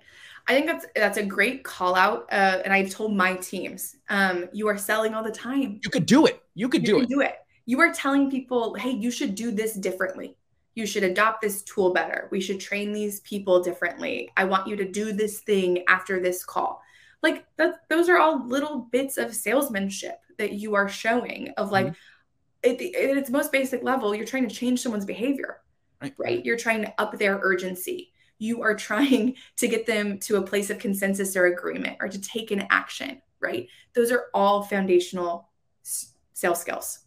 I 0.49 0.55
think 0.55 0.67
that's 0.67 0.87
that's 0.97 1.19
a 1.19 1.23
great 1.23 1.63
call 1.63 1.95
out. 1.95 2.27
Uh, 2.33 2.63
and 2.65 2.73
I've 2.73 2.91
told 2.91 3.15
my 3.15 3.35
teams, 3.37 3.97
um, 4.09 4.47
you 4.53 4.67
are 4.69 4.79
selling 4.79 5.15
all 5.15 5.23
the 5.23 5.31
time. 5.31 5.79
You 5.85 5.91
could 5.91 6.07
do 6.07 6.27
it. 6.27 6.43
You 6.55 6.69
could 6.69 6.87
you 6.87 6.95
do 6.95 7.01
it. 7.01 7.09
Do 7.09 7.21
it. 7.21 7.35
You 7.67 7.81
are 7.81 7.93
telling 7.93 8.31
people, 8.31 8.75
hey, 8.75 8.91
you 8.91 9.11
should 9.11 9.35
do 9.35 9.51
this 9.51 9.75
differently. 9.75 10.37
You 10.75 10.87
should 10.87 11.03
adopt 11.03 11.43
this 11.43 11.63
tool 11.65 11.93
better. 11.93 12.29
We 12.31 12.41
should 12.41 12.61
train 12.61 12.93
these 12.93 13.21
people 13.21 13.63
differently. 13.63 14.31
I 14.39 14.45
want 14.45 14.67
you 14.67 14.75
to 14.77 14.91
do 14.91 15.13
this 15.13 15.41
thing 15.41 15.85
after 15.87 16.19
this 16.19 16.45
call. 16.45 16.81
Like 17.23 17.45
that, 17.57 17.81
those 17.91 18.09
are 18.09 18.17
all 18.17 18.47
little 18.47 18.89
bits 18.91 19.19
of 19.19 19.35
salesmanship 19.35 20.21
that 20.39 20.53
you 20.53 20.75
are 20.77 20.89
showing 20.89 21.53
of 21.59 21.73
like 21.73 21.87
mm-hmm. 21.87 22.71
at, 22.71 22.79
the, 22.79 22.95
at 22.95 23.17
its 23.19 23.29
most 23.29 23.53
basic 23.53 23.83
level, 23.83 24.15
you're 24.15 24.25
trying 24.25 24.49
to 24.49 24.55
change 24.55 24.81
someone's 24.81 25.05
behavior, 25.05 25.61
right? 26.01 26.15
right? 26.17 26.45
You're 26.45 26.57
trying 26.57 26.83
to 26.83 26.95
up 26.99 27.19
their 27.19 27.39
urgency 27.43 28.13
you 28.39 28.63
are 28.63 28.75
trying 28.75 29.37
to 29.57 29.69
get 29.69 29.87
them 29.87 30.19
to 30.21 30.37
a 30.37 30.43
place 30.43 30.71
of 30.71 30.79
consensus 30.79 31.37
or 31.37 31.47
agreement 31.47 31.97
or 32.01 32.09
to 32.09 32.21
take 32.21 32.51
an 32.51 32.67
action, 32.71 33.21
right? 33.41 33.69
Those 33.95 34.11
are 34.11 34.27
all 34.35 34.63
foundational 34.63 35.49
sales 35.83 36.61
skills. 36.61 37.01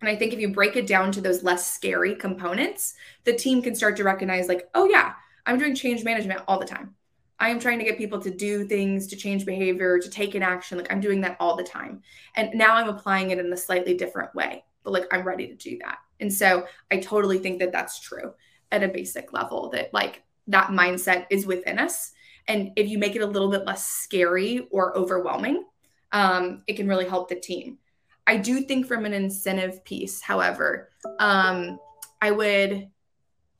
And 0.00 0.10
I 0.10 0.16
think 0.16 0.32
if 0.32 0.40
you 0.40 0.52
break 0.52 0.76
it 0.76 0.86
down 0.86 1.10
to 1.12 1.20
those 1.20 1.42
less 1.42 1.72
scary 1.72 2.14
components, 2.14 2.94
the 3.24 3.32
team 3.32 3.62
can 3.62 3.74
start 3.74 3.96
to 3.96 4.04
recognize, 4.04 4.46
like, 4.46 4.68
oh, 4.74 4.86
yeah, 4.88 5.14
I'm 5.46 5.58
doing 5.58 5.74
change 5.74 6.04
management 6.04 6.42
all 6.46 6.58
the 6.58 6.66
time. 6.66 6.94
I 7.38 7.50
am 7.50 7.58
trying 7.58 7.78
to 7.78 7.84
get 7.84 7.98
people 7.98 8.20
to 8.20 8.30
do 8.30 8.66
things, 8.66 9.06
to 9.08 9.16
change 9.16 9.44
behavior, 9.44 9.98
to 9.98 10.10
take 10.10 10.34
an 10.34 10.42
action. 10.42 10.78
Like, 10.78 10.92
I'm 10.92 11.00
doing 11.00 11.20
that 11.22 11.36
all 11.38 11.56
the 11.56 11.64
time. 11.64 12.02
And 12.34 12.54
now 12.54 12.74
I'm 12.74 12.88
applying 12.88 13.30
it 13.30 13.38
in 13.38 13.52
a 13.52 13.56
slightly 13.56 13.94
different 13.94 14.34
way, 14.34 14.64
but 14.84 14.92
like, 14.92 15.06
I'm 15.12 15.26
ready 15.26 15.46
to 15.46 15.54
do 15.54 15.78
that. 15.82 15.98
And 16.20 16.32
so 16.32 16.66
I 16.90 16.98
totally 16.98 17.38
think 17.38 17.58
that 17.58 17.72
that's 17.72 18.00
true 18.00 18.32
at 18.72 18.82
a 18.82 18.88
basic 18.88 19.32
level 19.32 19.68
that, 19.70 19.92
like, 19.92 20.22
that 20.48 20.68
mindset 20.68 21.26
is 21.30 21.46
within 21.46 21.78
us. 21.78 22.12
And 22.48 22.72
if 22.76 22.88
you 22.88 22.98
make 22.98 23.16
it 23.16 23.22
a 23.22 23.26
little 23.26 23.50
bit 23.50 23.64
less 23.64 23.86
scary 23.86 24.68
or 24.70 24.96
overwhelming, 24.96 25.64
um, 26.12 26.62
it 26.66 26.76
can 26.76 26.88
really 26.88 27.08
help 27.08 27.28
the 27.28 27.34
team. 27.36 27.78
I 28.26 28.36
do 28.36 28.62
think 28.62 28.86
from 28.86 29.04
an 29.04 29.12
incentive 29.12 29.84
piece, 29.84 30.20
however, 30.20 30.90
um, 31.18 31.78
I 32.20 32.30
would, 32.30 32.88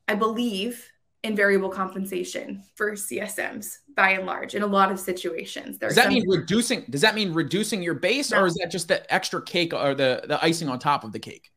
I 0.07 0.15
believe 0.15 0.89
in 1.23 1.35
variable 1.35 1.69
compensation 1.69 2.63
for 2.75 2.93
CSMs 2.93 3.77
by 3.95 4.11
and 4.11 4.25
large 4.25 4.55
in 4.55 4.61
a 4.61 4.67
lot 4.67 4.91
of 4.91 4.99
situations. 4.99 5.77
There's 5.77 5.95
does 5.95 6.03
that 6.03 6.11
mean 6.11 6.23
reducing? 6.27 6.85
Does 6.89 7.01
that 7.01 7.15
mean 7.15 7.33
reducing 7.33 7.81
your 7.81 7.95
base, 7.95 8.31
no. 8.31 8.41
or 8.41 8.47
is 8.47 8.55
that 8.55 8.69
just 8.71 8.87
the 8.87 9.11
extra 9.13 9.41
cake 9.41 9.73
or 9.73 9.95
the 9.95 10.23
the 10.27 10.43
icing 10.43 10.69
on 10.69 10.79
top 10.79 11.03
of 11.03 11.11
the 11.11 11.19
cake? 11.19 11.51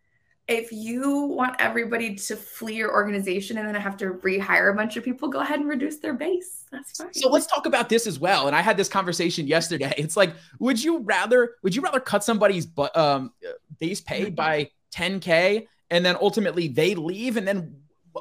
If 0.50 0.72
you 0.72 1.20
want 1.20 1.54
everybody 1.60 2.16
to 2.16 2.34
flee 2.34 2.74
your 2.74 2.92
organization 2.92 3.56
and 3.56 3.68
then 3.68 3.74
have 3.76 3.96
to 3.98 4.06
rehire 4.14 4.72
a 4.72 4.74
bunch 4.74 4.96
of 4.96 5.04
people, 5.04 5.28
go 5.28 5.38
ahead 5.40 5.60
and 5.60 5.68
reduce 5.68 5.98
their 5.98 6.12
base. 6.12 6.64
That's 6.72 6.96
fine. 6.98 7.14
So 7.14 7.30
let's 7.30 7.46
talk 7.46 7.66
about 7.66 7.88
this 7.88 8.06
as 8.06 8.18
well. 8.18 8.48
And 8.48 8.56
I 8.56 8.60
had 8.60 8.76
this 8.76 8.88
conversation 8.88 9.46
yesterday. 9.46 9.94
It's 9.96 10.16
like, 10.16 10.34
would 10.58 10.82
you 10.82 10.98
rather 10.98 11.56
would 11.62 11.74
you 11.74 11.82
rather 11.82 12.00
cut 12.00 12.24
somebody's 12.24 12.66
um, 12.94 13.32
base 13.78 14.00
pay 14.00 14.26
mm-hmm. 14.26 14.34
by 14.34 14.70
10k 14.92 15.68
and 15.90 16.04
then 16.04 16.16
ultimately 16.20 16.66
they 16.66 16.94
leave 16.96 17.36
and 17.36 17.46
then 17.46 17.76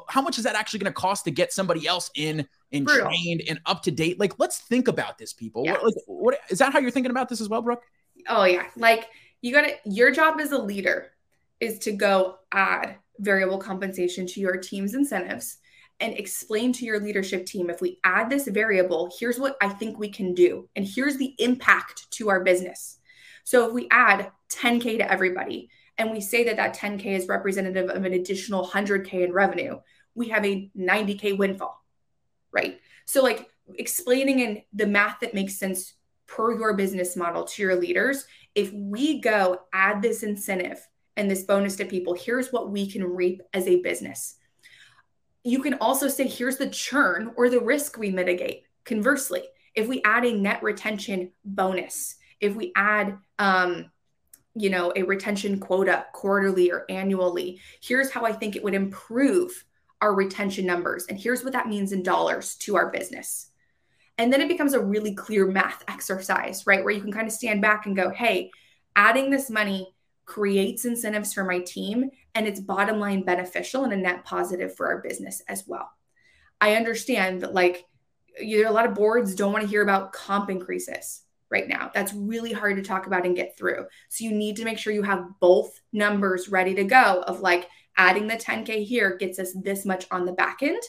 how 0.08 0.22
much 0.22 0.38
is 0.38 0.44
that 0.44 0.54
actually 0.54 0.78
going 0.78 0.92
to 0.92 1.00
cost 1.00 1.24
to 1.24 1.32
get 1.32 1.52
somebody 1.52 1.84
else 1.86 2.12
in 2.14 2.46
and 2.70 2.86
Brutal. 2.86 3.08
trained 3.08 3.42
and 3.48 3.60
up 3.66 3.82
to 3.82 3.90
date? 3.90 4.20
Like, 4.20 4.38
let's 4.38 4.58
think 4.58 4.86
about 4.86 5.18
this, 5.18 5.32
people. 5.32 5.64
Yes. 5.64 5.82
What, 5.82 5.84
like, 5.84 6.04
what 6.06 6.38
is 6.48 6.58
that? 6.60 6.72
How 6.72 6.78
you're 6.78 6.92
thinking 6.92 7.10
about 7.10 7.28
this 7.28 7.40
as 7.40 7.48
well, 7.48 7.60
Brooke? 7.60 7.82
Oh 8.28 8.44
yeah, 8.44 8.66
like 8.76 9.08
you 9.40 9.52
got 9.52 9.62
to. 9.62 9.74
Your 9.84 10.12
job 10.12 10.38
as 10.40 10.52
a 10.52 10.58
leader 10.58 11.10
is 11.60 11.78
to 11.80 11.92
go 11.92 12.36
add 12.52 12.96
variable 13.18 13.58
compensation 13.58 14.26
to 14.26 14.40
your 14.40 14.56
team's 14.56 14.94
incentives 14.94 15.58
and 16.00 16.14
explain 16.14 16.72
to 16.72 16.84
your 16.84 16.98
leadership 16.98 17.44
team 17.44 17.68
if 17.68 17.80
we 17.80 17.98
add 18.04 18.30
this 18.30 18.48
variable, 18.48 19.12
here's 19.18 19.38
what 19.38 19.56
I 19.60 19.68
think 19.68 19.98
we 19.98 20.08
can 20.08 20.34
do, 20.34 20.68
and 20.74 20.86
here's 20.86 21.18
the 21.18 21.34
impact 21.38 22.10
to 22.12 22.30
our 22.30 22.42
business. 22.42 22.98
So 23.44 23.66
if 23.66 23.74
we 23.74 23.88
add 23.90 24.30
10K 24.50 24.98
to 24.98 25.10
everybody 25.10 25.70
and 25.98 26.10
we 26.10 26.20
say 26.20 26.44
that 26.44 26.56
that 26.56 26.76
10K 26.76 27.06
is 27.06 27.28
representative 27.28 27.90
of 27.90 28.04
an 28.04 28.14
additional 28.14 28.66
100K 28.66 29.24
in 29.24 29.32
revenue, 29.32 29.78
we 30.14 30.28
have 30.28 30.44
a 30.44 30.70
90K 30.76 31.36
windfall, 31.36 31.84
right? 32.52 32.80
So, 33.04 33.22
like 33.22 33.48
explaining 33.74 34.40
in 34.40 34.62
the 34.72 34.86
math 34.86 35.20
that 35.20 35.34
makes 35.34 35.58
sense 35.58 35.94
per 36.26 36.56
your 36.58 36.74
business 36.74 37.16
model 37.16 37.44
to 37.44 37.62
your 37.62 37.76
leaders, 37.76 38.24
if 38.54 38.72
we 38.72 39.20
go 39.20 39.60
add 39.72 40.00
this 40.00 40.22
incentive 40.22 40.86
and 41.16 41.30
this 41.30 41.44
bonus 41.44 41.76
to 41.76 41.84
people. 41.84 42.14
Here's 42.14 42.52
what 42.52 42.70
we 42.70 42.90
can 42.90 43.04
reap 43.04 43.42
as 43.52 43.66
a 43.66 43.80
business. 43.82 44.36
You 45.42 45.62
can 45.62 45.74
also 45.74 46.08
say, 46.08 46.26
here's 46.26 46.58
the 46.58 46.68
churn 46.68 47.32
or 47.36 47.48
the 47.48 47.60
risk 47.60 47.96
we 47.96 48.10
mitigate. 48.10 48.64
Conversely, 48.84 49.42
if 49.74 49.88
we 49.88 50.02
add 50.04 50.24
a 50.24 50.36
net 50.36 50.62
retention 50.62 51.32
bonus, 51.44 52.16
if 52.40 52.54
we 52.54 52.72
add, 52.76 53.18
um, 53.38 53.90
you 54.54 54.70
know, 54.70 54.92
a 54.96 55.02
retention 55.02 55.60
quota 55.60 56.06
quarterly 56.12 56.70
or 56.70 56.84
annually, 56.88 57.60
here's 57.82 58.10
how 58.10 58.24
I 58.24 58.32
think 58.32 58.56
it 58.56 58.64
would 58.64 58.74
improve 58.74 59.64
our 60.00 60.14
retention 60.14 60.66
numbers. 60.66 61.06
And 61.08 61.18
here's 61.18 61.44
what 61.44 61.52
that 61.52 61.68
means 61.68 61.92
in 61.92 62.02
dollars 62.02 62.56
to 62.56 62.76
our 62.76 62.90
business. 62.90 63.50
And 64.18 64.32
then 64.32 64.40
it 64.40 64.48
becomes 64.48 64.74
a 64.74 64.84
really 64.84 65.14
clear 65.14 65.46
math 65.46 65.84
exercise, 65.88 66.66
right? 66.66 66.84
Where 66.84 66.92
you 66.92 67.00
can 67.00 67.12
kind 67.12 67.26
of 67.26 67.32
stand 67.32 67.62
back 67.62 67.86
and 67.86 67.96
go, 67.96 68.10
hey, 68.10 68.50
adding 68.96 69.30
this 69.30 69.48
money 69.48 69.94
creates 70.30 70.84
incentives 70.84 71.34
for 71.34 71.42
my 71.42 71.58
team 71.58 72.08
and 72.36 72.46
it's 72.46 72.60
bottom 72.60 73.00
line 73.00 73.20
beneficial 73.24 73.82
and 73.82 73.92
a 73.92 73.96
net 73.96 74.24
positive 74.24 74.72
for 74.76 74.86
our 74.86 75.02
business 75.02 75.42
as 75.48 75.64
well. 75.66 75.90
I 76.60 76.76
understand 76.76 77.40
that 77.40 77.52
like 77.52 77.84
there 78.38 78.64
are 78.64 78.68
a 78.68 78.72
lot 78.72 78.86
of 78.86 78.94
boards 78.94 79.34
don't 79.34 79.52
want 79.52 79.64
to 79.64 79.68
hear 79.68 79.82
about 79.82 80.12
comp 80.12 80.48
increases 80.48 81.22
right 81.50 81.66
now. 81.66 81.90
That's 81.92 82.14
really 82.14 82.52
hard 82.52 82.76
to 82.76 82.82
talk 82.82 83.08
about 83.08 83.26
and 83.26 83.34
get 83.34 83.58
through. 83.58 83.86
So 84.08 84.24
you 84.24 84.30
need 84.30 84.54
to 84.58 84.64
make 84.64 84.78
sure 84.78 84.92
you 84.92 85.02
have 85.02 85.26
both 85.40 85.80
numbers 85.92 86.48
ready 86.48 86.76
to 86.76 86.84
go 86.84 87.24
of 87.26 87.40
like 87.40 87.68
adding 87.96 88.28
the 88.28 88.36
10K 88.36 88.84
here 88.84 89.16
gets 89.16 89.40
us 89.40 89.52
this 89.64 89.84
much 89.84 90.06
on 90.12 90.26
the 90.26 90.32
back 90.32 90.62
end. 90.62 90.80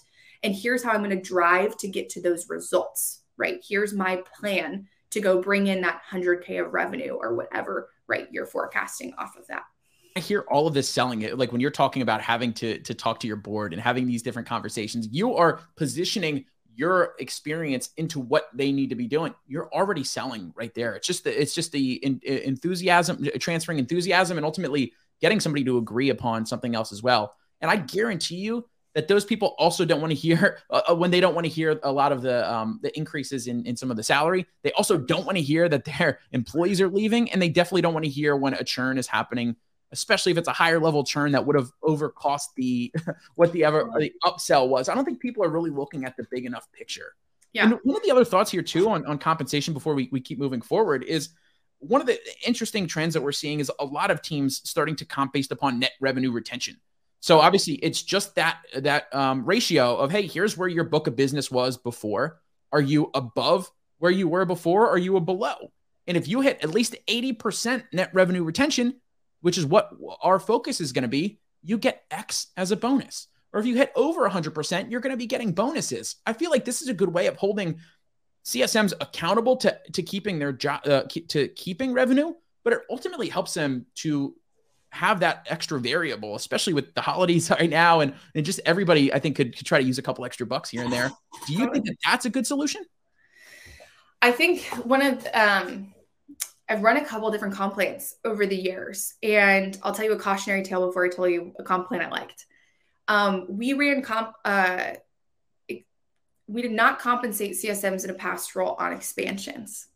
And 0.44 0.54
here's 0.54 0.84
how 0.84 0.92
I'm 0.92 1.04
going 1.04 1.18
to 1.18 1.30
drive 1.30 1.78
to 1.78 1.88
get 1.88 2.10
to 2.10 2.22
those 2.22 2.48
results, 2.48 3.24
right? 3.38 3.60
Here's 3.68 3.96
my 3.96 4.22
plan 4.40 4.88
to 5.10 5.20
go 5.20 5.42
bring 5.42 5.66
in 5.66 5.82
that 5.82 6.04
100K 6.12 6.64
of 6.64 6.74
revenue 6.74 7.18
or 7.20 7.34
whatever, 7.34 7.90
right? 8.12 8.28
You're 8.32 8.46
forecasting 8.46 9.14
off 9.18 9.38
of 9.38 9.48
that. 9.48 9.64
I 10.16 10.20
hear 10.20 10.42
all 10.52 10.68
of 10.68 10.74
this 10.74 10.90
selling 10.90 11.22
it. 11.22 11.38
Like 11.38 11.54
when 11.54 11.62
you're 11.62 11.72
talking 11.72 12.02
about 12.02 12.22
having 12.22 12.54
to 12.56 12.80
to 12.80 12.94
talk 12.94 13.22
to 13.22 13.28
your 13.28 13.38
board 13.38 13.72
and 13.72 13.82
having 13.82 14.06
these 14.06 14.22
different 14.22 14.48
conversations, 14.48 15.08
you 15.10 15.36
are 15.36 15.62
positioning 15.78 16.46
your 16.76 17.14
experience 17.20 17.90
into 17.98 18.20
what 18.20 18.50
they 18.54 18.72
need 18.72 18.90
to 18.90 18.96
be 18.96 19.08
doing. 19.08 19.34
You're 19.48 19.72
already 19.74 20.04
selling 20.04 20.54
right 20.56 20.74
there. 20.76 20.96
It's 20.96 21.08
just 21.08 21.24
the 21.24 21.42
it's 21.42 21.56
just 21.56 21.72
the 21.72 21.94
in, 21.94 22.20
enthusiasm, 22.24 23.26
transferring 23.40 23.80
enthusiasm, 23.80 24.38
and 24.38 24.46
ultimately 24.46 24.92
getting 25.22 25.40
somebody 25.40 25.64
to 25.64 25.78
agree 25.78 26.10
upon 26.10 26.46
something 26.46 26.76
else 26.76 26.92
as 26.92 27.02
well. 27.02 27.34
And 27.62 27.72
I 27.72 27.78
guarantee 27.78 28.38
you 28.38 28.68
that 28.94 29.08
those 29.08 29.24
people 29.24 29.56
also 29.58 29.86
don't 29.86 30.02
want 30.02 30.12
to 30.12 30.18
hear 30.18 30.60
uh, 30.70 30.82
uh, 30.90 30.96
when 30.96 31.12
they 31.12 31.20
don't 31.20 31.34
want 31.34 31.46
to 31.46 31.52
hear 31.52 31.80
a 31.84 31.92
lot 31.92 32.12
of 32.12 32.22
the 32.22 32.52
um, 32.52 32.80
the 32.84 32.96
increases 32.98 33.48
in, 33.48 33.66
in 33.66 33.76
some 33.76 33.92
of 33.92 33.98
the 33.98 34.04
salary. 34.04 34.46
They 34.64 34.72
also 34.74 34.98
don't 34.98 35.26
want 35.26 35.38
to 35.38 35.44
hear 35.44 35.70
that 35.70 35.86
their 35.86 36.20
employees 36.32 36.82
are 36.82 36.90
leaving, 36.90 37.32
and 37.32 37.42
they 37.42 37.50
definitely 37.50 37.82
don't 37.82 37.94
want 37.94 38.06
to 38.06 38.12
hear 38.12 38.36
when 38.36 38.54
a 38.54 38.64
churn 38.64 38.98
is 38.98 39.08
happening 39.08 39.56
especially 39.92 40.32
if 40.32 40.38
it's 40.38 40.48
a 40.48 40.54
higher 40.54 40.80
level 40.80 41.04
churn 41.04 41.34
that 41.34 41.46
would 41.46 41.56
have 41.56 41.72
overcost 41.84 42.46
the 42.56 42.94
what 43.36 43.52
the 43.52 43.64
ever 43.64 43.90
the 43.98 44.12
upsell 44.24 44.68
was. 44.68 44.90
I 44.90 44.96
don't 44.96 45.06
think 45.06 45.20
people 45.20 45.44
are 45.44 45.50
really 45.50 45.70
looking 45.70 46.06
at 46.06 46.16
the 46.18 46.26
big 46.32 46.46
enough 46.46 46.72
picture. 46.72 47.16
Yeah. 47.54 47.66
And 47.66 47.80
one 47.84 47.98
of 47.98 48.04
the 48.04 48.12
other 48.12 48.24
thoughts 48.24 48.52
here 48.52 48.62
too 48.62 48.90
on, 48.90 49.06
on 49.06 49.18
compensation 49.18 49.74
before 49.74 49.94
we, 49.94 50.08
we 50.12 50.22
keep 50.22 50.40
moving 50.40 50.62
forward 50.62 51.04
is 51.04 51.30
one 51.80 52.00
of 52.00 52.08
the 52.08 52.18
interesting 52.46 52.88
trends 52.88 53.14
that 53.14 53.22
we're 53.22 53.32
seeing 53.32 53.60
is 53.60 53.72
a 53.80 53.86
lot 53.86 54.12
of 54.12 54.22
teams 54.22 54.62
starting 54.70 54.96
to 54.96 55.06
comp 55.06 55.34
based 55.34 55.52
upon 55.52 55.80
net 55.80 55.92
revenue 56.00 56.32
retention. 56.32 56.80
So 57.22 57.40
obviously 57.40 57.76
it's 57.76 58.02
just 58.02 58.36
that 58.36 58.58
that 58.76 59.14
um, 59.16 59.46
ratio 59.46 59.96
of 59.96 60.12
hey, 60.12 60.28
here's 60.28 60.58
where 60.58 60.68
your 60.68 60.84
book 60.84 61.08
of 61.08 61.16
business 61.16 61.50
was 61.50 61.78
before. 61.78 62.42
Are 62.72 62.82
you 62.82 63.12
above 63.14 63.72
where 64.00 64.12
you 64.12 64.28
were 64.28 64.46
before? 64.46 64.88
Or 64.88 64.92
are 64.92 64.98
you 64.98 65.20
below? 65.20 65.72
And 66.08 66.18
if 66.18 66.28
you 66.28 66.42
hit 66.42 66.64
at 66.64 66.74
least 66.74 66.96
80% 67.08 67.84
net 67.94 68.10
revenue 68.14 68.44
retention, 68.44 68.96
which 69.42 69.58
is 69.58 69.66
what 69.66 69.92
our 70.22 70.40
focus 70.40 70.82
is 70.82 70.92
going 70.92 71.04
to 71.04 71.08
be, 71.08 71.40
you 71.64 71.78
get 71.78 72.04
X 72.10 72.48
as 72.58 72.72
a 72.72 72.76
bonus. 72.76 73.28
Or 73.54 73.60
if 73.60 73.66
you 73.66 73.76
hit 73.76 73.92
over 73.96 74.28
100%, 74.28 74.90
you're 74.90 75.02
going 75.02 75.12
to 75.12 75.18
be 75.18 75.28
getting 75.28 75.52
bonuses. 75.52 76.16
I 76.26 76.34
feel 76.34 76.50
like 76.50 76.66
this 76.66 76.82
is 76.82 76.88
a 76.88 76.94
good 76.94 77.14
way 77.14 77.28
of 77.28 77.36
holding 77.36 77.80
CSMs 78.46 78.94
accountable 79.00 79.58
to, 79.58 79.78
to 79.94 80.02
keeping 80.02 80.40
their 80.40 80.54
job, 80.54 80.88
uh, 80.88 81.04
to 81.28 81.48
keeping 81.50 81.94
revenue, 81.94 82.34
but 82.64 82.74
it 82.74 82.80
ultimately 82.90 83.30
helps 83.30 83.54
them 83.54 83.86
to 83.96 84.36
have 84.92 85.22
that 85.22 85.48
extra 85.50 85.80
variable, 85.80 86.36
especially 86.36 86.74
with 86.74 86.94
the 86.94 87.02
holidays 87.02 87.50
right 87.60 87.70
now. 87.70 88.02
And, 88.02 88.14
and 88.36 88.46
just 88.46 88.60
everybody, 88.66 89.14
I 89.14 89.20
think, 89.20 89.36
could, 89.36 89.58
could 89.58 89.66
try 89.66 89.80
to 89.80 89.86
use 89.86 89.98
a 89.98 90.02
couple 90.02 90.26
extra 90.26 90.46
bucks 90.46 90.70
here 90.70 90.84
and 90.84 90.92
there. 90.92 91.12
Do 91.48 91.54
you 91.54 91.72
think 91.72 91.86
that 91.86 91.96
that's 92.06 92.26
a 92.26 92.30
good 92.30 92.46
solution? 92.46 92.84
I 94.22 94.32
think 94.32 94.64
one 94.86 95.02
of, 95.02 95.28
um, 95.34 95.94
I've 96.70 96.84
run 96.84 96.98
a 96.98 97.06
couple 97.06 97.32
different 97.32 97.56
comp 97.56 97.74
plans 97.74 98.16
over 98.24 98.46
the 98.46 98.56
years, 98.56 99.16
and 99.24 99.78
I'll 99.84 99.94
tell 99.94 100.06
you 100.06 100.14
a 100.14 100.20
cautionary 100.20 100.64
tale 100.64 100.86
before 100.86 101.06
I 101.06 101.10
tell 101.10 101.28
you 101.28 101.54
a 101.58 101.64
comp 101.64 101.88
plan 101.88 102.02
I 102.02 102.10
liked. 102.10 102.46
Um, 103.08 103.46
we 103.50 103.74
ran 103.74 104.02
comp. 104.02 104.34
Uh, 104.46 104.94
we 106.48 106.62
did 106.62 106.72
not 106.72 107.00
compensate 107.00 107.54
CSMs 107.54 108.04
in 108.04 108.10
a 108.10 108.14
past 108.14 108.56
role 108.56 108.76
on 108.78 108.94
expansions. 108.94 109.88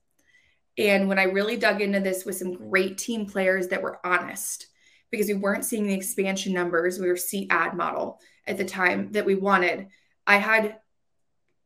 And 0.78 1.08
when 1.08 1.20
I 1.20 1.24
really 1.24 1.58
dug 1.58 1.82
into 1.82 2.00
this 2.00 2.26
with 2.26 2.38
some 2.38 2.54
great 2.54 2.98
team 2.98 3.26
players 3.26 3.70
that 3.70 3.82
were 3.82 4.00
honest, 4.06 4.68
because 5.12 5.28
we 5.28 5.34
weren't 5.34 5.66
seeing 5.66 5.88
the 5.88 5.94
expansion 5.94 6.54
numbers, 6.54 7.00
we 7.00 7.08
were 7.08 7.18
seat 7.18 7.48
ad 7.50 7.76
model 7.76 8.20
at 8.48 8.58
the 8.58 8.66
time 8.66 9.12
that 9.12 9.26
we 9.26 9.36
wanted. 9.36 9.88
I 10.28 10.38
had 10.38 10.78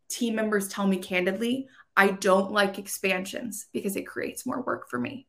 team 0.09 0.35
members 0.35 0.67
tell 0.67 0.87
me 0.87 0.97
candidly, 0.97 1.67
I 1.95 2.11
don't 2.11 2.51
like 2.51 2.79
expansions 2.79 3.67
because 3.73 3.95
it 3.95 4.07
creates 4.07 4.45
more 4.45 4.61
work 4.61 4.89
for 4.89 4.99
me. 4.99 5.27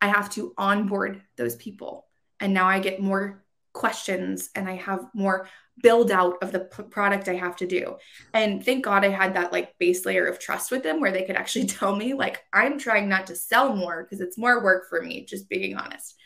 I 0.00 0.08
have 0.08 0.30
to 0.30 0.52
onboard 0.58 1.22
those 1.36 1.56
people. 1.56 2.06
And 2.40 2.52
now 2.52 2.66
I 2.66 2.80
get 2.80 3.00
more 3.00 3.44
questions 3.72 4.50
and 4.54 4.68
I 4.68 4.74
have 4.74 5.06
more 5.14 5.48
build 5.82 6.10
out 6.10 6.42
of 6.42 6.52
the 6.52 6.60
p- 6.60 6.82
product 6.82 7.28
I 7.28 7.34
have 7.34 7.56
to 7.56 7.66
do. 7.66 7.96
And 8.34 8.64
thank 8.64 8.84
God 8.84 9.04
I 9.04 9.08
had 9.08 9.34
that 9.34 9.52
like 9.52 9.78
base 9.78 10.04
layer 10.04 10.26
of 10.26 10.38
trust 10.38 10.70
with 10.70 10.82
them 10.82 11.00
where 11.00 11.12
they 11.12 11.22
could 11.22 11.36
actually 11.36 11.66
tell 11.68 11.94
me, 11.96 12.14
like, 12.14 12.42
I'm 12.52 12.78
trying 12.78 13.08
not 13.08 13.28
to 13.28 13.36
sell 13.36 13.74
more 13.74 14.02
because 14.02 14.20
it's 14.20 14.38
more 14.38 14.62
work 14.62 14.88
for 14.88 15.00
me, 15.00 15.24
just 15.24 15.48
being 15.48 15.76
honest. 15.76 16.16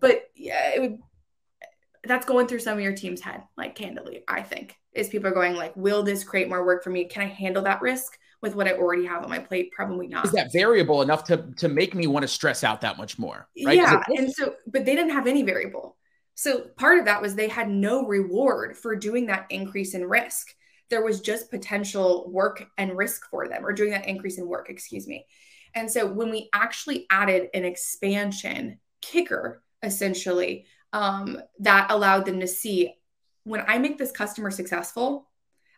But 0.00 0.30
yeah, 0.34 0.78
would, 0.78 0.98
that's 2.04 2.26
going 2.26 2.46
through 2.46 2.60
some 2.60 2.76
of 2.76 2.84
your 2.84 2.94
team's 2.94 3.20
head, 3.20 3.42
like 3.56 3.74
candidly, 3.74 4.24
I 4.28 4.42
think, 4.42 4.76
is 4.92 5.08
people 5.08 5.28
are 5.28 5.34
going, 5.34 5.54
like, 5.54 5.74
will 5.76 6.02
this 6.02 6.24
create 6.24 6.48
more 6.48 6.64
work 6.64 6.84
for 6.84 6.90
me? 6.90 7.04
Can 7.04 7.22
I 7.22 7.26
handle 7.26 7.62
that 7.62 7.82
risk? 7.82 8.18
with 8.44 8.54
what 8.54 8.68
I 8.68 8.74
already 8.74 9.06
have 9.06 9.24
on 9.24 9.30
my 9.30 9.38
plate? 9.40 9.72
Probably 9.72 10.06
not. 10.06 10.26
Is 10.26 10.32
that 10.32 10.52
variable 10.52 11.02
enough 11.02 11.24
to 11.24 11.48
to 11.56 11.68
make 11.68 11.94
me 11.94 12.06
want 12.06 12.22
to 12.22 12.28
stress 12.28 12.62
out 12.62 12.82
that 12.82 12.98
much 12.98 13.18
more? 13.18 13.48
Right? 13.64 13.78
Yeah. 13.78 14.02
And 14.08 14.32
so, 14.32 14.54
but 14.66 14.84
they 14.84 14.94
didn't 14.94 15.12
have 15.12 15.26
any 15.26 15.42
variable. 15.42 15.96
So 16.36 16.66
part 16.76 16.98
of 16.98 17.06
that 17.06 17.22
was 17.22 17.34
they 17.34 17.48
had 17.48 17.68
no 17.68 18.06
reward 18.06 18.76
for 18.76 18.94
doing 18.94 19.26
that 19.26 19.46
increase 19.50 19.94
in 19.94 20.04
risk. 20.04 20.48
There 20.90 21.02
was 21.02 21.20
just 21.20 21.50
potential 21.50 22.30
work 22.30 22.66
and 22.76 22.96
risk 22.96 23.28
for 23.30 23.48
them 23.48 23.64
or 23.64 23.72
doing 23.72 23.90
that 23.90 24.06
increase 24.06 24.38
in 24.38 24.46
work, 24.46 24.68
excuse 24.68 25.06
me. 25.06 25.26
And 25.74 25.90
so 25.90 26.06
when 26.06 26.30
we 26.30 26.50
actually 26.52 27.06
added 27.08 27.48
an 27.54 27.64
expansion 27.64 28.78
kicker, 29.00 29.62
essentially, 29.84 30.66
um, 30.92 31.40
that 31.60 31.90
allowed 31.90 32.24
them 32.24 32.40
to 32.40 32.46
see 32.46 32.94
when 33.44 33.62
I 33.66 33.78
make 33.78 33.98
this 33.98 34.12
customer 34.12 34.50
successful, 34.50 35.28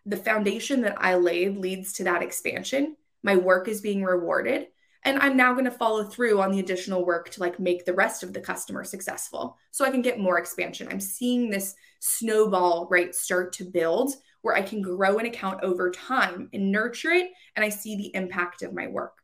the 0.05 0.17
foundation 0.17 0.83
that 0.83 0.97
I 0.99 1.17
laid 1.17 1.57
leads 1.57 1.93
to 1.95 2.05
that 2.05 2.23
expansion. 2.23 2.97
My 3.23 3.37
work 3.37 3.67
is 3.67 3.81
being 3.81 4.05
rewarded. 4.05 4.69
And 5.05 5.19
I'm 5.21 5.37
now 5.37 5.53
going 5.53 5.67
to 5.67 5.71
follow 5.71 6.03
through 6.03 6.41
on 6.41 6.51
the 6.51 6.59
additional 6.59 7.05
work 7.05 7.31
to 7.31 7.41
like 7.41 7.61
make 7.61 7.85
the 7.85 7.95
rest 7.95 8.25
of 8.25 8.33
the 8.33 8.41
customer 8.41 8.83
successful 8.83 9.57
so 9.71 9.85
I 9.85 9.91
can 9.91 10.03
get 10.03 10.19
more 10.19 10.39
expansion. 10.39 10.89
I'm 10.91 11.01
seeing 11.01 11.49
this 11.49 11.77
snowball 12.01 12.89
right 12.91 13.15
start 13.15 13.53
to 13.55 13.65
build 13.65 14.15
where 14.43 14.57
I 14.57 14.63
can 14.63 14.83
grow 14.83 15.19
an 15.19 15.27
account 15.27 15.63
over 15.63 15.93
time 15.93 16.49
and 16.53 16.73
nurture 16.73 17.11
it 17.11 17.31
and 17.55 17.65
I 17.65 17.69
see 17.69 17.97
the 17.97 18.15
impact 18.17 18.63
of 18.63 18.75
my 18.75 18.89
work. 18.89 19.19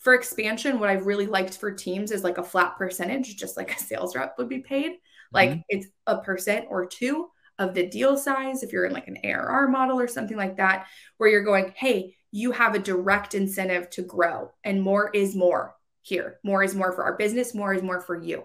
For 0.00 0.14
expansion, 0.14 0.80
what 0.80 0.90
I've 0.90 1.06
really 1.06 1.26
liked 1.26 1.58
for 1.58 1.70
teams 1.70 2.10
is 2.10 2.24
like 2.24 2.38
a 2.38 2.42
flat 2.42 2.76
percentage, 2.76 3.36
just 3.36 3.56
like 3.56 3.74
a 3.74 3.78
sales 3.78 4.16
rep 4.16 4.34
would 4.38 4.48
be 4.48 4.60
paid. 4.60 4.92
Like 5.32 5.50
mm-hmm. 5.50 5.60
it's 5.68 5.86
a 6.06 6.18
percent 6.18 6.66
or 6.68 6.86
two 6.86 7.28
of 7.58 7.74
the 7.74 7.86
deal 7.86 8.16
size, 8.16 8.62
if 8.62 8.72
you're 8.72 8.86
in 8.86 8.92
like 8.92 9.08
an 9.08 9.18
ARR 9.22 9.68
model 9.68 10.00
or 10.00 10.08
something 10.08 10.36
like 10.36 10.56
that, 10.56 10.86
where 11.18 11.28
you're 11.28 11.44
going, 11.44 11.74
hey, 11.76 12.16
you 12.32 12.52
have 12.52 12.74
a 12.74 12.78
direct 12.78 13.34
incentive 13.34 13.90
to 13.90 14.02
grow, 14.02 14.50
and 14.64 14.80
more 14.80 15.10
is 15.10 15.36
more 15.36 15.76
here. 16.02 16.38
More 16.42 16.62
is 16.62 16.74
more 16.74 16.92
for 16.92 17.04
our 17.04 17.16
business, 17.16 17.54
more 17.54 17.74
is 17.74 17.82
more 17.82 18.00
for 18.00 18.20
you, 18.20 18.44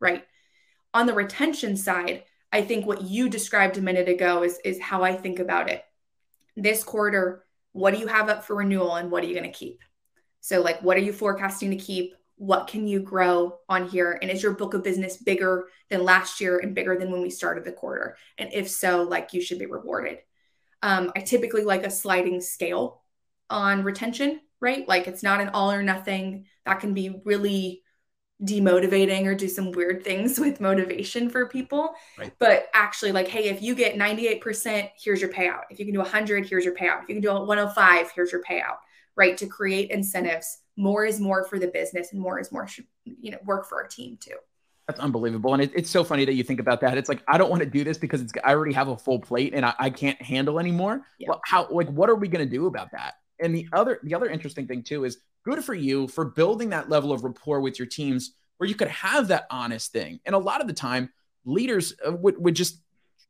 right? 0.00 0.24
On 0.94 1.06
the 1.06 1.12
retention 1.12 1.76
side, 1.76 2.24
I 2.50 2.62
think 2.62 2.86
what 2.86 3.02
you 3.02 3.28
described 3.28 3.76
a 3.76 3.82
minute 3.82 4.08
ago 4.08 4.42
is, 4.42 4.58
is 4.64 4.80
how 4.80 5.02
I 5.02 5.14
think 5.14 5.38
about 5.38 5.68
it. 5.68 5.84
This 6.56 6.82
quarter, 6.82 7.44
what 7.72 7.92
do 7.92 8.00
you 8.00 8.06
have 8.06 8.30
up 8.30 8.44
for 8.44 8.56
renewal 8.56 8.94
and 8.94 9.10
what 9.10 9.22
are 9.22 9.26
you 9.26 9.34
going 9.34 9.50
to 9.50 9.58
keep? 9.58 9.80
So, 10.46 10.60
like, 10.60 10.80
what 10.80 10.96
are 10.96 11.00
you 11.00 11.12
forecasting 11.12 11.70
to 11.70 11.76
keep? 11.76 12.14
what 12.38 12.66
can 12.66 12.86
you 12.86 13.00
grow 13.00 13.56
on 13.66 13.88
here? 13.88 14.18
And 14.20 14.30
is 14.30 14.42
your 14.42 14.52
book 14.52 14.74
of 14.74 14.84
business 14.84 15.16
bigger 15.16 15.68
than 15.88 16.04
last 16.04 16.38
year 16.38 16.58
and 16.58 16.74
bigger 16.74 16.94
than 16.98 17.10
when 17.10 17.22
we 17.22 17.30
started 17.30 17.64
the 17.64 17.72
quarter? 17.72 18.18
And 18.36 18.52
if 18.52 18.68
so 18.68 19.04
like 19.04 19.32
you 19.32 19.40
should 19.40 19.58
be 19.58 19.64
rewarded. 19.64 20.18
Um, 20.82 21.12
i 21.16 21.20
typically 21.20 21.64
like 21.64 21.86
a 21.86 21.90
sliding 21.90 22.42
scale 22.42 23.02
on 23.48 23.84
retention 23.84 24.40
right? 24.60 24.88
Like 24.88 25.06
it's 25.06 25.22
not 25.22 25.40
an 25.40 25.50
all 25.50 25.70
or 25.70 25.82
nothing. 25.82 26.46
That 26.64 26.80
can 26.80 26.94
be 26.94 27.20
really 27.24 27.82
demotivating 28.42 29.24
or 29.26 29.34
do 29.34 29.48
some 29.48 29.72
weird 29.72 30.04
things 30.04 30.38
with 30.40 30.60
motivation 30.60 31.30
for 31.30 31.48
people. 31.48 31.94
Right. 32.18 32.32
but 32.38 32.68
actually 32.74 33.12
like 33.12 33.28
hey 33.28 33.48
if 33.48 33.62
you 33.62 33.74
get 33.74 33.96
98% 33.96 34.90
here's 35.02 35.20
your 35.20 35.32
payout. 35.32 35.62
If 35.70 35.78
you 35.78 35.84
can 35.86 35.94
do 35.94 36.00
100 36.00 36.46
here's 36.46 36.64
your 36.64 36.74
payout. 36.74 37.02
If 37.02 37.08
you 37.08 37.14
can 37.14 37.22
do 37.22 37.32
105 37.32 38.10
here's 38.12 38.32
your 38.32 38.42
payout 38.42 38.76
right 39.16 39.36
to 39.38 39.46
create 39.46 39.90
incentives 39.90 40.58
more 40.76 41.04
is 41.04 41.20
more 41.20 41.44
for 41.44 41.58
the 41.58 41.68
business 41.68 42.12
and 42.12 42.20
more 42.20 42.38
is 42.38 42.52
more 42.52 42.66
should 42.66 42.86
you 43.04 43.30
know 43.30 43.38
work 43.44 43.66
for 43.66 43.82
our 43.82 43.88
team 43.88 44.18
too. 44.20 44.36
That's 44.86 45.00
unbelievable. 45.00 45.52
And 45.52 45.64
it, 45.64 45.72
it's 45.74 45.90
so 45.90 46.04
funny 46.04 46.24
that 46.26 46.34
you 46.34 46.44
think 46.44 46.60
about 46.60 46.80
that. 46.82 46.96
It's 46.96 47.08
like 47.08 47.22
i 47.26 47.38
don't 47.38 47.50
want 47.50 47.60
to 47.60 47.68
do 47.68 47.84
this 47.84 47.98
because 47.98 48.20
it's 48.20 48.32
i 48.44 48.52
already 48.52 48.74
have 48.74 48.88
a 48.88 48.96
full 48.96 49.18
plate 49.18 49.52
and 49.54 49.64
i, 49.64 49.74
I 49.78 49.90
can't 49.90 50.20
handle 50.20 50.60
anymore. 50.60 51.02
Yeah. 51.18 51.30
well 51.30 51.40
how 51.44 51.68
like 51.70 51.88
what 51.88 52.10
are 52.10 52.16
we 52.16 52.28
going 52.28 52.48
to 52.48 52.50
do 52.50 52.66
about 52.66 52.92
that? 52.92 53.14
And 53.40 53.54
the 53.54 53.68
other 53.72 54.00
the 54.02 54.14
other 54.14 54.26
interesting 54.26 54.66
thing 54.66 54.82
too 54.82 55.04
is 55.04 55.18
good 55.44 55.64
for 55.64 55.74
you 55.74 56.08
for 56.08 56.24
building 56.24 56.70
that 56.70 56.88
level 56.88 57.12
of 57.12 57.24
rapport 57.24 57.60
with 57.60 57.78
your 57.78 57.86
teams 57.86 58.34
where 58.58 58.68
you 58.68 58.74
could 58.74 58.88
have 58.88 59.28
that 59.28 59.46
honest 59.50 59.92
thing. 59.92 60.20
And 60.24 60.34
a 60.34 60.38
lot 60.38 60.60
of 60.60 60.66
the 60.66 60.72
time 60.72 61.10
leaders 61.44 61.94
uh, 62.06 62.12
would, 62.12 62.42
would 62.42 62.54
just 62.54 62.80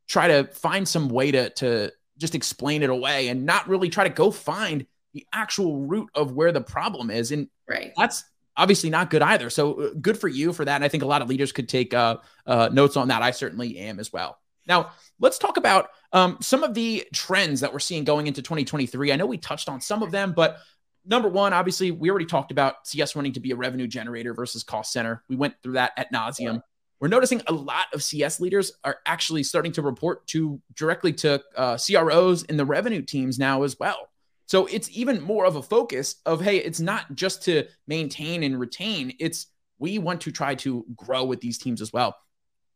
try 0.09 0.28
to 0.28 0.45
find 0.53 0.89
some 0.89 1.09
way 1.09 1.30
to, 1.32 1.51
to 1.51 1.93
just 2.16 2.34
explain 2.34 2.82
it 2.82 2.91
away 2.91 3.28
and 3.28 3.45
not 3.45 3.68
really 3.68 3.89
try 3.89 4.05
to 4.05 4.11
go 4.11 4.30
find 4.30 4.87
the 5.17 5.27
actual 5.33 5.87
root 5.87 6.11
of 6.14 6.33
where 6.33 6.53
the 6.53 6.61
problem 6.61 7.11
is. 7.11 7.33
And 7.33 7.49
right. 7.67 7.93
that's 7.97 8.23
obviously 8.55 8.91
not 8.91 9.09
good 9.09 9.23
either. 9.23 9.49
So 9.49 9.81
uh, 9.81 9.91
good 9.99 10.19
for 10.19 10.29
you 10.29 10.53
for 10.53 10.62
that. 10.62 10.75
And 10.75 10.85
I 10.85 10.89
think 10.89 11.03
a 11.03 11.07
lot 11.07 11.23
of 11.23 11.29
leaders 11.31 11.53
could 11.53 11.71
take 11.71 11.95
uh, 11.95 12.19
uh, 12.47 12.69
notes 12.71 12.99
on 12.99 13.09
that. 13.09 13.23
I 13.23 13.31
certainly 13.31 13.79
am 13.79 13.99
as 13.99 14.12
well. 14.12 14.39
Now, 14.69 14.91
let's 15.19 15.39
talk 15.39 15.57
about 15.57 15.89
um, 16.12 16.37
some 16.43 16.62
of 16.64 16.75
the 16.75 17.07
trends 17.14 17.61
that 17.61 17.73
we're 17.73 17.79
seeing 17.79 18.05
going 18.05 18.27
into 18.27 18.43
2023. 18.43 19.11
I 19.11 19.17
know 19.17 19.25
we 19.25 19.39
touched 19.39 19.71
on 19.71 19.81
some 19.81 20.03
of 20.03 20.11
them, 20.11 20.35
but 20.37 20.59
number 21.07 21.31
one, 21.31 21.55
obviously, 21.55 21.93
we 21.93 22.11
already 22.11 22.27
talked 22.27 22.51
about 22.51 22.87
CS 22.87 23.14
wanting 23.14 23.33
to 23.35 23.41
be 23.41 23.53
a 23.53 23.57
revenue 23.57 23.87
generator 23.87 24.35
versus 24.35 24.64
cost 24.64 24.93
center. 24.93 25.23
We 25.31 25.37
went 25.37 25.55
through 25.62 25.75
that 25.75 25.93
at 25.97 26.12
nauseum. 26.12 26.55
Yeah. 26.55 26.59
We're 27.01 27.09
noticing 27.09 27.41
a 27.47 27.53
lot 27.53 27.87
of 27.95 28.03
CS 28.03 28.41
leaders 28.41 28.73
are 28.85 28.99
actually 29.07 29.45
starting 29.45 29.73
to 29.73 29.83
report 29.83 30.27
to 30.29 30.61
directly 30.75 31.12
to 31.14 31.43
uh, 31.55 31.79
CROs 31.79 32.43
in 32.43 32.57
the 32.59 32.64
revenue 32.67 33.03
teams 33.03 33.39
now 33.39 33.62
as 33.62 33.79
well. 33.79 34.09
So 34.47 34.66
it's 34.66 34.90
even 34.90 35.20
more 35.20 35.44
of 35.44 35.57
a 35.57 35.62
focus 35.62 36.16
of 36.24 36.40
hey, 36.40 36.59
it's 36.59 36.80
not 36.80 37.14
just 37.14 37.42
to 37.44 37.66
maintain 37.86 38.42
and 38.42 38.59
retain. 38.59 39.14
It's 39.18 39.47
we 39.78 39.99
want 39.99 40.22
to 40.22 40.32
try 40.32 40.55
to 40.57 40.86
grow 40.97 41.24
with 41.24 41.40
these 41.40 41.59
teams 41.59 41.80
as 41.80 41.92
well. 41.92 42.16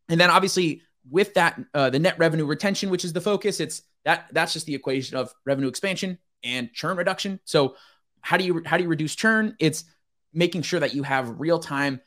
And 0.08 0.20
then 0.20 0.30
obviously 0.30 0.82
with 1.08 1.32
that, 1.34 1.58
uh, 1.72 1.90
the 1.90 1.98
net 1.98 2.18
revenue 2.18 2.44
retention, 2.44 2.90
which 2.90 3.04
is 3.04 3.12
the 3.12 3.20
focus, 3.20 3.60
it's 3.60 3.82
that 4.04 4.26
that's 4.32 4.52
just 4.52 4.66
the 4.66 4.74
equation 4.74 5.16
of 5.16 5.32
revenue 5.46 5.68
expansion 5.68 6.18
and 6.42 6.72
churn 6.72 6.96
reduction. 6.96 7.40
So 7.44 7.76
how 8.20 8.36
do 8.36 8.44
you 8.44 8.62
how 8.66 8.76
do 8.76 8.82
you 8.82 8.88
reduce 8.88 9.14
churn? 9.14 9.56
It's 9.58 9.84
making 10.32 10.62
sure 10.62 10.80
that 10.80 10.94
you 10.94 11.02
have 11.02 11.40
real 11.40 11.58
time 11.58 12.00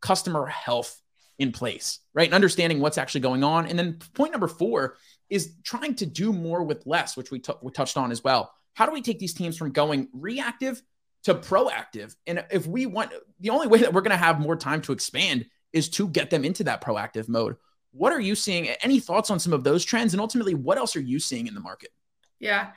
customer 0.00 0.46
health 0.46 1.00
in 1.38 1.52
place, 1.52 2.00
right? 2.14 2.26
And 2.26 2.34
understanding 2.34 2.80
what's 2.80 2.98
actually 2.98 3.20
going 3.20 3.44
on. 3.44 3.66
And 3.66 3.78
then 3.78 3.98
point 4.14 4.32
number 4.32 4.48
four 4.48 4.96
is 5.30 5.54
trying 5.62 5.94
to 5.96 6.06
do 6.06 6.32
more 6.32 6.64
with 6.64 6.86
less, 6.86 7.16
which 7.16 7.30
we, 7.30 7.38
t- 7.38 7.52
we 7.62 7.70
touched 7.70 7.96
on 7.96 8.10
as 8.10 8.24
well. 8.24 8.52
How 8.78 8.86
do 8.86 8.92
we 8.92 9.02
take 9.02 9.18
these 9.18 9.34
teams 9.34 9.56
from 9.56 9.72
going 9.72 10.06
reactive 10.12 10.80
to 11.24 11.34
proactive? 11.34 12.14
And 12.28 12.44
if 12.52 12.64
we 12.64 12.86
want, 12.86 13.10
the 13.40 13.50
only 13.50 13.66
way 13.66 13.80
that 13.80 13.92
we're 13.92 14.02
going 14.02 14.12
to 14.12 14.16
have 14.16 14.38
more 14.38 14.54
time 14.54 14.82
to 14.82 14.92
expand 14.92 15.46
is 15.72 15.88
to 15.88 16.06
get 16.06 16.30
them 16.30 16.44
into 16.44 16.62
that 16.62 16.80
proactive 16.80 17.28
mode. 17.28 17.56
What 17.90 18.12
are 18.12 18.20
you 18.20 18.36
seeing? 18.36 18.68
Any 18.68 19.00
thoughts 19.00 19.30
on 19.30 19.40
some 19.40 19.52
of 19.52 19.64
those 19.64 19.84
trends? 19.84 20.14
And 20.14 20.20
ultimately, 20.20 20.54
what 20.54 20.78
else 20.78 20.94
are 20.94 21.00
you 21.00 21.18
seeing 21.18 21.48
in 21.48 21.54
the 21.54 21.60
market? 21.60 21.90
Yeah. 22.38 22.70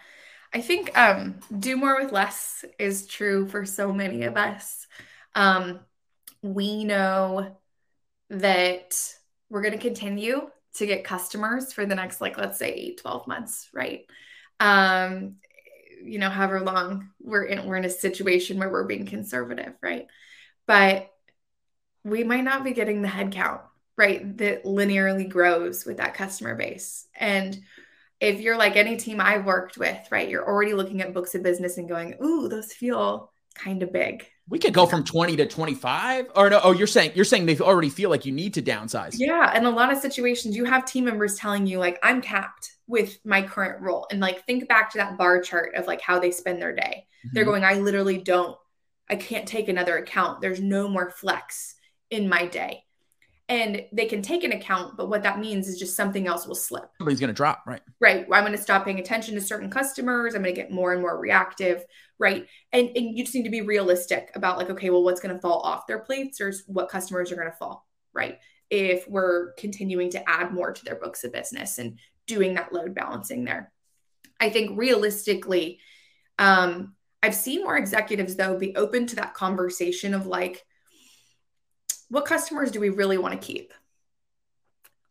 I 0.51 0.61
think 0.61 0.97
um, 0.97 1.35
do 1.59 1.77
more 1.77 2.01
with 2.01 2.11
less 2.11 2.65
is 2.79 3.05
true 3.05 3.47
for 3.47 3.63
so 3.63 3.93
many 3.93 4.23
of 4.23 4.37
us. 4.37 4.87
Um, 5.35 5.81
we 6.41 6.83
know 6.83 7.57
that 8.31 9.13
we're 9.51 9.61
going 9.61 9.77
to 9.77 9.77
continue 9.77 10.49
to 10.77 10.85
get 10.87 11.03
customers 11.03 11.71
for 11.71 11.85
the 11.85 11.93
next, 11.93 12.21
like, 12.21 12.39
let's 12.39 12.57
say, 12.57 12.71
eight, 12.73 13.01
12 13.01 13.27
months, 13.27 13.69
right? 13.71 14.07
Um, 14.59 15.35
you 16.03 16.19
know, 16.19 16.29
however 16.29 16.61
long 16.61 17.09
we're 17.21 17.43
in, 17.43 17.65
we're 17.65 17.77
in 17.77 17.85
a 17.85 17.89
situation 17.89 18.57
where 18.57 18.69
we're 18.69 18.85
being 18.85 19.05
conservative, 19.05 19.73
right? 19.81 20.07
But 20.67 21.11
we 22.03 22.23
might 22.23 22.43
not 22.43 22.63
be 22.63 22.71
getting 22.73 23.01
the 23.01 23.07
head 23.07 23.31
count, 23.31 23.61
right? 23.97 24.37
That 24.37 24.63
linearly 24.63 25.29
grows 25.29 25.85
with 25.85 25.97
that 25.97 26.13
customer 26.13 26.55
base. 26.55 27.05
And 27.15 27.59
if 28.19 28.39
you're 28.39 28.57
like 28.57 28.75
any 28.75 28.97
team 28.97 29.19
I've 29.19 29.45
worked 29.45 29.77
with, 29.77 29.99
right, 30.11 30.29
you're 30.29 30.47
already 30.47 30.73
looking 30.73 31.01
at 31.01 31.13
books 31.13 31.35
of 31.35 31.43
business 31.43 31.77
and 31.77 31.89
going, 31.89 32.15
ooh, 32.23 32.47
those 32.47 32.71
feel 32.73 33.31
kind 33.55 33.83
of 33.83 33.91
big. 33.91 34.25
We 34.51 34.59
could 34.59 34.73
go 34.73 34.85
from 34.85 35.05
20 35.05 35.37
to 35.37 35.47
25 35.47 36.31
or 36.35 36.49
no, 36.49 36.59
oh, 36.61 36.73
you're 36.73 36.85
saying, 36.85 37.13
you're 37.15 37.23
saying 37.23 37.45
they 37.45 37.57
already 37.57 37.89
feel 37.89 38.09
like 38.09 38.25
you 38.25 38.33
need 38.33 38.53
to 38.55 38.61
downsize. 38.61 39.15
Yeah. 39.17 39.49
And 39.55 39.65
a 39.65 39.69
lot 39.69 39.93
of 39.93 39.99
situations 39.99 40.57
you 40.57 40.65
have 40.65 40.83
team 40.83 41.05
members 41.05 41.35
telling 41.35 41.65
you 41.65 41.79
like, 41.79 41.97
I'm 42.03 42.21
capped 42.21 42.71
with 42.85 43.17
my 43.23 43.43
current 43.43 43.81
role. 43.81 44.07
And 44.11 44.19
like, 44.19 44.45
think 44.45 44.67
back 44.67 44.91
to 44.91 44.97
that 44.97 45.17
bar 45.17 45.39
chart 45.39 45.75
of 45.75 45.87
like 45.87 46.01
how 46.01 46.19
they 46.19 46.31
spend 46.31 46.61
their 46.61 46.75
day. 46.75 47.07
Mm-hmm. 47.25 47.29
They're 47.31 47.45
going, 47.45 47.63
I 47.63 47.75
literally 47.75 48.17
don't, 48.17 48.57
I 49.09 49.15
can't 49.15 49.47
take 49.47 49.69
another 49.69 49.97
account. 49.97 50.41
There's 50.41 50.59
no 50.59 50.89
more 50.89 51.09
flex 51.09 51.75
in 52.09 52.27
my 52.27 52.45
day 52.45 52.83
and 53.51 53.83
they 53.91 54.05
can 54.05 54.21
take 54.21 54.43
an 54.43 54.53
account 54.53 54.95
but 54.95 55.09
what 55.09 55.23
that 55.23 55.37
means 55.39 55.67
is 55.67 55.77
just 55.77 55.95
something 55.95 56.25
else 56.25 56.47
will 56.47 56.55
slip 56.55 56.89
somebody's 56.97 57.19
going 57.19 57.27
to 57.27 57.33
drop 57.33 57.61
right 57.67 57.81
right 57.99 58.25
i'm 58.31 58.43
going 58.43 58.55
to 58.55 58.61
stop 58.61 58.85
paying 58.85 58.99
attention 58.99 59.35
to 59.35 59.41
certain 59.41 59.69
customers 59.69 60.33
i'm 60.33 60.41
going 60.41 60.55
to 60.55 60.59
get 60.59 60.71
more 60.71 60.93
and 60.93 61.01
more 61.01 61.19
reactive 61.19 61.83
right 62.21 62.47
and, 62.71 62.89
and 62.95 63.17
you 63.17 63.23
just 63.23 63.35
need 63.35 63.43
to 63.43 63.49
be 63.49 63.61
realistic 63.61 64.31
about 64.35 64.57
like 64.57 64.69
okay 64.69 64.89
well 64.89 65.03
what's 65.03 65.19
going 65.19 65.33
to 65.33 65.41
fall 65.41 65.59
off 65.61 65.87
their 65.87 65.99
plates 65.99 66.39
or 66.39 66.53
what 66.67 66.89
customers 66.89 67.31
are 67.31 67.35
going 67.35 67.49
to 67.49 67.57
fall 67.57 67.85
right 68.13 68.39
if 68.69 69.07
we're 69.09 69.51
continuing 69.53 70.09
to 70.09 70.29
add 70.29 70.53
more 70.53 70.71
to 70.71 70.85
their 70.85 70.95
books 70.95 71.23
of 71.23 71.33
business 71.33 71.77
and 71.77 71.97
doing 72.27 72.53
that 72.53 72.71
load 72.71 72.95
balancing 72.95 73.43
there 73.43 73.71
i 74.39 74.49
think 74.49 74.77
realistically 74.77 75.79
um, 76.39 76.93
i've 77.23 77.35
seen 77.35 77.63
more 77.63 77.77
executives 77.77 78.35
though 78.35 78.57
be 78.57 78.75
open 78.75 79.05
to 79.07 79.17
that 79.17 79.33
conversation 79.33 80.13
of 80.13 80.27
like 80.27 80.63
what 82.11 82.25
customers 82.25 82.71
do 82.71 82.81
we 82.81 82.89
really 82.89 83.17
want 83.17 83.33
to 83.33 83.39
keep? 83.39 83.73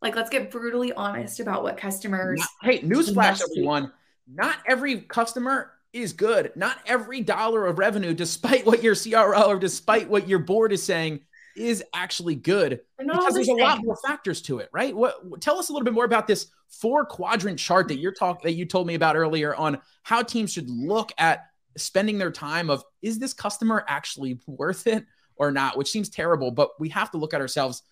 Like, 0.02 0.14
let's 0.16 0.28
get 0.28 0.50
brutally 0.50 0.92
honest 0.92 1.40
about 1.40 1.62
what 1.62 1.78
customers. 1.78 2.46
Hey, 2.60 2.80
newsflash, 2.80 3.40
everyone. 3.40 3.90
Not 4.32 4.58
every 4.66 5.00
customer 5.00 5.72
is 5.92 6.12
good. 6.12 6.52
Not 6.56 6.78
every 6.86 7.20
dollar 7.20 7.66
of 7.66 7.78
revenue, 7.78 8.14
despite 8.14 8.66
what 8.66 8.82
your 8.82 8.94
CRO 8.94 9.42
or 9.42 9.58
despite 9.58 10.08
what 10.08 10.28
your 10.28 10.38
board 10.38 10.72
is 10.72 10.82
saying, 10.82 11.20
is 11.56 11.82
actually 11.92 12.36
good. 12.36 12.80
Because 12.98 13.34
there's 13.34 13.48
a 13.48 13.54
lot 13.54 13.82
more 13.82 13.96
factors 13.96 14.40
to 14.42 14.58
it, 14.58 14.68
right? 14.72 14.94
What 14.94 15.40
tell 15.40 15.58
us 15.58 15.68
a 15.68 15.72
little 15.72 15.84
bit 15.84 15.94
more 15.94 16.04
about 16.04 16.26
this 16.26 16.46
four 16.68 17.04
quadrant 17.04 17.58
chart 17.58 17.88
that 17.88 17.98
you're 17.98 18.12
talking 18.12 18.42
that 18.44 18.54
you 18.54 18.64
told 18.64 18.86
me 18.86 18.94
about 18.94 19.16
earlier 19.16 19.54
on 19.54 19.78
how 20.02 20.22
teams 20.22 20.52
should 20.52 20.70
look 20.70 21.12
at 21.18 21.46
spending 21.76 22.18
their 22.18 22.30
time 22.30 22.70
of 22.70 22.84
is 23.02 23.18
this 23.18 23.32
customer 23.32 23.84
actually 23.88 24.38
worth 24.46 24.86
it? 24.86 25.04
or 25.40 25.50
not, 25.50 25.74
which 25.74 25.90
seems 25.90 26.10
terrible, 26.10 26.50
but 26.50 26.78
we 26.78 26.90
have 26.90 27.10
to 27.10 27.16
look 27.16 27.32
at 27.32 27.40
ourselves 27.40 27.82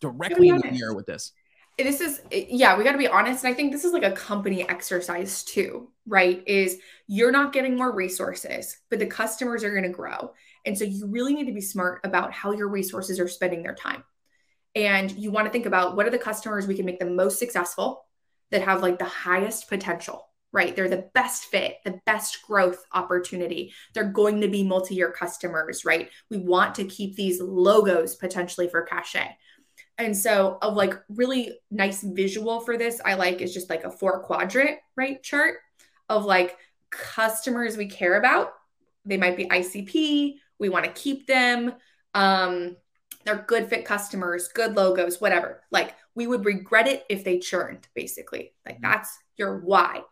directly 0.00 0.48
in 0.48 0.56
the 0.56 0.70
mirror 0.70 0.94
with 0.94 1.04
this. 1.04 1.32
This 1.76 2.00
is, 2.00 2.22
yeah, 2.30 2.78
we 2.78 2.84
got 2.84 2.92
to 2.92 2.98
be 2.98 3.08
honest. 3.08 3.44
And 3.44 3.52
I 3.52 3.56
think 3.56 3.72
this 3.72 3.84
is 3.84 3.92
like 3.92 4.04
a 4.04 4.12
company 4.12 4.68
exercise 4.68 5.42
too, 5.42 5.90
right? 6.06 6.42
Is 6.46 6.78
you're 7.08 7.32
not 7.32 7.52
getting 7.52 7.76
more 7.76 7.92
resources, 7.92 8.76
but 8.90 9.00
the 9.00 9.06
customers 9.06 9.64
are 9.64 9.70
going 9.70 9.82
to 9.82 9.88
grow. 9.88 10.32
And 10.64 10.78
so 10.78 10.84
you 10.84 11.06
really 11.06 11.34
need 11.34 11.46
to 11.46 11.52
be 11.52 11.60
smart 11.60 12.00
about 12.04 12.32
how 12.32 12.52
your 12.52 12.68
resources 12.68 13.18
are 13.18 13.28
spending 13.28 13.62
their 13.62 13.74
time. 13.74 14.04
And 14.76 15.10
you 15.10 15.30
want 15.30 15.46
to 15.46 15.52
think 15.52 15.66
about 15.66 15.96
what 15.96 16.06
are 16.06 16.10
the 16.10 16.18
customers 16.18 16.66
we 16.66 16.76
can 16.76 16.86
make 16.86 17.00
the 17.00 17.06
most 17.06 17.38
successful 17.38 18.06
that 18.50 18.62
have 18.62 18.82
like 18.82 18.98
the 18.98 19.04
highest 19.04 19.68
potential 19.68 20.28
right? 20.54 20.76
They're 20.76 20.88
the 20.88 21.10
best 21.14 21.46
fit, 21.46 21.78
the 21.84 22.00
best 22.06 22.40
growth 22.46 22.86
opportunity. 22.92 23.74
They're 23.92 24.04
going 24.04 24.40
to 24.40 24.48
be 24.48 24.62
multi 24.62 24.94
year 24.94 25.10
customers, 25.10 25.84
right? 25.84 26.08
We 26.30 26.38
want 26.38 26.76
to 26.76 26.84
keep 26.84 27.16
these 27.16 27.40
logos 27.42 28.14
potentially 28.14 28.68
for 28.68 28.82
cachet. 28.82 29.36
And 29.98 30.16
so, 30.16 30.58
a 30.62 30.68
like 30.68 30.94
really 31.08 31.58
nice 31.70 32.02
visual 32.02 32.60
for 32.60 32.76
this, 32.76 33.00
I 33.04 33.14
like 33.14 33.40
is 33.40 33.54
just 33.54 33.70
like 33.70 33.84
a 33.84 33.90
four 33.90 34.22
quadrant, 34.24 34.78
right? 34.96 35.22
Chart 35.22 35.56
of 36.08 36.24
like 36.24 36.56
customers 36.90 37.76
we 37.76 37.86
care 37.86 38.18
about. 38.18 38.52
They 39.04 39.16
might 39.16 39.36
be 39.36 39.46
ICP, 39.46 40.34
we 40.58 40.68
want 40.68 40.84
to 40.84 40.90
keep 40.92 41.26
them. 41.26 41.74
Um, 42.14 42.76
they're 43.24 43.44
good 43.46 43.68
fit 43.68 43.84
customers, 43.84 44.48
good 44.48 44.76
logos, 44.76 45.20
whatever. 45.20 45.62
Like 45.70 45.94
we 46.14 46.26
would 46.26 46.44
regret 46.44 46.88
it 46.88 47.04
if 47.08 47.24
they 47.24 47.38
churned, 47.38 47.86
basically. 47.94 48.52
Like 48.66 48.76
mm-hmm. 48.76 48.90
that's 48.90 49.16
your 49.36 49.60
why 49.60 50.02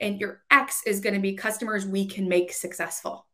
and 0.00 0.20
your 0.20 0.42
X 0.50 0.82
is 0.86 1.00
going 1.00 1.14
to 1.14 1.20
be 1.20 1.34
customers 1.34 1.86
we 1.86 2.06
can 2.06 2.28
make 2.28 2.52
successful, 2.52 3.26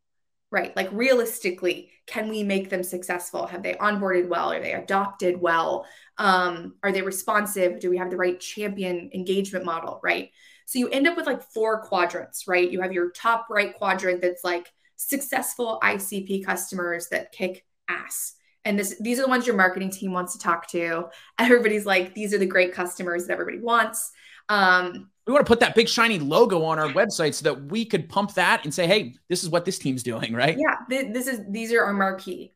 right? 0.51 0.75
Like 0.77 0.89
realistically, 0.93 1.91
can 2.07 2.29
we 2.29 2.43
make 2.43 2.71
them 2.71 2.83
successful? 2.83 3.47
Have 3.47 3.63
they 3.63 3.75
onboarded 3.75 4.29
well? 4.29 4.53
Are 4.53 4.61
they 4.61 4.73
adopted 4.73 5.41
well? 5.41 5.87
Um, 6.19 6.75
are 6.83 6.93
they 6.93 7.03
responsive? 7.03 7.81
Do 7.81 7.91
we 7.91 7.99
have 7.99 8.11
the 8.11 8.17
right 8.17 8.39
champion 8.39 9.11
engagement 9.13 9.65
model, 9.65 10.01
right? 10.03 10.31
So 10.67 10.79
you 10.79 10.89
end 10.89 11.07
up 11.07 11.17
with 11.17 11.27
like 11.27 11.43
four 11.43 11.83
quadrants, 11.83 12.47
right? 12.49 12.71
You 12.71 12.81
have 12.81 12.93
your 12.93 13.11
top 13.11 13.47
right 13.51 13.75
quadrant 13.75 14.21
that's 14.23 14.45
like 14.45 14.73
successful 14.97 15.79
ICP 15.83 16.45
customers 16.45 17.09
that 17.09 17.33
kick 17.33 17.65
ass. 17.89 18.35
And 18.65 18.79
this, 18.79 18.97
these 19.01 19.19
are 19.19 19.23
the 19.23 19.29
ones 19.29 19.47
your 19.47 19.57
marketing 19.57 19.91
team 19.91 20.13
wants 20.13 20.33
to 20.33 20.41
talk 20.41 20.69
to. 20.71 21.09
Everybody's 21.39 21.87
like, 21.87 22.15
these 22.15 22.35
are 22.35 22.39
the 22.39 22.47
great 22.47 22.73
customers 22.73 23.27
that 23.27 23.35
everybody 23.35 23.61
wants. 23.61 24.11
Um, 24.49 25.11
we 25.27 25.33
want 25.33 25.45
to 25.45 25.51
put 25.51 25.61
that 25.61 25.75
big 25.75 25.89
shiny 25.89 26.19
logo 26.19 26.63
on 26.63 26.79
our 26.79 26.89
website 26.89 27.35
so 27.35 27.45
that 27.45 27.65
we 27.67 27.85
could 27.85 28.09
pump 28.09 28.35
that 28.35 28.65
and 28.65 28.73
say, 28.73 28.87
hey, 28.87 29.15
this 29.29 29.43
is 29.43 29.49
what 29.49 29.65
this 29.65 29.79
team's 29.79 30.05
doing, 30.05 30.33
right? 30.33 30.57
Yeah, 30.57 30.77
th- 30.89 31.13
this 31.13 31.27
is 31.27 31.41
these 31.49 31.73
are 31.73 31.83
our 31.83 31.93
marquee, 31.93 32.55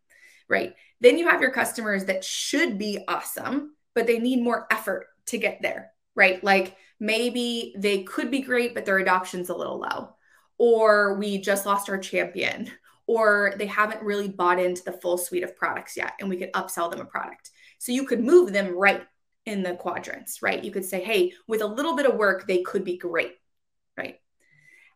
right? 0.49 0.75
Then 1.01 1.19
you 1.19 1.29
have 1.29 1.41
your 1.41 1.51
customers 1.51 2.05
that 2.05 2.25
should 2.25 2.79
be 2.79 3.05
awesome, 3.09 3.75
but 3.95 4.07
they 4.07 4.19
need 4.19 4.43
more 4.43 4.67
effort 4.71 5.09
to 5.27 5.39
get 5.39 5.59
there, 5.63 5.91
right? 6.15 6.43
Like 6.45 6.77
maybe 7.01 7.75
they 7.77 8.05
could 8.05 8.31
be 8.31 8.41
great, 8.41 8.75
but 8.75 8.85
their 8.85 8.99
adoption's 8.99 9.49
a 9.49 9.57
little 9.57 9.81
low, 9.81 10.15
or 10.57 11.19
we 11.19 11.39
just 11.39 11.67
lost 11.67 11.91
our 11.91 11.99
champion, 11.99 12.71
or 13.09 13.55
they 13.57 13.67
haven't 13.67 14.03
really 14.03 14.29
bought 14.29 14.61
into 14.61 14.85
the 14.85 14.93
full 14.93 15.19
suite 15.19 15.43
of 15.43 15.57
products 15.57 15.97
yet, 15.97 16.13
and 16.21 16.29
we 16.29 16.37
could 16.37 16.53
upsell 16.53 16.89
them 16.89 17.01
a 17.01 17.05
product. 17.05 17.51
So 17.79 17.91
you 17.91 18.07
could 18.07 18.23
move 18.23 18.53
them 18.53 18.77
right 18.77 19.03
in 19.51 19.65
the 19.65 19.75
quadrants, 19.75 20.43
right? 20.43 20.65
You 20.65 20.71
could 20.71 20.85
say, 20.85 21.03
hey, 21.03 21.33
with 21.49 21.61
a 21.61 21.67
little 21.67 21.97
bit 21.97 22.07
of 22.07 22.15
work, 22.15 22.47
they 22.47 22.63
could 22.63 22.85
be 22.85 22.97
great, 22.97 23.35
right? 23.97 24.21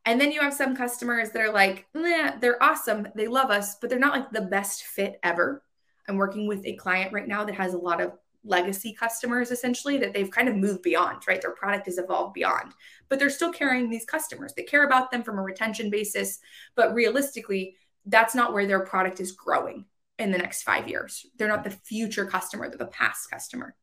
And 0.06 0.20
then 0.20 0.30
you 0.30 0.40
have 0.40 0.54
some 0.54 0.76
customers 0.76 1.30
that 1.30 1.42
are 1.42 1.52
like, 1.52 1.86
nah, 1.92 2.32
they're 2.40 2.62
awesome. 2.62 3.08
They 3.16 3.26
love 3.26 3.50
us, 3.50 3.76
but 3.80 3.90
they're 3.90 3.98
not 3.98 4.14
like 4.14 4.30
the 4.30 4.42
best 4.42 4.84
fit 4.84 5.18
ever. 5.24 5.62
I'm 6.08 6.16
working 6.16 6.46
with 6.46 6.64
a 6.64 6.76
client 6.76 7.12
right 7.12 7.26
now 7.26 7.44
that 7.44 7.56
has 7.56 7.74
a 7.74 7.78
lot 7.78 8.00
of 8.00 8.12
legacy 8.44 8.92
customers 8.92 9.50
essentially 9.50 9.96
that 9.98 10.12
they've 10.12 10.30
kind 10.30 10.48
of 10.48 10.54
moved 10.54 10.82
beyond, 10.82 11.26
right? 11.26 11.40
Their 11.40 11.50
product 11.50 11.86
has 11.86 11.98
evolved 11.98 12.34
beyond, 12.34 12.74
but 13.08 13.18
they're 13.18 13.30
still 13.30 13.52
carrying 13.52 13.90
these 13.90 14.04
customers. 14.04 14.52
They 14.54 14.62
care 14.62 14.84
about 14.84 15.10
them 15.10 15.24
from 15.24 15.38
a 15.38 15.42
retention 15.42 15.90
basis, 15.90 16.38
but 16.76 16.94
realistically, 16.94 17.76
that's 18.06 18.34
not 18.36 18.52
where 18.52 18.66
their 18.66 18.84
product 18.84 19.18
is 19.18 19.32
growing 19.32 19.86
in 20.18 20.30
the 20.30 20.38
next 20.38 20.62
five 20.62 20.88
years. 20.88 21.26
They're 21.38 21.48
not 21.48 21.64
the 21.64 21.70
future 21.70 22.26
customer, 22.26 22.68
they're 22.68 22.78
the 22.78 22.86
past 22.86 23.30
customer. 23.30 23.74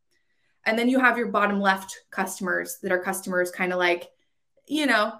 And 0.65 0.77
then 0.77 0.89
you 0.89 0.99
have 0.99 1.17
your 1.17 1.27
bottom 1.27 1.59
left 1.59 2.01
customers 2.11 2.77
that 2.83 2.91
are 2.91 3.01
customers 3.01 3.51
kind 3.51 3.73
of 3.73 3.79
like, 3.79 4.09
you 4.67 4.85
know, 4.85 5.13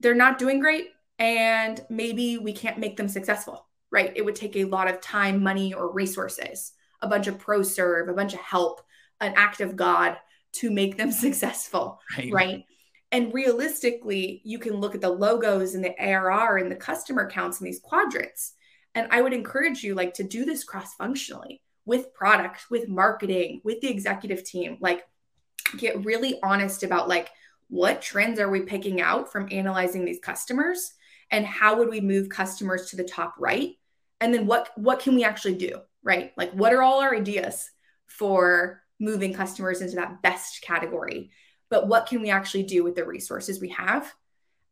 they're 0.00 0.14
not 0.14 0.38
doing 0.38 0.60
great 0.60 0.88
and 1.18 1.84
maybe 1.88 2.38
we 2.38 2.52
can't 2.52 2.78
make 2.78 2.96
them 2.96 3.08
successful, 3.08 3.66
right? 3.90 4.12
It 4.16 4.24
would 4.24 4.36
take 4.36 4.56
a 4.56 4.64
lot 4.64 4.88
of 4.88 5.00
time, 5.00 5.42
money, 5.42 5.74
or 5.74 5.92
resources, 5.92 6.72
a 7.00 7.08
bunch 7.08 7.26
of 7.26 7.38
pro 7.38 7.62
serve, 7.62 8.08
a 8.08 8.14
bunch 8.14 8.34
of 8.34 8.40
help, 8.40 8.80
an 9.20 9.34
act 9.36 9.60
of 9.60 9.76
God 9.76 10.16
to 10.54 10.70
make 10.70 10.96
them 10.96 11.12
successful, 11.12 12.00
right? 12.16 12.32
right? 12.32 12.64
And 13.10 13.32
realistically, 13.32 14.42
you 14.44 14.58
can 14.58 14.74
look 14.74 14.94
at 14.94 15.00
the 15.00 15.08
logos 15.08 15.74
and 15.74 15.84
the 15.84 15.98
ARR 15.98 16.58
and 16.58 16.70
the 16.70 16.76
customer 16.76 17.28
counts 17.28 17.60
in 17.60 17.64
these 17.64 17.80
quadrants. 17.80 18.52
And 18.94 19.08
I 19.10 19.22
would 19.22 19.32
encourage 19.32 19.82
you 19.82 19.94
like 19.94 20.14
to 20.14 20.24
do 20.24 20.44
this 20.44 20.64
cross 20.64 20.94
functionally 20.94 21.62
with 21.88 22.12
product, 22.12 22.66
with 22.70 22.86
marketing, 22.86 23.62
with 23.64 23.80
the 23.80 23.88
executive 23.88 24.44
team. 24.44 24.76
Like 24.78 25.08
get 25.78 26.04
really 26.04 26.38
honest 26.42 26.82
about 26.82 27.08
like 27.08 27.30
what 27.68 28.02
trends 28.02 28.38
are 28.38 28.50
we 28.50 28.60
picking 28.60 29.00
out 29.00 29.32
from 29.32 29.48
analyzing 29.50 30.04
these 30.04 30.20
customers 30.20 30.92
and 31.30 31.46
how 31.46 31.78
would 31.78 31.88
we 31.88 32.00
move 32.00 32.28
customers 32.28 32.90
to 32.90 32.96
the 32.96 33.04
top 33.04 33.34
right? 33.38 33.76
And 34.20 34.34
then 34.34 34.46
what 34.46 34.70
what 34.76 35.00
can 35.00 35.14
we 35.14 35.24
actually 35.24 35.54
do 35.54 35.80
right? 36.02 36.32
Like 36.36 36.52
what 36.52 36.74
are 36.74 36.82
all 36.82 37.00
our 37.00 37.14
ideas 37.14 37.70
for 38.06 38.82
moving 39.00 39.32
customers 39.32 39.80
into 39.80 39.96
that 39.96 40.20
best 40.20 40.60
category? 40.60 41.30
But 41.70 41.88
what 41.88 42.06
can 42.06 42.20
we 42.20 42.28
actually 42.28 42.64
do 42.64 42.84
with 42.84 42.96
the 42.96 43.06
resources 43.06 43.62
we 43.62 43.70
have? 43.70 44.12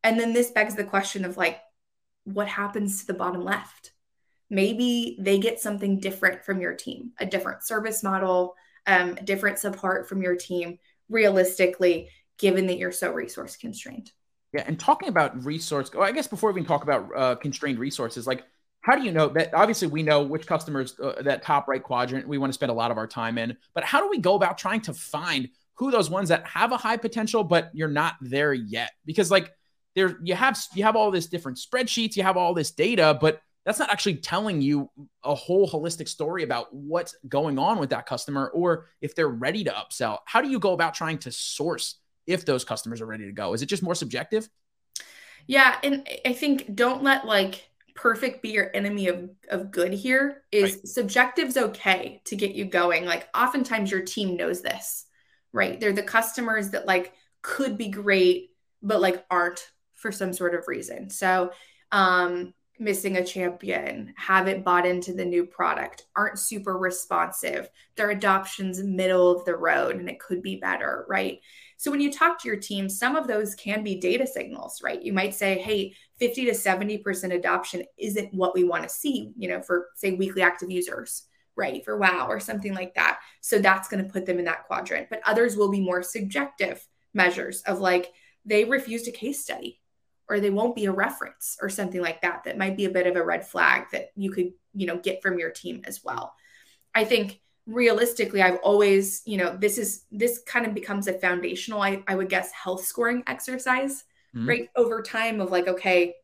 And 0.04 0.20
then 0.20 0.34
this 0.34 0.50
begs 0.50 0.74
the 0.74 0.84
question 0.84 1.24
of 1.24 1.38
like 1.38 1.60
what 2.24 2.46
happens 2.46 3.00
to 3.00 3.06
the 3.06 3.14
bottom 3.14 3.42
left 3.42 3.92
maybe 4.48 5.16
they 5.20 5.38
get 5.38 5.60
something 5.60 5.98
different 5.98 6.44
from 6.44 6.60
your 6.60 6.74
team 6.74 7.12
a 7.18 7.26
different 7.26 7.64
service 7.64 8.02
model 8.02 8.54
um, 8.86 9.16
different 9.24 9.58
support 9.58 10.08
from 10.08 10.22
your 10.22 10.36
team 10.36 10.78
realistically 11.08 12.08
given 12.38 12.66
that 12.66 12.78
you're 12.78 12.92
so 12.92 13.12
resource 13.12 13.56
constrained. 13.56 14.10
Yeah, 14.52 14.64
and 14.66 14.78
talking 14.78 15.08
about 15.08 15.44
resource, 15.44 15.90
well, 15.92 16.04
I 16.04 16.12
guess 16.12 16.26
before 16.26 16.52
we 16.52 16.62
talk 16.64 16.82
about 16.82 17.08
uh, 17.14 17.34
constrained 17.36 17.78
resources, 17.78 18.26
like 18.26 18.44
how 18.80 18.96
do 18.96 19.04
you 19.04 19.12
know 19.12 19.28
that? 19.28 19.52
Obviously, 19.52 19.88
we 19.88 20.02
know 20.02 20.22
which 20.22 20.46
customers 20.46 20.98
uh, 21.02 21.20
that 21.22 21.42
top 21.42 21.66
right 21.66 21.82
quadrant 21.82 22.28
we 22.28 22.38
want 22.38 22.50
to 22.50 22.54
spend 22.54 22.70
a 22.70 22.74
lot 22.74 22.90
of 22.90 22.98
our 22.98 23.06
time 23.06 23.38
in, 23.38 23.56
but 23.74 23.84
how 23.84 24.00
do 24.00 24.08
we 24.08 24.18
go 24.18 24.34
about 24.34 24.58
trying 24.58 24.80
to 24.82 24.94
find 24.94 25.48
who 25.74 25.90
those 25.90 26.08
ones 26.08 26.28
that 26.28 26.46
have 26.46 26.72
a 26.72 26.76
high 26.76 26.96
potential, 26.96 27.42
but 27.42 27.70
you're 27.74 27.88
not 27.88 28.14
there 28.20 28.54
yet? 28.54 28.92
Because 29.04 29.30
like 29.30 29.52
there, 29.94 30.16
you 30.22 30.34
have 30.34 30.58
you 30.74 30.84
have 30.84 30.94
all 30.94 31.10
this 31.10 31.26
different 31.26 31.58
spreadsheets, 31.58 32.16
you 32.16 32.22
have 32.22 32.36
all 32.36 32.54
this 32.54 32.70
data, 32.70 33.18
but 33.20 33.40
that's 33.66 33.80
not 33.80 33.90
actually 33.90 34.14
telling 34.14 34.62
you 34.62 34.88
a 35.24 35.34
whole 35.34 35.68
holistic 35.68 36.08
story 36.08 36.44
about 36.44 36.72
what's 36.72 37.16
going 37.28 37.58
on 37.58 37.80
with 37.80 37.90
that 37.90 38.06
customer 38.06 38.48
or 38.54 38.86
if 39.00 39.16
they're 39.16 39.28
ready 39.28 39.64
to 39.64 39.70
upsell. 39.72 40.18
How 40.24 40.40
do 40.40 40.48
you 40.48 40.60
go 40.60 40.72
about 40.72 40.94
trying 40.94 41.18
to 41.18 41.32
source 41.32 41.96
if 42.28 42.46
those 42.46 42.64
customers 42.64 43.00
are 43.00 43.06
ready 43.06 43.26
to 43.26 43.32
go? 43.32 43.54
Is 43.54 43.62
it 43.62 43.66
just 43.66 43.82
more 43.82 43.96
subjective? 43.96 44.48
Yeah, 45.48 45.76
and 45.82 46.08
I 46.24 46.32
think 46.32 46.76
don't 46.76 47.02
let 47.02 47.26
like 47.26 47.68
perfect 47.96 48.40
be 48.40 48.50
your 48.50 48.70
enemy 48.72 49.08
of, 49.08 49.30
of 49.48 49.72
good 49.72 49.92
here 49.92 50.42
is 50.52 50.74
right. 50.74 50.86
subjective's 50.86 51.56
okay 51.56 52.20
to 52.26 52.36
get 52.36 52.54
you 52.54 52.66
going. 52.66 53.04
Like 53.04 53.28
oftentimes 53.36 53.90
your 53.90 54.02
team 54.02 54.36
knows 54.36 54.62
this, 54.62 55.06
right? 55.52 55.80
They're 55.80 55.92
the 55.92 56.04
customers 56.04 56.70
that 56.70 56.86
like 56.86 57.14
could 57.42 57.76
be 57.76 57.88
great, 57.88 58.50
but 58.80 59.00
like 59.00 59.24
aren't 59.28 59.60
for 59.94 60.12
some 60.12 60.32
sort 60.32 60.54
of 60.54 60.68
reason. 60.68 61.10
So 61.10 61.50
um 61.90 62.54
missing 62.78 63.16
a 63.16 63.24
champion, 63.24 64.12
haven't 64.16 64.64
bought 64.64 64.86
into 64.86 65.12
the 65.12 65.24
new 65.24 65.46
product, 65.46 66.04
aren't 66.14 66.38
super 66.38 66.76
responsive, 66.76 67.68
their 67.96 68.10
adoption's 68.10 68.82
middle 68.82 69.30
of 69.30 69.44
the 69.44 69.56
road 69.56 69.96
and 69.96 70.08
it 70.08 70.20
could 70.20 70.42
be 70.42 70.56
better, 70.56 71.04
right? 71.08 71.40
So 71.78 71.90
when 71.90 72.00
you 72.00 72.12
talk 72.12 72.40
to 72.40 72.48
your 72.48 72.56
team, 72.56 72.88
some 72.88 73.16
of 73.16 73.26
those 73.26 73.54
can 73.54 73.82
be 73.82 74.00
data 74.00 74.26
signals, 74.26 74.80
right? 74.82 75.02
You 75.02 75.12
might 75.12 75.34
say, 75.34 75.58
hey, 75.58 75.94
50 76.18 76.46
to 76.46 76.52
70% 76.52 77.34
adoption 77.34 77.84
isn't 77.98 78.32
what 78.32 78.54
we 78.54 78.64
want 78.64 78.82
to 78.82 78.88
see, 78.88 79.32
you 79.36 79.48
know, 79.48 79.60
for 79.60 79.88
say 79.96 80.12
weekly 80.12 80.42
active 80.42 80.70
users, 80.70 81.24
right? 81.54 81.84
For 81.84 81.98
WAU 81.98 82.26
or 82.28 82.40
something 82.40 82.74
like 82.74 82.94
that. 82.94 83.18
So 83.40 83.58
that's 83.58 83.88
going 83.88 84.04
to 84.04 84.10
put 84.10 84.26
them 84.26 84.38
in 84.38 84.46
that 84.46 84.66
quadrant. 84.66 85.08
But 85.10 85.20
others 85.26 85.56
will 85.56 85.70
be 85.70 85.80
more 85.80 86.02
subjective 86.02 86.86
measures 87.12 87.62
of 87.62 87.80
like 87.80 88.12
they 88.44 88.64
refused 88.64 89.08
a 89.08 89.12
case 89.12 89.42
study 89.42 89.80
or 90.28 90.40
they 90.40 90.50
won't 90.50 90.74
be 90.74 90.86
a 90.86 90.92
reference 90.92 91.56
or 91.60 91.68
something 91.68 92.00
like 92.00 92.20
that 92.22 92.44
that 92.44 92.58
might 92.58 92.76
be 92.76 92.84
a 92.84 92.90
bit 92.90 93.06
of 93.06 93.16
a 93.16 93.24
red 93.24 93.46
flag 93.46 93.86
that 93.92 94.10
you 94.16 94.30
could, 94.30 94.52
you 94.74 94.86
know, 94.86 94.98
get 94.98 95.22
from 95.22 95.38
your 95.38 95.50
team 95.50 95.82
as 95.84 96.02
well. 96.02 96.34
I 96.94 97.04
think 97.04 97.40
realistically 97.66 98.42
i've 98.42 98.60
always 98.62 99.22
you 99.24 99.36
know 99.36 99.56
this 99.56 99.76
is 99.76 100.04
this 100.12 100.40
kind 100.46 100.66
of 100.66 100.74
becomes 100.74 101.08
a 101.08 101.12
foundational 101.12 101.82
i, 101.82 102.02
I 102.06 102.14
would 102.14 102.28
guess 102.28 102.52
health 102.52 102.84
scoring 102.84 103.24
exercise 103.26 104.04
mm-hmm. 104.34 104.48
right 104.48 104.68
over 104.76 105.02
time 105.02 105.40
of 105.40 105.50
like 105.50 105.66
okay 105.66 106.14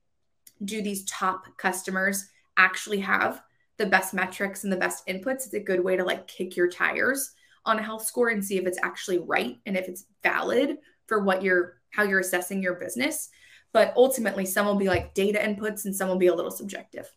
do 0.65 0.81
these 0.81 1.05
top 1.05 1.45
customers 1.59 2.27
actually 2.57 3.01
have 3.01 3.43
the 3.77 3.87
best 3.87 4.15
metrics 4.15 4.63
and 4.63 4.73
the 4.73 4.77
best 4.77 5.05
inputs 5.09 5.47
it's 5.47 5.55
a 5.55 5.61
good 5.61 5.83
way 5.83 5.97
to 5.97 6.05
like 6.05 6.29
kick 6.29 6.57
your 6.57 6.69
tires 6.69 7.33
on 7.65 7.79
a 7.79 7.83
health 7.83 8.05
score 8.05 8.29
and 8.29 8.45
see 8.45 8.57
if 8.57 8.67
it's 8.67 8.79
actually 8.83 9.19
right 9.19 9.59
and 9.67 9.77
if 9.77 9.89
it's 9.89 10.05
valid 10.23 10.79
for 11.07 11.25
what 11.25 11.43
you're 11.43 11.81
how 11.91 12.05
you're 12.05 12.21
assessing 12.21 12.63
your 12.63 12.75
business 12.75 13.31
but 13.73 13.93
ultimately 13.97 14.45
some 14.45 14.67
will 14.67 14.77
be 14.77 14.89
like 14.89 15.15
data 15.15 15.39
inputs 15.39 15.85
and 15.85 15.95
some 15.95 16.09
will 16.09 16.17
be 16.17 16.27
a 16.27 16.35
little 16.35 16.51
subjective 16.51 17.11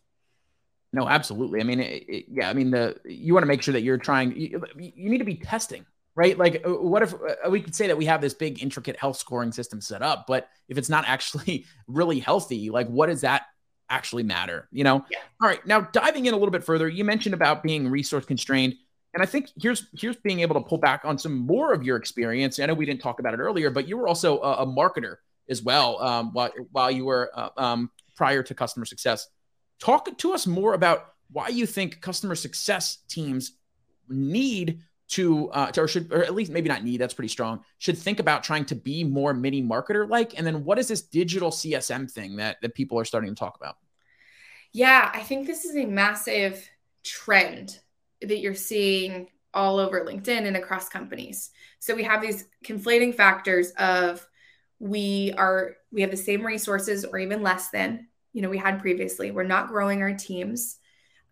no, 0.96 1.08
absolutely. 1.08 1.60
I 1.60 1.64
mean, 1.64 1.80
it, 1.80 2.04
it, 2.08 2.24
yeah. 2.30 2.48
I 2.48 2.54
mean, 2.54 2.70
the 2.70 2.96
you 3.04 3.34
want 3.34 3.42
to 3.42 3.46
make 3.46 3.60
sure 3.60 3.72
that 3.72 3.82
you're 3.82 3.98
trying. 3.98 4.34
You, 4.34 4.64
you 4.76 5.10
need 5.10 5.18
to 5.18 5.24
be 5.24 5.34
testing, 5.34 5.84
right? 6.14 6.38
Like, 6.38 6.62
uh, 6.66 6.70
what 6.70 7.02
if 7.02 7.12
uh, 7.12 7.50
we 7.50 7.60
could 7.60 7.74
say 7.74 7.86
that 7.88 7.98
we 7.98 8.06
have 8.06 8.22
this 8.22 8.32
big 8.32 8.62
intricate 8.62 8.98
health 8.98 9.18
scoring 9.18 9.52
system 9.52 9.82
set 9.82 10.00
up, 10.00 10.24
but 10.26 10.48
if 10.70 10.78
it's 10.78 10.88
not 10.88 11.04
actually 11.08 11.66
really 11.86 12.18
healthy, 12.18 12.70
like, 12.70 12.88
what 12.88 13.08
does 13.08 13.20
that 13.20 13.42
actually 13.90 14.22
matter? 14.22 14.68
You 14.72 14.84
know. 14.84 15.04
Yeah. 15.10 15.18
All 15.42 15.48
right. 15.48 15.64
Now, 15.66 15.82
diving 15.82 16.24
in 16.24 16.32
a 16.32 16.36
little 16.38 16.52
bit 16.52 16.64
further, 16.64 16.88
you 16.88 17.04
mentioned 17.04 17.34
about 17.34 17.62
being 17.62 17.88
resource 17.88 18.24
constrained, 18.24 18.74
and 19.12 19.22
I 19.22 19.26
think 19.26 19.50
here's 19.60 19.88
here's 19.98 20.16
being 20.16 20.40
able 20.40 20.54
to 20.54 20.66
pull 20.66 20.78
back 20.78 21.02
on 21.04 21.18
some 21.18 21.36
more 21.36 21.74
of 21.74 21.82
your 21.82 21.98
experience. 21.98 22.58
I 22.58 22.64
know 22.64 22.74
we 22.74 22.86
didn't 22.86 23.02
talk 23.02 23.20
about 23.20 23.34
it 23.34 23.40
earlier, 23.40 23.70
but 23.70 23.86
you 23.86 23.98
were 23.98 24.08
also 24.08 24.40
a, 24.40 24.62
a 24.62 24.66
marketer 24.66 25.16
as 25.48 25.62
well 25.62 26.00
um, 26.02 26.32
while 26.32 26.50
while 26.72 26.90
you 26.90 27.04
were 27.04 27.30
uh, 27.34 27.50
um, 27.56 27.90
prior 28.16 28.42
to 28.42 28.54
customer 28.54 28.84
success. 28.84 29.28
Talk 29.78 30.16
to 30.18 30.32
us 30.32 30.46
more 30.46 30.74
about 30.74 31.12
why 31.30 31.48
you 31.48 31.66
think 31.66 32.00
customer 32.00 32.34
success 32.34 32.98
teams 33.08 33.52
need 34.08 34.82
to, 35.08 35.50
uh, 35.50 35.70
to 35.72 35.82
or 35.82 35.88
should, 35.88 36.12
or 36.12 36.24
at 36.24 36.34
least 36.34 36.50
maybe 36.50 36.68
not 36.68 36.82
need, 36.82 37.00
that's 37.00 37.14
pretty 37.14 37.28
strong, 37.28 37.60
should 37.78 37.96
think 37.96 38.18
about 38.18 38.42
trying 38.42 38.64
to 38.66 38.74
be 38.74 39.04
more 39.04 39.32
mini 39.32 39.62
marketer 39.62 40.08
like. 40.08 40.36
And 40.36 40.46
then 40.46 40.64
what 40.64 40.78
is 40.78 40.88
this 40.88 41.02
digital 41.02 41.50
CSM 41.50 42.10
thing 42.10 42.36
that, 42.36 42.56
that 42.62 42.74
people 42.74 42.98
are 42.98 43.04
starting 43.04 43.30
to 43.30 43.38
talk 43.38 43.56
about? 43.56 43.76
Yeah, 44.72 45.10
I 45.12 45.20
think 45.20 45.46
this 45.46 45.64
is 45.64 45.76
a 45.76 45.86
massive 45.86 46.68
trend 47.04 47.78
that 48.20 48.38
you're 48.38 48.54
seeing 48.54 49.28
all 49.54 49.78
over 49.78 50.04
LinkedIn 50.04 50.46
and 50.46 50.56
across 50.56 50.88
companies. 50.88 51.50
So 51.78 51.94
we 51.94 52.02
have 52.02 52.20
these 52.20 52.46
conflating 52.64 53.14
factors 53.14 53.70
of 53.72 54.26
we 54.78 55.32
are 55.36 55.76
we 55.90 56.02
have 56.02 56.10
the 56.10 56.16
same 56.16 56.44
resources 56.44 57.04
or 57.04 57.18
even 57.18 57.42
less 57.42 57.70
than 57.70 58.08
you 58.32 58.42
know 58.42 58.50
we 58.50 58.58
had 58.58 58.80
previously. 58.80 59.30
We're 59.30 59.44
not 59.44 59.68
growing 59.68 60.02
our 60.02 60.14
teams 60.14 60.78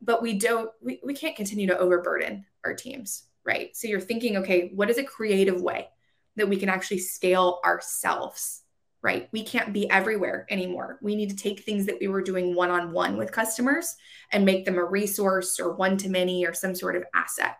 but 0.00 0.22
we 0.22 0.38
don't 0.38 0.70
we, 0.82 1.00
we 1.04 1.14
can't 1.14 1.36
continue 1.36 1.66
to 1.66 1.78
overburden 1.78 2.44
our 2.64 2.74
teams 2.74 3.24
right? 3.44 3.76
So 3.76 3.88
you're 3.88 4.00
thinking 4.00 4.38
okay 4.38 4.70
what 4.74 4.90
is 4.90 4.98
a 4.98 5.04
creative 5.04 5.60
way 5.60 5.88
that 6.36 6.48
we 6.48 6.56
can 6.56 6.68
actually 6.68 6.98
scale 6.98 7.60
ourselves 7.64 8.62
right? 9.02 9.28
We 9.32 9.42
can't 9.42 9.74
be 9.74 9.88
everywhere 9.90 10.46
anymore. 10.48 10.98
We 11.02 11.14
need 11.14 11.28
to 11.28 11.36
take 11.36 11.60
things 11.60 11.84
that 11.84 11.98
we 12.00 12.08
were 12.08 12.22
doing 12.22 12.54
one-on-one 12.54 13.18
with 13.18 13.32
customers 13.32 13.94
and 14.32 14.46
make 14.46 14.64
them 14.64 14.78
a 14.78 14.84
resource 14.84 15.60
or 15.60 15.74
one 15.74 15.98
to 15.98 16.08
many 16.08 16.46
or 16.46 16.54
some 16.54 16.74
sort 16.74 16.96
of 16.96 17.04
asset. 17.14 17.58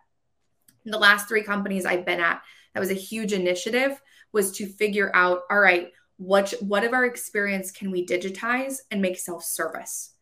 The 0.86 0.96
last 0.98 1.28
three 1.28 1.42
companies 1.42 1.84
i've 1.84 2.06
been 2.06 2.20
at 2.20 2.42
that 2.72 2.80
was 2.80 2.90
a 2.90 2.94
huge 2.94 3.32
initiative 3.32 4.00
was 4.34 4.52
to 4.52 4.66
figure 4.66 5.10
out 5.14 5.40
all 5.50 5.58
right 5.58 5.90
what 6.18 6.52
what 6.60 6.84
of 6.84 6.92
our 6.92 7.06
experience 7.06 7.70
can 7.70 7.90
we 7.90 8.04
digitize 8.06 8.78
and 8.90 9.00
make 9.00 9.18
self-service 9.18 10.12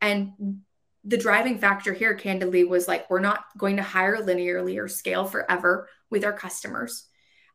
and 0.00 0.32
the 1.04 1.16
driving 1.16 1.58
factor 1.58 1.94
here 1.94 2.14
candidly 2.14 2.64
was 2.64 2.88
like 2.88 3.08
we're 3.08 3.20
not 3.20 3.44
going 3.56 3.76
to 3.76 3.82
hire 3.82 4.16
linearly 4.16 4.78
or 4.78 4.88
scale 4.88 5.24
forever 5.24 5.88
with 6.10 6.24
our 6.24 6.32
customers 6.32 7.06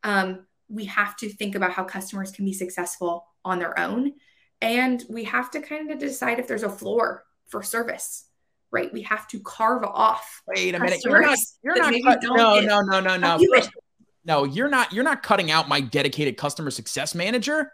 um, 0.04 0.46
we 0.70 0.86
have 0.86 1.16
to 1.18 1.30
think 1.30 1.56
about 1.56 1.72
how 1.72 1.84
customers 1.84 2.32
can 2.32 2.46
be 2.46 2.54
successful 2.54 3.26
on 3.44 3.60
their 3.60 3.78
own. 3.80 4.14
And 4.62 5.04
we 5.10 5.26
have 5.26 5.52
to 5.52 5.62
kind 5.62 5.92
of 5.92 6.00
decide 6.00 6.40
if 6.40 6.48
there's 6.48 6.64
a 6.64 6.70
floor 6.70 7.24
for 7.48 7.62
service, 7.62 8.26
right? 8.72 8.92
We 8.92 9.04
have 9.04 9.28
to 9.30 9.40
carve 9.40 9.84
off. 9.84 10.42
Wait 10.48 10.74
a 10.74 10.80
minute. 10.80 11.02
You're 11.04 11.22
not, 11.22 11.38
you're 11.64 11.78
not 11.78 11.94
cut, 12.04 12.24
no, 12.24 12.60
no, 12.60 12.82
no, 12.82 13.00
no, 13.00 13.18
no, 13.18 13.40
First, 13.54 13.72
no, 14.26 14.44
you're 14.44 14.70
not, 14.70 14.92
you're 14.92 15.04
not 15.04 15.24
cutting 15.24 15.52
out 15.52 15.70
my 15.70 15.82
dedicated 15.82 16.38
customer 16.38 16.72
success 16.72 17.16
manager. 17.16 17.72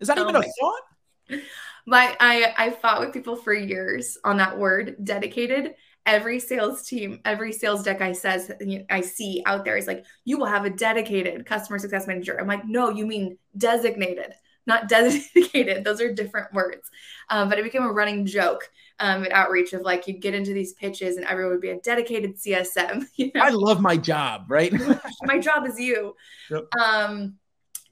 Is 0.00 0.08
that 0.08 0.18
oh 0.18 0.22
even 0.22 0.36
a 0.36 0.42
thought? 0.42 1.40
My, 1.86 2.16
I, 2.20 2.54
I 2.56 2.70
fought 2.70 3.00
with 3.00 3.12
people 3.12 3.36
for 3.36 3.52
years 3.52 4.18
on 4.24 4.36
that 4.36 4.58
word 4.58 4.96
dedicated 5.02 5.74
every 6.08 6.40
sales 6.40 6.88
team, 6.88 7.20
every 7.26 7.52
sales 7.52 7.82
deck 7.82 8.00
I 8.00 8.12
says 8.12 8.50
I 8.88 9.02
see 9.02 9.42
out 9.44 9.64
there 9.64 9.76
is 9.76 9.86
like, 9.86 10.06
you 10.24 10.38
will 10.38 10.46
have 10.46 10.64
a 10.64 10.70
dedicated 10.70 11.44
customer 11.44 11.78
success 11.78 12.06
manager. 12.06 12.40
I'm 12.40 12.46
like, 12.46 12.64
no, 12.64 12.88
you 12.88 13.06
mean 13.06 13.36
designated, 13.56 14.32
not 14.66 14.88
designated. 14.88 15.84
Those 15.84 16.00
are 16.00 16.12
different 16.12 16.54
words. 16.54 16.90
Um, 17.28 17.50
but 17.50 17.58
it 17.58 17.64
became 17.64 17.82
a 17.82 17.92
running 17.92 18.24
joke 18.24 18.68
um, 19.00 19.24
at 19.24 19.32
Outreach 19.32 19.72
of 19.72 19.82
like 19.82 20.06
you'd 20.06 20.20
get 20.20 20.34
into 20.34 20.52
these 20.52 20.72
pitches 20.74 21.16
and 21.16 21.26
everyone 21.26 21.52
would 21.52 21.60
be 21.60 21.70
a 21.70 21.80
dedicated 21.80 22.36
CSM. 22.36 23.06
You 23.16 23.30
know? 23.34 23.40
I 23.42 23.50
love 23.50 23.80
my 23.80 23.96
job, 23.96 24.46
right? 24.48 24.72
my 25.22 25.38
job 25.38 25.66
is 25.66 25.78
you. 25.78 26.14
Yep. 26.50 26.66
Um, 26.80 27.36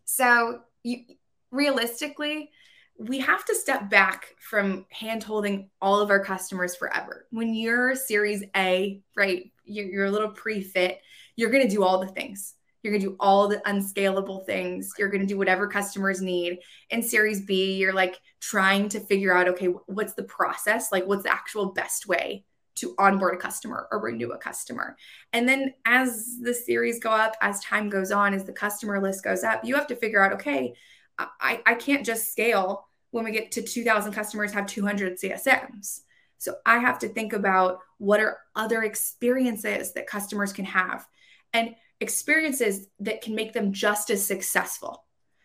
so 0.04 0.60
you 0.82 1.04
realistically, 1.50 2.50
we 2.98 3.18
have 3.18 3.44
to 3.44 3.54
step 3.54 3.90
back 3.90 4.28
from 4.38 4.86
hand 4.90 5.22
holding 5.22 5.68
all 5.82 6.00
of 6.00 6.10
our 6.10 6.22
customers 6.22 6.76
forever. 6.76 7.26
When 7.30 7.54
you're 7.54 7.94
Series 7.94 8.44
A, 8.56 9.00
right, 9.16 9.50
you're, 9.64 9.86
you're 9.86 10.04
a 10.06 10.10
little 10.10 10.30
pre 10.30 10.62
fit, 10.62 11.00
you're 11.34 11.50
going 11.50 11.68
to 11.68 11.74
do 11.74 11.82
all 11.82 11.98
the 11.98 12.12
things. 12.12 12.54
You're 12.86 12.92
going 12.92 13.02
to 13.02 13.08
do 13.08 13.16
all 13.18 13.48
the 13.48 13.60
unscalable 13.68 14.44
things. 14.44 14.92
You're 14.96 15.08
going 15.08 15.22
to 15.22 15.26
do 15.26 15.36
whatever 15.36 15.66
customers 15.66 16.22
need. 16.22 16.60
In 16.90 17.02
Series 17.02 17.40
B, 17.40 17.74
you're 17.74 17.92
like 17.92 18.20
trying 18.38 18.88
to 18.90 19.00
figure 19.00 19.36
out 19.36 19.48
okay, 19.48 19.66
what's 19.86 20.14
the 20.14 20.22
process? 20.22 20.92
Like, 20.92 21.04
what's 21.04 21.24
the 21.24 21.32
actual 21.32 21.72
best 21.72 22.06
way 22.06 22.44
to 22.76 22.94
onboard 22.98 23.34
a 23.34 23.38
customer 23.38 23.88
or 23.90 23.98
renew 23.98 24.30
a 24.32 24.38
customer. 24.38 24.96
And 25.32 25.48
then 25.48 25.72
as 25.86 26.36
the 26.40 26.54
series 26.54 27.00
go 27.00 27.10
up, 27.10 27.34
as 27.40 27.60
time 27.60 27.88
goes 27.88 28.12
on, 28.12 28.34
as 28.34 28.44
the 28.44 28.52
customer 28.52 29.00
list 29.00 29.24
goes 29.24 29.42
up, 29.42 29.64
you 29.64 29.74
have 29.74 29.86
to 29.86 29.96
figure 29.96 30.22
out, 30.22 30.34
okay, 30.34 30.74
I, 31.18 31.62
I 31.64 31.74
can't 31.74 32.04
just 32.04 32.30
scale 32.30 32.86
when 33.10 33.24
we 33.24 33.32
get 33.32 33.50
to 33.52 33.62
2000 33.62 34.12
customers 34.12 34.52
have 34.52 34.66
200 34.66 35.18
CSMs. 35.18 36.00
So 36.36 36.56
I 36.66 36.78
have 36.78 36.98
to 36.98 37.08
think 37.08 37.32
about 37.32 37.78
what 37.96 38.20
are 38.20 38.36
other 38.54 38.82
experiences 38.82 39.94
that 39.94 40.06
customers 40.06 40.52
can 40.52 40.66
have 40.66 41.06
and 41.54 41.74
experiences 42.00 42.88
that 43.00 43.22
can 43.22 43.34
make 43.34 43.52
them 43.52 43.72
just 43.72 44.10
as 44.10 44.24
successful. 44.24 45.04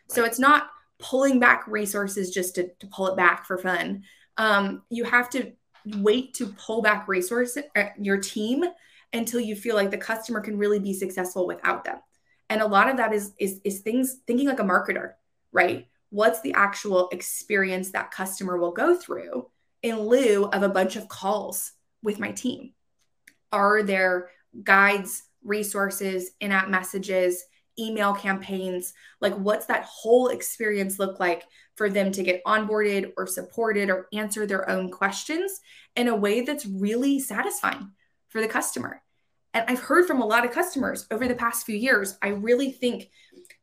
Right. 0.09 0.15
So 0.15 0.23
it's 0.25 0.39
not 0.39 0.69
pulling 0.99 1.39
back 1.39 1.65
resources 1.67 2.31
just 2.31 2.55
to, 2.55 2.69
to 2.79 2.87
pull 2.87 3.07
it 3.07 3.17
back 3.17 3.45
for 3.45 3.57
fun. 3.57 4.03
Um, 4.37 4.83
you 4.89 5.03
have 5.03 5.29
to 5.31 5.53
wait 5.85 6.33
to 6.35 6.47
pull 6.47 6.81
back 6.81 7.07
resources, 7.07 7.63
uh, 7.75 7.85
your 7.99 8.17
team 8.17 8.63
until 9.13 9.39
you 9.39 9.55
feel 9.55 9.75
like 9.75 9.91
the 9.91 9.97
customer 9.97 10.39
can 10.41 10.57
really 10.57 10.79
be 10.79 10.93
successful 10.93 11.47
without 11.47 11.83
them. 11.83 11.97
And 12.49 12.61
a 12.61 12.67
lot 12.67 12.89
of 12.89 12.97
that 12.97 13.13
is 13.13 13.33
is, 13.39 13.61
is 13.63 13.79
things 13.79 14.17
thinking 14.27 14.47
like 14.47 14.59
a 14.59 14.63
marketer, 14.63 15.13
right? 15.51 15.87
what's 16.11 16.41
the 16.41 16.53
actual 16.53 17.09
experience 17.09 17.91
that 17.91 18.11
customer 18.11 18.57
will 18.57 18.73
go 18.73 18.95
through 18.95 19.47
in 19.81 19.99
lieu 19.99 20.45
of 20.45 20.61
a 20.61 20.69
bunch 20.69 20.95
of 20.95 21.07
calls 21.07 21.71
with 22.03 22.19
my 22.19 22.31
team? 22.31 22.73
Are 23.51 23.81
there 23.81 24.29
guides, 24.63 25.23
resources, 25.43 26.31
in 26.39 26.51
app 26.51 26.69
messages, 26.69 27.45
email 27.79 28.13
campaigns? 28.13 28.93
Like, 29.19 29.35
what's 29.35 29.65
that 29.67 29.85
whole 29.85 30.27
experience 30.27 30.99
look 30.99 31.19
like 31.19 31.43
for 31.75 31.89
them 31.89 32.11
to 32.11 32.23
get 32.23 32.43
onboarded 32.45 33.13
or 33.17 33.27
supported 33.27 33.89
or 33.89 34.07
answer 34.13 34.45
their 34.45 34.69
own 34.69 34.91
questions 34.91 35.59
in 35.95 36.07
a 36.07 36.15
way 36.15 36.41
that's 36.41 36.65
really 36.65 37.19
satisfying 37.19 37.91
for 38.29 38.41
the 38.41 38.47
customer? 38.47 39.01
And 39.53 39.65
I've 39.67 39.81
heard 39.81 40.07
from 40.07 40.21
a 40.21 40.25
lot 40.25 40.45
of 40.45 40.51
customers 40.51 41.07
over 41.11 41.27
the 41.27 41.35
past 41.35 41.65
few 41.65 41.75
years, 41.75 42.17
I 42.21 42.29
really 42.29 42.71
think 42.71 43.09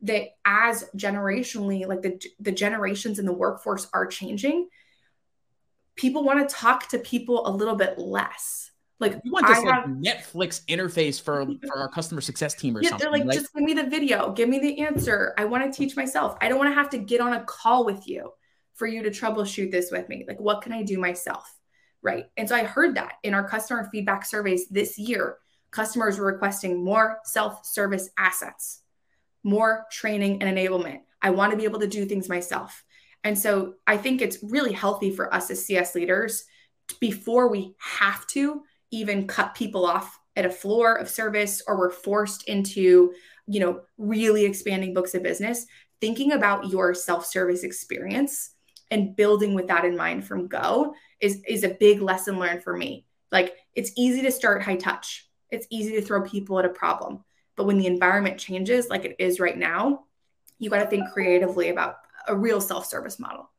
that 0.02 0.28
as 0.44 0.84
generationally 0.96 1.86
like 1.86 2.02
the 2.02 2.22
the 2.38 2.52
generations 2.52 3.18
in 3.18 3.26
the 3.26 3.32
workforce 3.32 3.88
are 3.92 4.06
changing 4.06 4.68
people 5.98 6.22
want 6.22 6.48
to 6.48 6.54
talk 6.54 6.88
to 6.88 6.98
people 6.98 7.46
a 7.46 7.50
little 7.50 7.74
bit 7.74 7.98
less 7.98 8.70
like 9.00 9.22
we 9.24 9.30
want 9.30 9.46
this 9.46 9.62
like 9.62 9.84
Netflix 9.84 10.64
interface 10.66 11.22
for 11.22 11.46
for 11.66 11.78
our 11.78 11.88
customer 11.88 12.20
success 12.20 12.54
team 12.54 12.76
or 12.76 12.82
yeah, 12.82 12.90
something. 12.90 13.04
They're 13.04 13.12
like, 13.12 13.24
like, 13.24 13.38
just 13.38 13.54
give 13.54 13.62
me 13.62 13.74
the 13.74 13.84
video, 13.84 14.32
give 14.32 14.48
me 14.48 14.58
the 14.58 14.80
answer. 14.80 15.34
I 15.38 15.44
want 15.44 15.72
to 15.72 15.76
teach 15.76 15.96
myself. 15.96 16.36
I 16.40 16.48
don't 16.48 16.58
want 16.58 16.70
to 16.70 16.74
have 16.74 16.90
to 16.90 16.98
get 16.98 17.20
on 17.20 17.34
a 17.34 17.44
call 17.44 17.84
with 17.84 18.08
you 18.08 18.32
for 18.74 18.86
you 18.86 19.02
to 19.02 19.10
troubleshoot 19.10 19.70
this 19.70 19.90
with 19.90 20.08
me. 20.08 20.24
Like, 20.26 20.40
what 20.40 20.62
can 20.62 20.72
I 20.72 20.82
do 20.82 20.98
myself? 20.98 21.52
Right. 22.02 22.26
And 22.36 22.48
so 22.48 22.54
I 22.54 22.64
heard 22.64 22.94
that 22.96 23.14
in 23.22 23.34
our 23.34 23.46
customer 23.46 23.88
feedback 23.90 24.24
surveys 24.24 24.68
this 24.68 24.98
year, 24.98 25.38
customers 25.70 26.18
were 26.18 26.26
requesting 26.26 26.84
more 26.84 27.18
self-service 27.24 28.10
assets 28.16 28.82
more 29.42 29.86
training 29.90 30.42
and 30.42 30.56
enablement. 30.56 31.00
I 31.22 31.30
want 31.30 31.52
to 31.52 31.56
be 31.56 31.64
able 31.64 31.80
to 31.80 31.86
do 31.86 32.04
things 32.04 32.28
myself. 32.28 32.84
And 33.24 33.36
so 33.38 33.74
I 33.86 33.96
think 33.96 34.20
it's 34.20 34.38
really 34.42 34.72
healthy 34.72 35.10
for 35.10 35.32
us 35.32 35.50
as 35.50 35.64
CS 35.64 35.94
leaders 35.94 36.44
before 37.00 37.48
we 37.48 37.74
have 37.78 38.26
to 38.28 38.62
even 38.90 39.26
cut 39.26 39.54
people 39.54 39.84
off 39.84 40.18
at 40.36 40.46
a 40.46 40.50
floor 40.50 40.94
of 40.94 41.08
service 41.08 41.62
or 41.66 41.78
we're 41.78 41.90
forced 41.90 42.48
into, 42.48 43.12
you 43.46 43.60
know, 43.60 43.80
really 43.96 44.44
expanding 44.44 44.94
books 44.94 45.14
of 45.14 45.22
business, 45.22 45.66
thinking 46.00 46.32
about 46.32 46.68
your 46.68 46.94
self-service 46.94 47.64
experience 47.64 48.50
and 48.90 49.16
building 49.16 49.54
with 49.54 49.66
that 49.66 49.84
in 49.84 49.96
mind 49.96 50.24
from 50.24 50.48
go 50.48 50.94
is 51.20 51.42
is 51.46 51.64
a 51.64 51.76
big 51.80 52.00
lesson 52.00 52.38
learned 52.38 52.62
for 52.62 52.76
me. 52.76 53.04
Like 53.30 53.56
it's 53.74 53.92
easy 53.96 54.22
to 54.22 54.30
start 54.30 54.62
high 54.62 54.76
touch. 54.76 55.28
It's 55.50 55.66
easy 55.70 55.92
to 55.92 56.02
throw 56.02 56.22
people 56.22 56.58
at 56.58 56.64
a 56.64 56.70
problem. 56.70 57.24
But 57.56 57.64
when 57.64 57.78
the 57.78 57.86
environment 57.86 58.38
changes, 58.38 58.88
like 58.88 59.04
it 59.04 59.16
is 59.18 59.40
right 59.40 59.58
now, 59.58 60.04
you 60.58 60.70
got 60.70 60.82
to 60.82 60.86
think 60.86 61.10
creatively 61.12 61.70
about 61.70 61.96
a 62.26 62.36
real 62.36 62.60
self-service 62.60 63.18
model. 63.18 63.50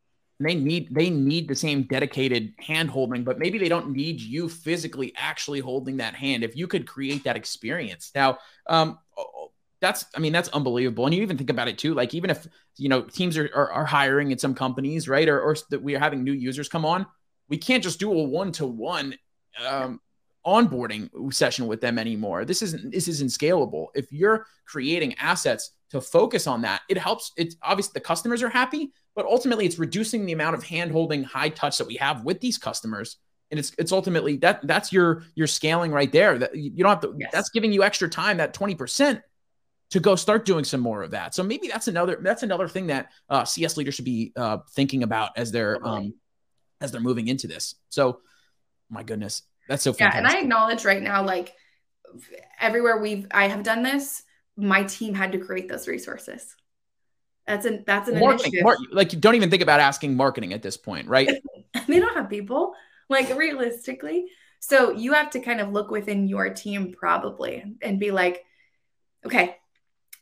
They 0.42 0.56
need 0.56 0.88
they 0.92 1.10
need 1.10 1.50
the 1.50 1.56
same 1.56 1.84
dedicated 1.84 2.54
hand 2.60 2.90
holding, 2.90 3.26
but 3.26 3.40
maybe 3.40 3.58
they 3.58 3.68
don't 3.68 3.92
need 3.92 4.22
you 4.22 4.48
physically 4.48 5.14
actually 5.18 5.60
holding 5.60 5.98
that 5.98 6.16
hand. 6.16 6.44
If 6.46 6.56
you 6.56 6.66
could 6.66 6.88
create 6.88 7.26
that 7.26 7.36
experience. 7.36 8.12
Now, 8.16 8.38
um, 8.68 9.00
that's 9.82 10.06
I 10.16 10.20
mean 10.20 10.32
that's 10.32 10.48
unbelievable. 10.50 11.06
And 11.06 11.14
you 11.14 11.22
even 11.24 11.38
think 11.38 11.50
about 11.50 11.68
it 11.68 11.78
too. 11.78 11.94
Like 11.94 12.14
even 12.14 12.30
if 12.30 12.48
you 12.78 12.88
know 12.88 13.02
teams 13.02 13.38
are 13.38 13.50
are, 13.54 13.72
are 13.72 13.86
hiring 13.86 14.32
in 14.32 14.38
some 14.38 14.56
companies, 14.56 15.10
right, 15.10 15.28
or 15.28 15.42
or 15.42 15.58
that 15.72 15.82
we 15.82 15.96
are 15.96 16.00
having 16.00 16.24
new 16.24 16.34
users 16.34 16.70
come 16.70 16.86
on, 16.86 17.06
we 17.50 17.58
can't 17.58 17.84
just 17.84 18.00
do 18.00 18.12
a 18.12 18.24
one 18.24 18.54
to 18.54 18.66
one 18.66 19.16
onboarding 20.46 21.34
session 21.34 21.68
with 21.68 21.82
them 21.82 22.00
anymore. 22.00 22.46
This 22.46 22.62
isn't 22.62 22.92
this 22.92 23.08
isn't 23.08 23.30
scalable. 23.30 23.88
If 23.94 24.12
you're 24.12 24.46
creating 24.66 25.16
assets 25.16 25.72
to 25.92 26.02
focus 26.02 26.48
on 26.48 26.62
that, 26.62 26.82
it 26.90 26.98
helps. 26.98 27.32
It's 27.38 27.56
obvious 27.62 27.88
the 27.88 28.00
customers 28.00 28.42
are 28.44 28.50
happy, 28.50 28.94
but 29.16 29.26
ultimately 29.26 29.66
it's 29.66 29.80
reducing 29.80 30.26
the 30.26 30.34
amount 30.34 30.56
of 30.56 30.64
hand 30.64 30.92
holding, 30.92 31.24
high 31.24 31.50
touch 31.50 31.78
that 31.78 31.88
we 31.88 31.96
have 31.96 32.24
with 32.24 32.40
these 32.40 32.58
customers. 32.58 33.18
And 33.52 33.60
it's 33.60 33.72
it's 33.78 33.92
ultimately 33.92 34.38
that 34.38 34.66
that's 34.66 34.94
your 34.94 35.24
your 35.36 35.48
scaling 35.48 35.92
right 35.92 36.12
there. 36.12 36.38
That 36.38 36.56
you 36.56 36.84
don't 36.84 36.90
have 36.90 37.02
to. 37.02 37.16
Yes. 37.18 37.32
That's 37.34 37.50
giving 37.50 37.74
you 37.74 37.84
extra 37.84 38.08
time. 38.08 38.38
That 38.38 38.54
twenty 38.54 38.76
percent 38.76 39.22
to 39.92 40.00
go 40.00 40.16
start 40.16 40.46
doing 40.46 40.64
some 40.64 40.82
more 40.82 41.02
of 41.02 41.12
that. 41.12 41.34
So 41.34 41.44
maybe 41.44 41.68
that's 41.68 41.88
another 41.88 42.20
that's 42.22 42.44
another 42.44 42.68
thing 42.68 42.88
that 42.88 43.10
uh, 43.30 43.46
CS 43.46 43.76
leaders 43.76 43.96
should 43.96 44.06
be 44.06 44.32
uh, 44.36 44.60
thinking 44.72 45.04
about 45.04 45.32
as 45.36 45.52
they're 45.52 45.86
um, 45.86 46.14
as 46.80 46.92
they're 46.92 47.02
moving 47.02 47.28
into 47.28 47.48
this. 47.48 47.76
So, 47.90 48.22
my 48.90 49.04
goodness, 49.04 49.44
that's 49.70 49.84
so 49.84 49.94
fantastic. 49.94 50.24
Yeah, 50.24 50.28
and 50.28 50.38
I 50.38 50.42
acknowledge 50.42 50.84
right 50.84 51.02
now, 51.02 51.24
like 51.24 51.54
everywhere 52.60 52.98
we've 52.98 53.28
I 53.32 53.48
have 53.48 53.64
done 53.64 53.84
this, 53.84 54.24
my 54.58 54.84
team 54.84 55.14
had 55.14 55.32
to 55.32 55.38
create 55.38 55.70
those 55.70 55.88
resources. 55.88 56.56
That's 57.48 57.66
an 57.66 57.84
that's 57.86 58.10
an 58.10 58.20
marketing, 58.20 58.54
initiative. 58.54 58.64
Mar- 58.64 58.78
like 58.92 59.14
you 59.14 59.20
don't 59.20 59.36
even 59.36 59.50
think 59.50 59.62
about 59.62 59.80
asking 59.80 60.18
marketing 60.18 60.54
at 60.54 60.64
this 60.64 60.76
point, 60.76 61.08
right? 61.08 61.30
they 61.88 62.00
don't 62.00 62.16
have 62.16 62.30
people. 62.30 62.74
Like 63.10 63.36
realistically. 63.38 64.26
So 64.60 64.92
you 64.92 65.14
have 65.14 65.30
to 65.32 65.40
kind 65.40 65.62
of 65.62 65.72
look 65.72 65.90
within 65.90 66.28
your 66.28 66.50
team 66.50 66.94
probably 66.94 67.64
and 67.82 68.00
be 68.00 68.12
like, 68.12 68.44
okay, 69.26 69.56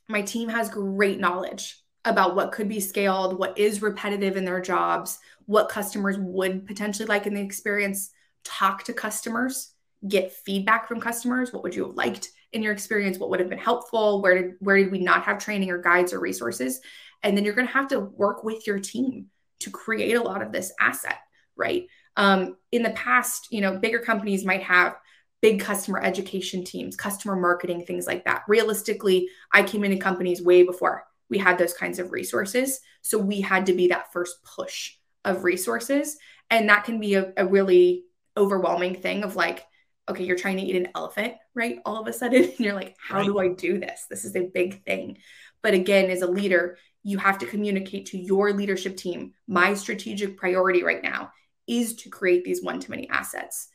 my 0.07 0.21
team 0.21 0.47
has 0.49 0.69
great 0.69 1.19
knowledge 1.19 1.81
about 2.05 2.35
what 2.35 2.51
could 2.51 2.69
be 2.69 2.79
scaled, 2.79 3.37
what 3.37 3.57
is 3.57 3.81
repetitive 3.81 4.37
in 4.37 4.45
their 4.45 4.61
jobs, 4.61 5.19
what 5.45 5.69
customers 5.69 6.17
would 6.17 6.65
potentially 6.65 7.07
like 7.07 7.25
in 7.25 7.33
the 7.33 7.41
experience 7.41 8.11
talk 8.47 8.83
to 8.85 8.93
customers, 8.93 9.73
get 10.07 10.31
feedback 10.31 10.87
from 10.87 10.99
customers. 10.99 11.51
What 11.51 11.63
would 11.63 11.75
you 11.75 11.85
have 11.85 11.95
liked 11.95 12.29
in 12.53 12.63
your 12.63 12.73
experience? 12.73 13.17
What 13.17 13.29
would 13.29 13.39
have 13.39 13.49
been 13.49 13.57
helpful? 13.57 14.21
Where 14.21 14.41
did 14.41 14.53
where 14.59 14.77
did 14.77 14.91
we 14.91 14.99
not 14.99 15.23
have 15.23 15.39
training 15.39 15.69
or 15.69 15.81
guides 15.81 16.13
or 16.13 16.19
resources? 16.19 16.79
And 17.23 17.35
then 17.35 17.43
you're 17.43 17.55
going 17.55 17.67
to 17.67 17.73
have 17.73 17.89
to 17.89 17.99
work 17.99 18.43
with 18.43 18.67
your 18.67 18.79
team 18.79 19.27
to 19.59 19.71
create 19.71 20.15
a 20.15 20.21
lot 20.21 20.41
of 20.41 20.51
this 20.51 20.71
asset, 20.79 21.19
right? 21.55 21.87
Um, 22.15 22.57
in 22.71 22.83
the 22.83 22.91
past, 22.91 23.47
you 23.51 23.61
know, 23.61 23.77
bigger 23.77 23.99
companies 23.99 24.45
might 24.45 24.63
have 24.63 24.95
big 25.41 25.59
customer 25.59 26.01
education 26.01 26.63
teams, 26.63 26.95
customer 26.95 27.35
marketing, 27.35 27.85
things 27.85 28.07
like 28.07 28.25
that. 28.25 28.43
Realistically, 28.47 29.29
I 29.51 29.63
came 29.63 29.83
into 29.83 29.97
companies 29.97 30.41
way 30.41 30.63
before 30.63 31.05
we 31.29 31.37
had 31.37 31.57
those 31.57 31.73
kinds 31.73 31.99
of 31.99 32.11
resources. 32.11 32.79
So 33.01 33.17
we 33.17 33.41
had 33.41 33.65
to 33.67 33.73
be 33.73 33.87
that 33.87 34.11
first 34.13 34.43
push 34.43 34.93
of 35.25 35.43
resources. 35.43 36.17
And 36.49 36.69
that 36.69 36.85
can 36.85 36.99
be 36.99 37.15
a, 37.15 37.33
a 37.37 37.45
really 37.45 38.05
overwhelming 38.37 38.95
thing 38.95 39.23
of 39.23 39.35
like, 39.35 39.65
okay, 40.09 40.23
you're 40.23 40.37
trying 40.37 40.57
to 40.57 40.63
eat 40.63 40.75
an 40.75 40.89
elephant, 40.95 41.33
right? 41.53 41.79
All 41.85 41.99
of 41.99 42.07
a 42.07 42.13
sudden, 42.13 42.43
and 42.57 42.59
you're 42.59 42.73
like, 42.73 42.95
how 42.99 43.17
right. 43.17 43.25
do 43.25 43.39
I 43.39 43.49
do 43.49 43.79
this? 43.79 44.05
This 44.09 44.25
is 44.25 44.35
a 44.35 44.49
big 44.53 44.83
thing. 44.83 45.17
But 45.61 45.73
again, 45.73 46.09
as 46.09 46.21
a 46.21 46.27
leader, 46.27 46.77
you 47.03 47.17
have 47.17 47.39
to 47.39 47.45
communicate 47.45 48.07
to 48.07 48.17
your 48.17 48.53
leadership 48.53 48.97
team 48.97 49.33
my 49.47 49.73
strategic 49.73 50.37
priority 50.37 50.83
right 50.83 51.01
now 51.01 51.31
is 51.67 51.95
to 51.95 52.09
create 52.09 52.43
these 52.43 52.63
one 52.63 52.79
to 52.79 52.91
many 52.91 53.09
assets 53.09 53.69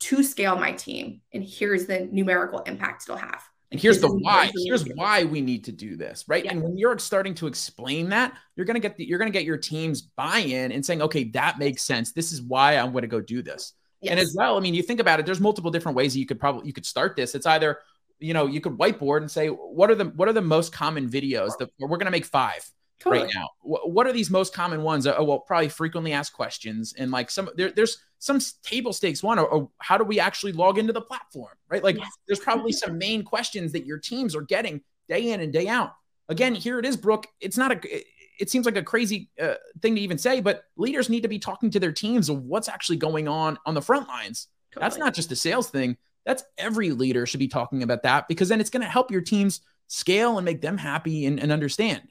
to 0.00 0.22
scale 0.22 0.56
my 0.56 0.72
team. 0.72 1.20
And 1.32 1.44
here's 1.44 1.86
the 1.86 2.08
numerical 2.10 2.60
impact 2.60 3.04
it'll 3.04 3.16
have. 3.16 3.42
And 3.70 3.80
here's 3.80 4.00
the 4.00 4.08
why. 4.08 4.50
Here's 4.64 4.84
why 4.94 5.24
we 5.24 5.40
need 5.40 5.64
to 5.64 5.72
do 5.72 5.96
this, 5.96 6.24
right? 6.26 6.44
Yeah. 6.44 6.52
And 6.52 6.62
when 6.62 6.76
you're 6.76 6.98
starting 6.98 7.34
to 7.36 7.46
explain 7.46 8.08
that, 8.08 8.36
you're 8.56 8.66
gonna 8.66 8.80
get 8.80 8.96
the, 8.96 9.04
you're 9.04 9.18
gonna 9.18 9.30
get 9.30 9.44
your 9.44 9.58
team's 9.58 10.02
buy-in 10.02 10.72
and 10.72 10.84
saying, 10.84 11.02
okay, 11.02 11.24
that 11.30 11.58
makes 11.58 11.82
sense. 11.82 12.12
This 12.12 12.32
is 12.32 12.42
why 12.42 12.76
I'm 12.76 12.90
going 12.90 13.02
to 13.02 13.08
go 13.08 13.20
do 13.20 13.42
this. 13.42 13.74
Yes. 14.00 14.12
And 14.12 14.20
as 14.20 14.34
well, 14.36 14.56
I 14.56 14.60
mean, 14.60 14.74
you 14.74 14.82
think 14.82 15.00
about 15.00 15.20
it. 15.20 15.26
There's 15.26 15.40
multiple 15.40 15.70
different 15.70 15.96
ways 15.96 16.14
that 16.14 16.18
you 16.20 16.26
could 16.26 16.40
probably 16.40 16.66
you 16.66 16.72
could 16.72 16.86
start 16.86 17.16
this. 17.16 17.34
It's 17.34 17.46
either 17.46 17.78
you 18.18 18.34
know 18.34 18.46
you 18.46 18.60
could 18.60 18.74
whiteboard 18.74 19.18
and 19.18 19.30
say 19.30 19.48
what 19.48 19.90
are 19.90 19.94
the 19.94 20.06
what 20.06 20.28
are 20.28 20.32
the 20.32 20.42
most 20.42 20.72
common 20.72 21.08
videos 21.08 21.56
that 21.58 21.70
we're 21.78 21.88
going 21.88 22.06
to 22.06 22.10
make 22.10 22.24
five 22.24 22.64
totally. 23.00 23.24
right 23.24 23.34
now. 23.34 23.48
What 23.62 24.06
are 24.06 24.12
these 24.12 24.30
most 24.30 24.54
common 24.54 24.82
ones? 24.82 25.06
Oh, 25.06 25.24
well, 25.24 25.40
probably 25.40 25.68
frequently 25.68 26.12
asked 26.12 26.32
questions 26.32 26.94
and 26.96 27.10
like 27.10 27.30
some 27.30 27.50
there, 27.56 27.70
there's 27.70 27.98
some 28.18 28.38
table 28.62 28.92
stakes 28.92 29.22
one 29.22 29.38
or, 29.38 29.46
or, 29.46 29.70
how 29.78 29.96
do 29.96 30.04
we 30.04 30.20
actually 30.20 30.52
log 30.52 30.78
into 30.78 30.92
the 30.92 31.00
platform, 31.00 31.54
right? 31.68 31.82
Like 31.82 31.96
yes. 31.96 32.10
there's 32.26 32.40
probably 32.40 32.72
some 32.72 32.98
main 32.98 33.24
questions 33.24 33.72
that 33.72 33.86
your 33.86 33.98
teams 33.98 34.36
are 34.36 34.42
getting 34.42 34.82
day 35.08 35.32
in 35.32 35.40
and 35.40 35.52
day 35.52 35.68
out. 35.68 35.94
Again, 36.28 36.54
here 36.54 36.78
it 36.78 36.86
is, 36.86 36.96
Brooke. 36.96 37.26
It's 37.40 37.56
not 37.56 37.72
a. 37.72 38.04
It 38.40 38.50
seems 38.50 38.66
like 38.66 38.76
a 38.76 38.82
crazy 38.82 39.28
uh, 39.40 39.54
thing 39.82 39.94
to 39.94 40.00
even 40.00 40.18
say, 40.18 40.40
but 40.40 40.64
leaders 40.76 41.08
need 41.08 41.22
to 41.22 41.28
be 41.28 41.38
talking 41.38 41.70
to 41.70 41.80
their 41.80 41.92
teams 41.92 42.28
of 42.28 42.42
what's 42.42 42.68
actually 42.68 42.96
going 42.96 43.28
on 43.28 43.58
on 43.66 43.74
the 43.74 43.82
front 43.82 44.08
lines. 44.08 44.48
Totally. 44.72 44.84
That's 44.84 44.98
not 44.98 45.14
just 45.14 45.32
a 45.32 45.36
sales 45.36 45.68
thing. 45.68 45.96
That's 46.24 46.42
every 46.58 46.90
leader 46.90 47.26
should 47.26 47.40
be 47.40 47.48
talking 47.48 47.82
about 47.82 48.02
that 48.02 48.28
because 48.28 48.48
then 48.48 48.60
it's 48.60 48.70
going 48.70 48.82
to 48.82 48.88
help 48.88 49.10
your 49.10 49.20
teams 49.20 49.60
scale 49.88 50.38
and 50.38 50.44
make 50.44 50.60
them 50.60 50.78
happy 50.78 51.26
and, 51.26 51.40
and 51.40 51.52
understand. 51.52 52.02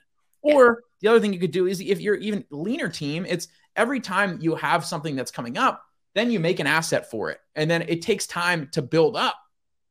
Or 0.41 0.83
the 1.01 1.07
other 1.07 1.19
thing 1.19 1.33
you 1.33 1.39
could 1.39 1.51
do 1.51 1.67
is 1.67 1.79
if 1.81 1.99
you're 1.99 2.15
even 2.15 2.45
leaner 2.49 2.89
team, 2.89 3.25
it's 3.27 3.47
every 3.75 3.99
time 3.99 4.39
you 4.41 4.55
have 4.55 4.85
something 4.85 5.15
that's 5.15 5.31
coming 5.31 5.57
up, 5.57 5.83
then 6.15 6.31
you 6.31 6.39
make 6.39 6.59
an 6.59 6.67
asset 6.67 7.09
for 7.09 7.29
it. 7.29 7.39
And 7.55 7.69
then 7.69 7.83
it 7.83 8.01
takes 8.01 8.27
time 8.27 8.67
to 8.71 8.81
build 8.81 9.15
up 9.15 9.37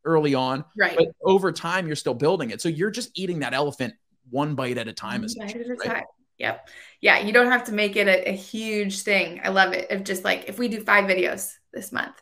early 0.05 0.35
on. 0.35 0.65
Right. 0.77 0.97
But 0.97 1.09
over 1.23 1.53
time, 1.53 1.87
you're 1.87 1.97
still 1.97 2.15
building 2.15 2.51
it. 2.51 2.61
So 2.61 2.69
you're 2.69 2.91
just 2.91 3.11
eating 3.19 3.41
that 3.41 3.55
elephant 3.55 3.95
one 4.31 4.55
bite 4.55 4.79
at 4.79 4.89
a 4.89 4.93
time. 4.93 5.23
Right? 5.23 6.05
Yep. 6.39 6.69
Yeah. 7.01 7.19
You 7.19 7.33
don't 7.33 7.51
have 7.51 7.65
to 7.65 7.73
make 7.73 7.97
it 7.97 8.09
a, 8.09 8.31
a 8.31 8.37
huge 8.37 9.03
thing. 9.03 9.41
I 9.43 9.49
love 9.49 9.73
it. 9.73 9.89
If 9.91 10.05
just 10.05 10.25
like, 10.25 10.49
if 10.49 10.59
we 10.59 10.69
do 10.69 10.83
five 10.83 11.05
videos 11.05 11.53
this 11.73 11.93
month, 11.93 12.21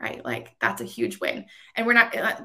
right? 0.00 0.24
Like 0.24 0.56
that's 0.60 0.80
a 0.80 0.84
huge 0.84 1.20
win. 1.20 1.46
And 1.76 1.86
we're 1.86 1.92
not 1.92 2.16
uh, 2.16 2.40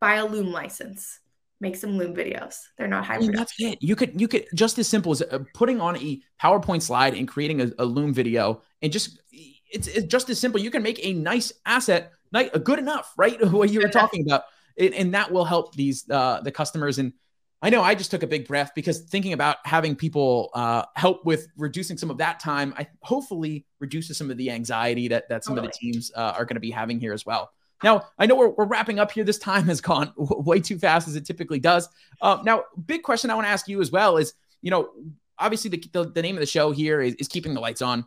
buy 0.00 0.16
a 0.16 0.26
Loom 0.26 0.52
license 0.52 1.20
make 1.60 1.76
some 1.76 1.96
Loom 1.96 2.14
videos. 2.14 2.60
They're 2.76 2.88
not 2.88 3.04
high. 3.04 3.16
I 3.16 3.18
mean, 3.18 3.32
that's 3.32 3.54
it. 3.58 3.78
You 3.82 3.96
could 3.96 4.20
you 4.20 4.28
could 4.28 4.46
just 4.54 4.78
as 4.78 4.88
simple 4.88 5.12
as 5.12 5.22
uh, 5.22 5.40
putting 5.54 5.80
on 5.80 5.96
a 5.96 6.20
PowerPoint 6.42 6.82
slide 6.82 7.14
and 7.14 7.26
creating 7.26 7.60
a, 7.60 7.70
a 7.78 7.84
Loom 7.84 8.14
video, 8.14 8.62
and 8.82 8.92
just 8.92 9.20
it's, 9.32 9.88
it's, 9.88 10.06
just 10.06 10.30
as 10.30 10.38
simple. 10.38 10.60
You 10.60 10.70
can 10.70 10.82
make 10.82 11.04
a 11.04 11.12
nice 11.12 11.52
asset, 11.66 12.12
nice, 12.32 12.50
good 12.62 12.78
enough, 12.78 13.12
right? 13.16 13.42
what 13.52 13.70
you 13.70 13.80
were 13.80 13.88
talking 13.88 14.24
about, 14.26 14.44
and, 14.78 14.94
and 14.94 15.14
that 15.14 15.32
will 15.32 15.44
help 15.44 15.74
these 15.74 16.08
uh, 16.10 16.40
the 16.40 16.52
customers. 16.52 16.98
And 16.98 17.12
I 17.60 17.70
know 17.70 17.82
I 17.82 17.94
just 17.94 18.10
took 18.10 18.22
a 18.22 18.26
big 18.26 18.46
breath 18.46 18.72
because 18.74 19.00
thinking 19.00 19.32
about 19.32 19.56
having 19.64 19.96
people 19.96 20.50
uh, 20.54 20.84
help 20.94 21.24
with 21.24 21.48
reducing 21.56 21.98
some 21.98 22.10
of 22.10 22.18
that 22.18 22.38
time, 22.38 22.72
I 22.78 22.86
hopefully 23.02 23.66
reduces 23.80 24.16
some 24.16 24.30
of 24.30 24.36
the 24.36 24.50
anxiety 24.50 25.08
that 25.08 25.28
that 25.28 25.44
some 25.44 25.56
totally. 25.56 25.68
of 25.68 25.72
the 25.72 25.78
teams 25.78 26.12
uh, 26.14 26.34
are 26.36 26.44
going 26.44 26.56
to 26.56 26.60
be 26.60 26.70
having 26.70 27.00
here 27.00 27.12
as 27.12 27.26
well. 27.26 27.50
Now, 27.82 28.06
I 28.18 28.26
know 28.26 28.36
we're, 28.36 28.50
we're 28.50 28.66
wrapping 28.66 28.98
up 28.98 29.10
here. 29.10 29.24
This 29.24 29.38
time 29.38 29.64
has 29.66 29.80
gone 29.80 30.12
way 30.16 30.60
too 30.60 30.78
fast 30.78 31.08
as 31.08 31.16
it 31.16 31.24
typically 31.24 31.60
does. 31.60 31.88
Uh, 32.20 32.38
now, 32.44 32.64
big 32.86 33.02
question 33.02 33.30
I 33.30 33.34
want 33.34 33.46
to 33.46 33.50
ask 33.50 33.68
you 33.68 33.80
as 33.80 33.90
well 33.90 34.16
is, 34.16 34.34
you 34.62 34.70
know, 34.70 34.90
obviously 35.38 35.70
the, 35.70 35.82
the, 35.92 36.04
the 36.10 36.22
name 36.22 36.36
of 36.36 36.40
the 36.40 36.46
show 36.46 36.72
here 36.72 37.00
is, 37.00 37.14
is 37.14 37.28
keeping 37.28 37.54
the 37.54 37.60
lights 37.60 37.82
on. 37.82 38.04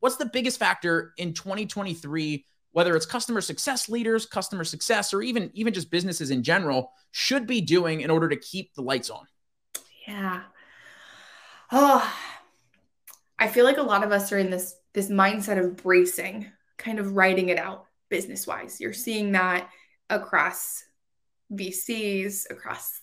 What's 0.00 0.16
the 0.16 0.26
biggest 0.26 0.58
factor 0.58 1.12
in 1.16 1.34
2023, 1.34 2.46
whether 2.76 2.94
it's 2.94 3.06
customer 3.06 3.40
success 3.40 3.88
leaders, 3.88 4.26
customer 4.26 4.62
success, 4.62 5.14
or 5.14 5.22
even 5.22 5.50
even 5.54 5.72
just 5.72 5.90
businesses 5.90 6.30
in 6.30 6.42
general, 6.42 6.92
should 7.10 7.46
be 7.46 7.62
doing 7.62 8.02
in 8.02 8.10
order 8.10 8.28
to 8.28 8.36
keep 8.36 8.74
the 8.74 8.82
lights 8.82 9.08
on? 9.08 9.24
Yeah. 10.06 10.42
Oh, 11.72 12.14
I 13.38 13.48
feel 13.48 13.64
like 13.64 13.78
a 13.78 13.82
lot 13.82 14.04
of 14.04 14.12
us 14.12 14.30
are 14.30 14.36
in 14.36 14.50
this 14.50 14.74
this 14.92 15.08
mindset 15.08 15.58
of 15.58 15.78
bracing, 15.78 16.52
kind 16.76 16.98
of 16.98 17.16
writing 17.16 17.48
it 17.48 17.56
out 17.56 17.86
business 18.10 18.46
wise. 18.46 18.78
You're 18.78 18.92
seeing 18.92 19.32
that 19.32 19.70
across 20.10 20.84
VCs, 21.54 22.50
across 22.50 23.00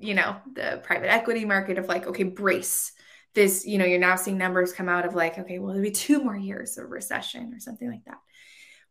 you 0.00 0.12
know 0.12 0.36
the 0.52 0.82
private 0.84 1.10
equity 1.10 1.46
market 1.46 1.78
of 1.78 1.86
like 1.86 2.06
okay 2.06 2.24
brace 2.24 2.92
this 3.34 3.66
you 3.66 3.78
know 3.78 3.86
you're 3.86 3.98
now 3.98 4.16
seeing 4.16 4.36
numbers 4.36 4.72
come 4.72 4.90
out 4.90 5.06
of 5.06 5.14
like 5.14 5.38
okay 5.38 5.58
well 5.58 5.68
there'll 5.68 5.82
be 5.82 5.90
two 5.90 6.22
more 6.22 6.36
years 6.36 6.76
of 6.76 6.90
recession 6.90 7.54
or 7.54 7.58
something 7.58 7.90
like 7.90 8.04
that 8.04 8.18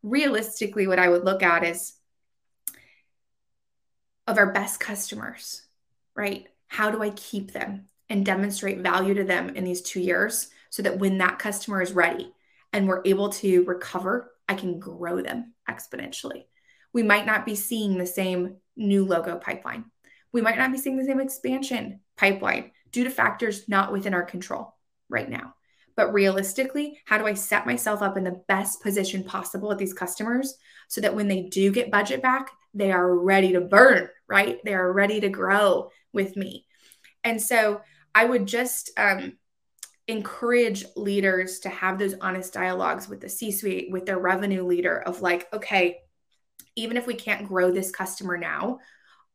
realistically 0.04 0.88
what 0.88 1.00
i 1.00 1.08
would 1.08 1.24
look 1.24 1.44
at 1.44 1.64
is 1.64 1.94
of 4.28 4.38
our 4.38 4.52
best 4.52 4.80
customers 4.80 5.62
right 6.16 6.48
how 6.68 6.90
do 6.92 7.02
i 7.02 7.10
keep 7.12 7.52
them 7.52 7.88
and 8.10 8.26
demonstrate 8.26 8.80
value 8.80 9.14
to 9.14 9.24
them 9.24 9.50
in 9.50 9.64
these 9.64 9.82
two 9.82 10.02
years 10.02 10.50
so 10.70 10.84
that 10.84 11.00
when 11.00 11.18
that 11.18 11.40
customer 11.40 11.82
is 11.82 11.94
ready 11.94 12.34
and 12.74 12.88
we're 12.88 13.02
able 13.06 13.30
to 13.30 13.64
recover 13.66 14.32
I 14.52 14.54
can 14.54 14.80
grow 14.80 15.22
them 15.22 15.54
exponentially. 15.70 16.44
We 16.92 17.04
might 17.04 17.26
not 17.26 17.46
be 17.46 17.56
seeing 17.56 17.98
the 17.98 18.06
same 18.06 18.58
new 18.76 19.06
logo 19.06 19.38
pipeline. 19.38 19.86
We 20.34 20.42
might 20.42 20.58
not 20.58 20.74
be 20.74 20.78
seeing 20.78 20.98
the 20.98 21.06
same 21.06 21.22
expansion 21.22 22.02
pipeline 22.18 22.72
due 22.92 23.06
to 23.06 23.10
factors 23.10 23.70
not 23.70 23.94
within 23.94 24.14
our 24.14 24.24
control 24.24 24.76
right 25.08 25.30
now. 25.30 25.54
But 25.96 26.14
realistically, 26.14 27.00
how 27.06 27.18
do 27.18 27.26
I 27.26 27.34
set 27.34 27.66
myself 27.66 28.02
up 28.02 28.18
in 28.18 28.24
the 28.24 28.42
best 28.48 28.82
position 28.82 29.24
possible 29.24 29.70
with 29.70 29.78
these 29.78 29.94
customers 29.94 30.56
so 30.88 31.02
that 31.02 31.16
when 31.16 31.28
they 31.28 31.44
do 31.44 31.72
get 31.72 31.92
budget 31.92 32.22
back, 32.22 32.52
they 32.74 32.92
are 32.92 33.14
ready 33.16 33.54
to 33.54 33.62
burn, 33.62 34.08
right? 34.28 34.60
They 34.64 34.74
are 34.74 34.92
ready 34.92 35.20
to 35.22 35.30
grow 35.30 35.90
with 36.14 36.36
me. 36.38 36.66
And 37.24 37.42
so 37.42 37.82
I 38.16 38.26
would 38.26 38.46
just 38.48 38.92
um, 38.98 39.38
encourage 40.08 40.86
leaders 40.96 41.60
to 41.60 41.70
have 41.70 42.00
those 42.00 42.16
honest 42.22 42.54
dialogues 42.54 43.08
with 43.08 43.22
the 43.22 43.30
C 43.30 43.52
suite, 43.52 43.92
with 43.92 44.06
their 44.06 44.20
revenue 44.20 44.66
leader 44.66 45.00
of 45.00 45.22
like, 45.22 45.48
okay, 45.54 46.00
even 46.76 46.98
if 46.98 47.08
we 47.08 47.16
can't 47.16 47.48
grow 47.48 47.72
this 47.72 47.92
customer 47.92 48.38
now, 48.38 48.80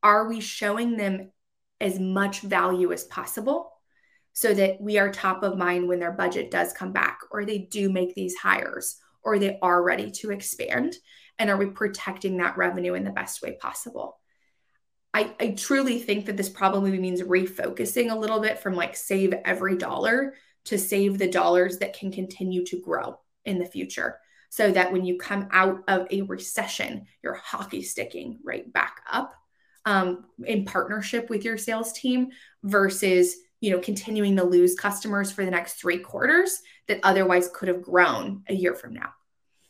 are 0.03 0.27
we 0.27 0.39
showing 0.39 0.97
them 0.97 1.31
as 1.79 1.99
much 1.99 2.41
value 2.41 2.91
as 2.91 3.03
possible 3.05 3.71
so 4.37 4.53
that 4.53 4.79
we 4.79 4.99
are 4.99 5.11
top 5.11 5.41
of 5.41 5.57
mind 5.57 5.87
when 5.87 5.97
their 5.97 6.11
budget 6.11 6.51
does 6.51 6.71
come 6.71 6.93
back 6.93 7.21
or 7.31 7.43
they 7.43 7.57
do 7.57 7.89
make 7.89 8.13
these 8.13 8.35
hires 8.35 8.97
or 9.23 9.39
they 9.39 9.57
are 9.63 9.81
ready 9.81 10.11
to 10.11 10.29
expand? 10.29 10.95
And 11.39 11.49
are 11.49 11.57
we 11.57 11.65
protecting 11.65 12.37
that 12.37 12.55
revenue 12.55 12.93
in 12.93 13.03
the 13.03 13.09
best 13.09 13.41
way 13.41 13.57
possible? 13.59 14.19
I, 15.11 15.33
I 15.39 15.55
truly 15.57 15.97
think 15.97 16.27
that 16.27 16.37
this 16.37 16.49
probably 16.49 16.99
means 16.99 17.23
refocusing 17.23 18.11
a 18.11 18.15
little 18.15 18.39
bit 18.39 18.59
from 18.59 18.75
like 18.75 18.95
save 18.95 19.33
every 19.43 19.75
dollar 19.75 20.35
to 20.65 20.77
save 20.77 21.17
the 21.17 21.31
dollars 21.31 21.79
that 21.79 21.97
can 21.97 22.11
continue 22.11 22.63
to 22.65 22.79
grow 22.79 23.19
in 23.45 23.57
the 23.57 23.65
future 23.65 24.19
so 24.51 24.69
that 24.69 24.91
when 24.91 25.03
you 25.03 25.17
come 25.17 25.47
out 25.51 25.79
of 25.87 26.05
a 26.11 26.21
recession, 26.21 27.07
you're 27.23 27.33
hockey 27.33 27.81
sticking 27.81 28.37
right 28.45 28.71
back 28.71 29.01
up 29.11 29.33
um, 29.85 30.25
in 30.45 30.63
partnership 30.63 31.27
with 31.27 31.43
your 31.43 31.57
sales 31.57 31.91
team 31.93 32.27
versus 32.61 33.35
you 33.59 33.71
know 33.71 33.79
continuing 33.79 34.35
to 34.35 34.43
lose 34.43 34.75
customers 34.75 35.31
for 35.31 35.43
the 35.45 35.51
next 35.51 35.73
three 35.73 35.99
quarters 35.99 36.61
that 36.87 36.99
otherwise 37.03 37.49
could 37.53 37.67
have 37.67 37.81
grown 37.81 38.43
a 38.47 38.53
year 38.53 38.75
from 38.75 38.93
now. 38.93 39.13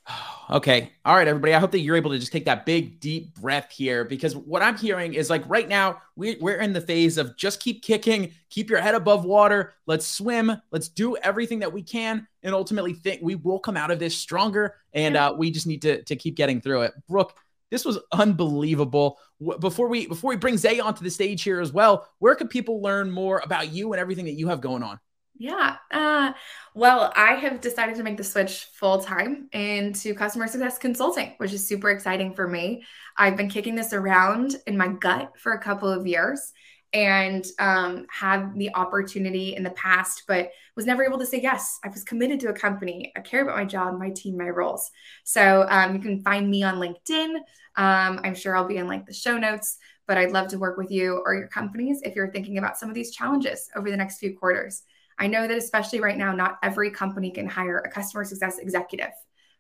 Okay. 0.50 0.94
All 1.04 1.14
right, 1.14 1.28
everybody. 1.28 1.54
I 1.54 1.60
hope 1.60 1.72
that 1.72 1.82
you're 1.82 1.98
able 1.98 2.12
to 2.12 2.18
just 2.18 2.32
take 2.32 2.46
that 2.46 2.66
big, 2.66 3.02
deep 3.02 3.36
breath 3.36 3.70
here 3.70 4.06
because 4.06 4.34
what 4.34 4.62
I'm 4.62 4.78
hearing 4.78 5.14
is 5.14 5.30
like 5.30 5.44
right 5.46 5.68
now, 5.68 6.02
we, 6.16 6.38
we're 6.40 6.62
in 6.62 6.72
the 6.72 6.80
phase 6.80 7.18
of 7.18 7.36
just 7.36 7.60
keep 7.60 7.84
kicking, 7.84 8.32
keep 8.50 8.70
your 8.70 8.80
head 8.80 8.96
above 8.96 9.26
water. 9.26 9.74
Let's 9.88 10.08
swim. 10.08 10.54
Let's 10.72 10.88
do 10.88 11.18
everything 11.18 11.60
that 11.60 11.74
we 11.74 11.84
can. 11.84 12.26
And 12.44 12.56
ultimately, 12.56 12.94
think 12.94 13.20
we 13.22 13.36
will 13.36 13.60
come 13.60 13.76
out 13.76 13.92
of 13.92 14.00
this 14.00 14.16
stronger. 14.16 14.76
And 14.94 15.18
uh, 15.18 15.36
we 15.38 15.52
just 15.52 15.68
need 15.68 15.82
to, 15.82 16.02
to 16.04 16.16
keep 16.16 16.36
getting 16.36 16.62
through 16.62 16.84
it. 16.84 16.94
Brooke, 17.10 17.34
this 17.72 17.86
was 17.86 18.00
unbelievable. 18.12 19.20
Before 19.60 19.88
we 19.88 20.08
before 20.08 20.30
we 20.30 20.36
bring 20.38 20.58
Zay 20.58 20.80
onto 20.80 21.04
the 21.04 21.12
stage 21.12 21.44
here 21.44 21.60
as 21.60 21.72
well, 21.72 22.08
where 22.20 22.36
can 22.36 22.48
people 22.48 22.82
learn 22.82 23.12
more 23.12 23.42
about 23.44 23.72
you 23.72 23.94
and 23.94 24.00
everything 24.00 24.26
that 24.26 24.34
you 24.34 24.48
have 24.48 24.62
going 24.62 24.84
on? 24.84 25.00
Yeah. 25.40 25.76
Uh, 25.92 26.34
well, 26.74 27.14
I 27.16 27.34
have 27.34 27.62
decided 27.62 27.96
to 27.98 28.04
make 28.04 28.18
the 28.18 28.24
switch 28.24 28.68
full 28.74 29.00
time 29.00 29.50
into 29.52 30.16
customer 30.16 30.48
success 30.48 30.80
consulting, 30.80 31.34
which 31.38 31.54
is 31.54 31.68
super 31.68 31.90
exciting 31.90 32.34
for 32.34 32.48
me. 32.48 32.84
I've 33.16 33.38
been 33.38 33.50
kicking 33.50 33.76
this 33.76 33.94
around 33.94 34.56
in 34.66 34.78
my 34.78 34.88
gut 34.88 35.34
for 35.38 35.52
a 35.52 35.62
couple 35.62 35.90
of 35.90 36.08
years 36.08 36.52
and 36.94 37.46
um, 37.60 38.06
had 38.10 38.54
the 38.56 38.74
opportunity 38.74 39.56
in 39.56 39.64
the 39.64 39.72
past, 39.72 40.24
but 40.28 40.52
was 40.76 40.86
never 40.86 41.04
able 41.04 41.20
to 41.20 41.26
say 41.26 41.42
yes. 41.42 41.80
I 41.84 41.90
was 41.90 42.04
committed 42.04 42.40
to 42.42 42.50
a 42.50 42.54
company. 42.54 43.12
I 43.16 43.22
care 43.22 43.42
about 43.42 43.58
my 43.58 43.66
job, 43.66 44.00
my 44.00 44.10
team, 44.10 44.38
my 44.38 44.50
roles. 44.50 44.90
So 45.24 45.66
um, 45.70 45.96
you 45.96 46.02
can 46.02 46.22
find 46.22 46.50
me 46.50 46.64
on 46.64 46.76
LinkedIn. 46.76 47.36
Um, 47.76 48.22
I'm 48.24 48.36
sure 48.36 48.56
I'll 48.56 48.68
be 48.68 48.78
in 48.78 48.88
like 48.88 49.06
the 49.06 49.14
show 49.14 49.38
notes, 49.38 49.78
but 50.08 50.18
I'd 50.18 50.32
love 50.32 50.48
to 50.50 50.58
work 50.60 50.78
with 50.78 50.90
you 50.90 51.22
or 51.26 51.36
your 51.36 51.48
companies 51.48 52.02
if 52.04 52.16
you're 52.16 52.32
thinking 52.32 52.58
about 52.58 52.78
some 52.78 52.90
of 52.90 52.96
these 52.96 53.12
challenges 53.12 53.70
over 53.76 53.92
the 53.92 53.98
next 53.98 54.20
few 54.20 54.38
quarters. 54.38 54.84
I 55.20 55.28
know 55.28 55.48
that 55.48 55.58
especially 55.58 56.00
right 56.00 56.18
now, 56.18 56.32
not 56.32 56.58
every 56.64 56.92
company 56.92 57.32
can 57.32 57.48
hire 57.48 57.80
a 57.80 57.90
customer 57.90 58.24
success 58.24 58.60
executive, 58.60 59.12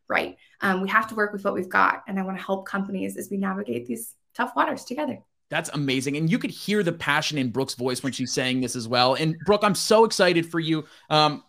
right? 0.07 0.37
Um, 0.61 0.81
we 0.81 0.89
have 0.89 1.07
to 1.09 1.15
work 1.15 1.33
with 1.33 1.43
what 1.43 1.53
we've 1.53 1.69
got. 1.69 2.03
And 2.07 2.19
I 2.19 2.23
want 2.23 2.37
to 2.37 2.43
help 2.43 2.65
companies 2.65 3.17
as 3.17 3.29
we 3.29 3.37
navigate 3.37 3.85
these 3.85 4.13
tough 4.33 4.53
waters 4.55 4.85
together. 4.85 5.19
That's 5.49 5.69
amazing. 5.69 6.17
And 6.17 6.29
you 6.29 6.39
could 6.39 6.51
hear 6.51 6.83
the 6.83 6.91
passion 6.91 7.37
in 7.37 7.51
Brooke's 7.51 7.73
voice 7.73 8.03
when 8.03 8.11
she's 8.11 8.33
saying 8.33 8.61
this 8.61 8.75
as 8.75 8.87
well. 8.87 9.13
And 9.13 9.35
Brooke, 9.45 9.63
I'm 9.63 9.75
so 9.75 10.03
excited 10.03 10.49
for 10.49 10.59
you 10.59 10.85
um, 11.09 11.43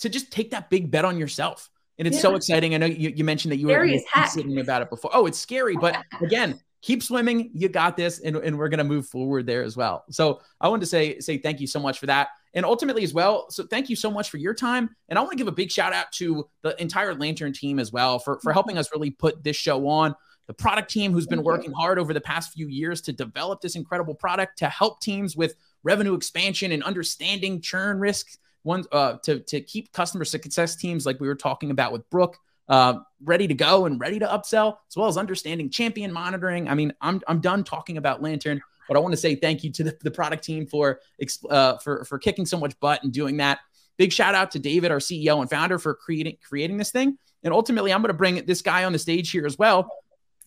to 0.00 0.08
just 0.08 0.30
take 0.30 0.50
that 0.50 0.68
big 0.68 0.90
bet 0.90 1.04
on 1.04 1.18
yourself. 1.18 1.70
And 1.98 2.06
it's 2.06 2.16
yeah. 2.16 2.22
so 2.22 2.34
exciting. 2.34 2.74
I 2.74 2.78
know 2.78 2.86
you, 2.86 3.10
you 3.10 3.24
mentioned 3.24 3.52
that 3.52 3.56
you 3.56 3.68
scary 3.68 4.02
were 4.16 4.26
sitting 4.26 4.58
about 4.58 4.82
it 4.82 4.90
before. 4.90 5.10
Oh, 5.14 5.26
it's 5.26 5.38
scary. 5.38 5.76
But 5.76 6.04
again, 6.20 6.60
keep 6.82 7.02
swimming. 7.02 7.50
You 7.54 7.68
got 7.68 7.96
this. 7.96 8.18
And, 8.20 8.36
and 8.36 8.58
we're 8.58 8.68
going 8.68 8.78
to 8.78 8.84
move 8.84 9.06
forward 9.06 9.46
there 9.46 9.62
as 9.62 9.76
well. 9.76 10.04
So 10.10 10.40
I 10.60 10.68
wanted 10.68 10.80
to 10.80 10.86
say, 10.86 11.18
say 11.20 11.38
thank 11.38 11.60
you 11.60 11.66
so 11.66 11.80
much 11.80 11.98
for 11.98 12.06
that. 12.06 12.28
And 12.54 12.66
ultimately 12.66 13.02
as 13.02 13.14
well. 13.14 13.50
So 13.50 13.64
thank 13.64 13.88
you 13.88 13.96
so 13.96 14.10
much 14.10 14.28
for 14.28 14.36
your 14.36 14.52
time. 14.52 14.90
And 15.08 15.18
I 15.18 15.22
want 15.22 15.32
to 15.32 15.38
give 15.38 15.48
a 15.48 15.52
big 15.52 15.70
shout 15.70 15.94
out 15.94 16.12
to 16.12 16.50
the 16.60 16.80
entire 16.82 17.14
Lantern 17.14 17.54
team 17.54 17.78
as 17.78 17.92
well 17.92 18.18
for, 18.18 18.40
for 18.42 18.52
helping 18.52 18.76
us 18.76 18.90
really 18.92 19.10
put 19.10 19.42
this 19.42 19.56
show 19.56 19.88
on 19.88 20.14
the 20.52 20.62
product 20.62 20.90
team 20.90 21.12
who's 21.12 21.26
been 21.26 21.42
working 21.42 21.72
hard 21.72 21.98
over 21.98 22.12
the 22.12 22.20
past 22.20 22.52
few 22.52 22.68
years 22.68 23.00
to 23.00 23.12
develop 23.12 23.62
this 23.62 23.74
incredible 23.74 24.14
product 24.14 24.58
to 24.58 24.68
help 24.68 25.00
teams 25.00 25.34
with 25.34 25.54
revenue 25.82 26.12
expansion 26.12 26.72
and 26.72 26.82
understanding 26.82 27.58
churn 27.58 27.98
risks 27.98 28.36
one 28.64 28.84
uh, 28.92 29.14
to, 29.24 29.40
to 29.40 29.62
keep 29.62 29.90
customer 29.92 30.26
success 30.26 30.76
teams 30.76 31.06
like 31.06 31.18
we 31.20 31.26
were 31.26 31.34
talking 31.34 31.70
about 31.70 31.90
with 31.90 32.08
brooke 32.10 32.36
uh, 32.68 32.98
ready 33.24 33.48
to 33.48 33.54
go 33.54 33.86
and 33.86 33.98
ready 33.98 34.18
to 34.18 34.26
upsell 34.26 34.76
as 34.90 34.96
well 34.96 35.08
as 35.08 35.16
understanding 35.16 35.70
champion 35.70 36.12
monitoring. 36.12 36.68
I 36.68 36.74
mean 36.74 36.92
i'm, 37.00 37.22
I'm 37.26 37.40
done 37.40 37.64
talking 37.64 37.96
about 37.96 38.20
lantern 38.20 38.60
but 38.88 38.96
i 38.98 39.00
want 39.00 39.12
to 39.12 39.18
say 39.18 39.34
thank 39.34 39.64
you 39.64 39.72
to 39.72 39.84
the, 39.84 39.96
the 40.02 40.10
product 40.10 40.44
team 40.44 40.66
for 40.66 41.00
uh, 41.48 41.78
for 41.78 42.04
for 42.04 42.18
kicking 42.18 42.44
so 42.44 42.58
much 42.58 42.78
butt 42.78 43.02
and 43.04 43.12
doing 43.12 43.38
that. 43.38 43.60
Big 43.96 44.12
shout 44.12 44.34
out 44.34 44.50
to 44.50 44.58
david 44.58 44.90
our 44.90 44.98
ceo 44.98 45.40
and 45.40 45.48
founder 45.48 45.78
for 45.78 45.94
creating 45.94 46.36
creating 46.46 46.76
this 46.76 46.90
thing. 46.90 47.16
And 47.42 47.54
ultimately 47.54 47.90
i'm 47.90 48.02
going 48.02 48.08
to 48.08 48.14
bring 48.14 48.44
this 48.44 48.60
guy 48.60 48.84
on 48.84 48.92
the 48.92 48.98
stage 48.98 49.30
here 49.30 49.46
as 49.46 49.58
well 49.58 49.90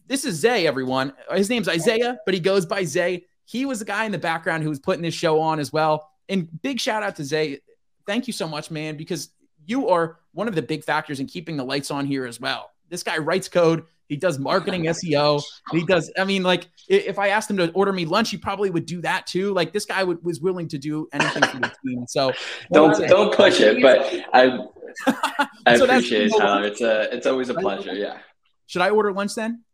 this 0.08 0.26
is 0.26 0.36
Zay, 0.36 0.68
everyone. 0.68 1.14
His 1.32 1.50
name's 1.50 1.68
Isaiah, 1.68 2.18
but 2.26 2.34
he 2.34 2.40
goes 2.40 2.66
by 2.66 2.84
Zay. 2.84 3.26
He 3.46 3.66
was 3.66 3.80
the 3.80 3.86
guy 3.86 4.06
in 4.06 4.12
the 4.12 4.18
background 4.18 4.64
who 4.64 4.70
was 4.70 4.80
putting 4.80 5.02
this 5.02 5.14
show 5.14 5.40
on 5.40 5.60
as 5.60 5.72
well. 5.72 6.10
And 6.30 6.50
big 6.62 6.80
shout 6.80 7.04
out 7.04 7.16
to 7.18 7.24
Zay. 7.24 7.60
Thank 8.06 8.28
you 8.28 8.34
so 8.34 8.48
much, 8.48 8.72
man, 8.72 8.98
because 8.98 9.30
you 9.66 9.90
are 9.90 10.20
one 10.34 10.48
of 10.48 10.56
the 10.56 10.62
big 10.62 10.84
factors 10.84 11.20
in 11.20 11.28
keeping 11.28 11.58
the 11.58 11.64
lights 11.64 11.92
on 11.92 12.06
here 12.06 12.26
as 12.26 12.40
well. 12.40 12.72
This 12.90 13.04
guy 13.04 13.18
writes 13.18 13.50
code. 13.50 13.86
He 14.08 14.16
does 14.16 14.38
marketing 14.38 14.84
SEO. 14.86 15.42
He 15.72 15.84
does. 15.84 16.12
I 16.18 16.24
mean, 16.24 16.44
like, 16.44 16.70
if 16.88 17.18
I 17.18 17.30
asked 17.30 17.50
him 17.50 17.58
to 17.58 17.72
order 17.72 17.92
me 17.92 18.06
lunch, 18.06 18.30
he 18.30 18.38
probably 18.38 18.70
would 18.70 18.86
do 18.86 19.02
that 19.02 19.26
too. 19.26 19.54
Like, 19.54 19.74
this 19.74 19.86
guy 19.86 20.04
would, 20.04 20.24
was 20.24 20.40
willing 20.40 20.68
to 20.70 20.78
do 20.78 21.08
anything 21.12 21.44
for 21.44 21.60
the 21.60 21.72
team. 21.86 22.06
So 22.08 22.32
don't 22.72 22.96
don't 23.08 23.34
push 23.34 23.60
it, 23.60 23.82
but 23.82 24.00
I 24.34 24.60
I 25.66 25.78
so 25.78 25.86
appreciate 25.86 26.28
it, 26.28 26.34
Tyler. 26.38 26.68
It's 26.68 26.82
a 26.82 27.16
it's 27.16 27.26
always 27.26 27.50
a 27.50 27.56
pleasure. 27.56 27.94
Yeah. 27.94 28.20
Should 28.68 28.82
I 28.82 28.90
order 28.92 29.12
lunch 29.12 29.36
then? 29.36 29.65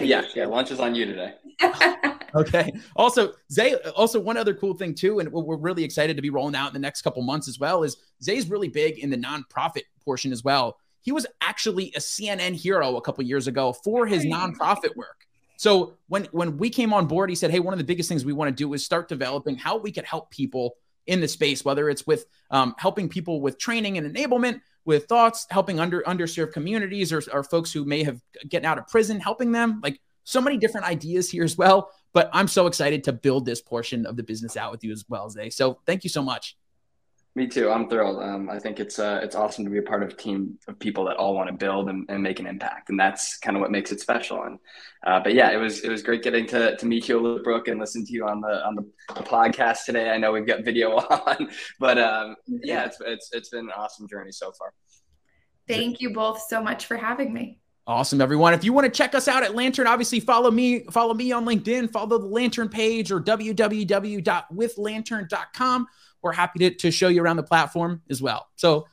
Yeah, 0.00 0.22
yeah. 0.34 0.46
Lunch 0.46 0.70
is 0.70 0.80
on 0.80 0.94
you 0.94 1.06
today. 1.06 1.34
okay. 2.34 2.72
Also, 2.96 3.32
Zay. 3.50 3.74
Also, 3.96 4.20
one 4.20 4.36
other 4.36 4.54
cool 4.54 4.74
thing 4.74 4.94
too, 4.94 5.20
and 5.20 5.30
we're 5.32 5.56
really 5.56 5.84
excited 5.84 6.16
to 6.16 6.22
be 6.22 6.30
rolling 6.30 6.54
out 6.54 6.68
in 6.68 6.72
the 6.72 6.80
next 6.80 7.02
couple 7.02 7.22
months 7.22 7.48
as 7.48 7.58
well. 7.58 7.82
Is 7.82 7.96
Zay's 8.22 8.48
really 8.48 8.68
big 8.68 8.98
in 8.98 9.10
the 9.10 9.16
nonprofit 9.16 9.82
portion 10.04 10.32
as 10.32 10.44
well. 10.44 10.78
He 11.02 11.12
was 11.12 11.26
actually 11.40 11.92
a 11.96 11.98
CNN 11.98 12.54
hero 12.54 12.96
a 12.96 13.00
couple 13.00 13.24
years 13.24 13.46
ago 13.46 13.72
for 13.72 14.06
his 14.06 14.24
nonprofit 14.24 14.94
work. 14.96 15.26
So 15.56 15.94
when 16.08 16.24
when 16.32 16.56
we 16.56 16.70
came 16.70 16.92
on 16.92 17.06
board, 17.06 17.30
he 17.30 17.36
said, 17.36 17.50
"Hey, 17.50 17.60
one 17.60 17.74
of 17.74 17.78
the 17.78 17.84
biggest 17.84 18.08
things 18.08 18.24
we 18.24 18.32
want 18.32 18.48
to 18.48 18.54
do 18.54 18.72
is 18.74 18.84
start 18.84 19.08
developing 19.08 19.56
how 19.56 19.76
we 19.78 19.92
could 19.92 20.04
help 20.04 20.30
people 20.30 20.76
in 21.06 21.20
the 21.20 21.28
space, 21.28 21.64
whether 21.64 21.88
it's 21.88 22.06
with 22.06 22.26
um, 22.50 22.74
helping 22.78 23.08
people 23.08 23.40
with 23.40 23.58
training 23.58 23.98
and 23.98 24.14
enablement, 24.14 24.60
with 24.84 25.06
thoughts, 25.06 25.46
helping 25.50 25.80
under 25.80 26.02
underserved 26.02 26.52
communities 26.52 27.12
or, 27.12 27.22
or 27.32 27.42
folks 27.42 27.72
who 27.72 27.84
may 27.84 28.02
have 28.02 28.20
getting 28.48 28.66
out 28.66 28.78
of 28.78 28.86
prison, 28.88 29.20
helping 29.20 29.52
them. 29.52 29.80
Like 29.82 30.00
so 30.24 30.40
many 30.40 30.56
different 30.56 30.86
ideas 30.86 31.30
here 31.30 31.44
as 31.44 31.56
well. 31.56 31.90
But 32.12 32.30
I'm 32.32 32.48
so 32.48 32.66
excited 32.66 33.04
to 33.04 33.12
build 33.12 33.46
this 33.46 33.60
portion 33.60 34.06
of 34.06 34.16
the 34.16 34.22
business 34.22 34.56
out 34.56 34.72
with 34.72 34.82
you 34.82 34.92
as 34.92 35.04
well, 35.08 35.30
Zay. 35.30 35.50
So 35.50 35.78
thank 35.86 36.04
you 36.04 36.10
so 36.10 36.22
much. 36.22 36.56
Me 37.36 37.46
too. 37.46 37.70
I'm 37.70 37.88
thrilled. 37.88 38.20
Um, 38.20 38.50
I 38.50 38.58
think 38.58 38.80
it's 38.80 38.98
uh, 38.98 39.20
it's 39.22 39.36
awesome 39.36 39.64
to 39.64 39.70
be 39.70 39.78
a 39.78 39.82
part 39.82 40.02
of 40.02 40.10
a 40.10 40.12
team 40.12 40.58
of 40.66 40.76
people 40.80 41.04
that 41.04 41.16
all 41.16 41.34
want 41.34 41.48
to 41.48 41.54
build 41.54 41.88
and, 41.88 42.04
and 42.08 42.20
make 42.20 42.40
an 42.40 42.46
impact, 42.46 42.90
and 42.90 42.98
that's 42.98 43.38
kind 43.38 43.56
of 43.56 43.60
what 43.60 43.70
makes 43.70 43.92
it 43.92 44.00
special. 44.00 44.42
And 44.42 44.58
uh, 45.06 45.20
but 45.22 45.34
yeah, 45.34 45.52
it 45.52 45.56
was 45.56 45.84
it 45.84 45.90
was 45.90 46.02
great 46.02 46.24
getting 46.24 46.44
to, 46.48 46.76
to 46.76 46.86
meet 46.86 47.08
you 47.08 47.20
a 47.20 47.20
little, 47.20 47.40
Brooke, 47.40 47.68
and 47.68 47.78
listen 47.78 48.04
to 48.04 48.12
you 48.12 48.26
on 48.26 48.40
the 48.40 48.66
on 48.66 48.74
the, 48.74 48.82
the 49.14 49.22
podcast 49.22 49.84
today. 49.84 50.10
I 50.10 50.18
know 50.18 50.32
we've 50.32 50.46
got 50.46 50.64
video 50.64 50.96
on, 50.96 51.48
but 51.78 51.98
um, 51.98 52.34
yeah, 52.48 52.86
it's 52.86 52.96
it's 53.00 53.30
it's 53.32 53.50
been 53.50 53.66
an 53.66 53.72
awesome 53.76 54.08
journey 54.08 54.32
so 54.32 54.50
far. 54.50 54.72
Thank 55.68 56.00
you 56.00 56.12
both 56.12 56.42
so 56.48 56.60
much 56.60 56.86
for 56.86 56.96
having 56.96 57.32
me. 57.32 57.60
Awesome, 57.86 58.20
everyone. 58.20 58.54
If 58.54 58.64
you 58.64 58.72
want 58.72 58.86
to 58.86 58.90
check 58.90 59.14
us 59.14 59.28
out 59.28 59.44
at 59.44 59.54
Lantern, 59.54 59.86
obviously 59.86 60.18
follow 60.18 60.50
me, 60.50 60.80
follow 60.90 61.14
me 61.14 61.30
on 61.30 61.46
LinkedIn, 61.46 61.92
follow 61.92 62.18
the 62.18 62.26
Lantern 62.26 62.68
page 62.68 63.12
or 63.12 63.20
www.withlantern.com 63.20 65.86
we're 66.22 66.32
happy 66.32 66.58
to, 66.60 66.70
to 66.76 66.90
show 66.90 67.08
you 67.08 67.22
around 67.22 67.36
the 67.36 67.42
platform 67.42 68.02
as 68.10 68.20
well. 68.20 68.48
So 68.56 68.86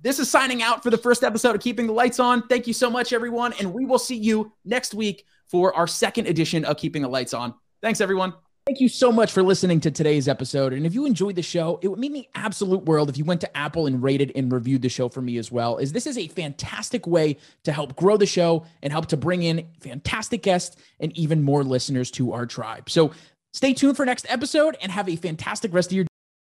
this 0.00 0.18
is 0.18 0.30
signing 0.30 0.62
out 0.62 0.82
for 0.82 0.90
the 0.90 0.98
first 0.98 1.24
episode 1.24 1.54
of 1.54 1.60
Keeping 1.60 1.86
the 1.86 1.92
Lights 1.92 2.20
On. 2.20 2.46
Thank 2.46 2.66
you 2.66 2.72
so 2.72 2.88
much, 2.90 3.12
everyone. 3.12 3.54
And 3.58 3.72
we 3.72 3.84
will 3.84 3.98
see 3.98 4.16
you 4.16 4.52
next 4.64 4.94
week 4.94 5.24
for 5.48 5.74
our 5.74 5.86
second 5.86 6.26
edition 6.26 6.64
of 6.64 6.76
Keeping 6.76 7.02
the 7.02 7.08
Lights 7.08 7.34
On. 7.34 7.54
Thanks, 7.82 8.00
everyone. 8.00 8.34
Thank 8.66 8.80
you 8.80 8.88
so 8.88 9.12
much 9.12 9.30
for 9.30 9.44
listening 9.44 9.78
to 9.80 9.92
today's 9.92 10.26
episode. 10.26 10.72
And 10.72 10.84
if 10.84 10.92
you 10.92 11.06
enjoyed 11.06 11.36
the 11.36 11.42
show, 11.42 11.78
it 11.82 11.88
would 11.88 12.00
mean 12.00 12.12
the 12.12 12.28
absolute 12.34 12.84
world 12.84 13.08
if 13.08 13.16
you 13.16 13.24
went 13.24 13.40
to 13.42 13.56
Apple 13.56 13.86
and 13.86 14.02
rated 14.02 14.32
and 14.34 14.52
reviewed 14.52 14.82
the 14.82 14.88
show 14.88 15.08
for 15.08 15.22
me 15.22 15.38
as 15.38 15.52
well, 15.52 15.78
Is 15.78 15.92
this 15.92 16.04
is 16.04 16.18
a 16.18 16.26
fantastic 16.26 17.06
way 17.06 17.36
to 17.62 17.70
help 17.70 17.94
grow 17.94 18.16
the 18.16 18.26
show 18.26 18.66
and 18.82 18.92
help 18.92 19.06
to 19.06 19.16
bring 19.16 19.44
in 19.44 19.68
fantastic 19.80 20.42
guests 20.42 20.76
and 20.98 21.16
even 21.16 21.44
more 21.44 21.62
listeners 21.62 22.10
to 22.12 22.32
our 22.32 22.44
tribe. 22.44 22.90
So 22.90 23.12
stay 23.52 23.72
tuned 23.72 23.96
for 23.96 24.04
next 24.04 24.26
episode 24.28 24.76
and 24.82 24.90
have 24.90 25.08
a 25.08 25.14
fantastic 25.14 25.72
rest 25.72 25.92
of 25.92 25.96
your 25.96 26.06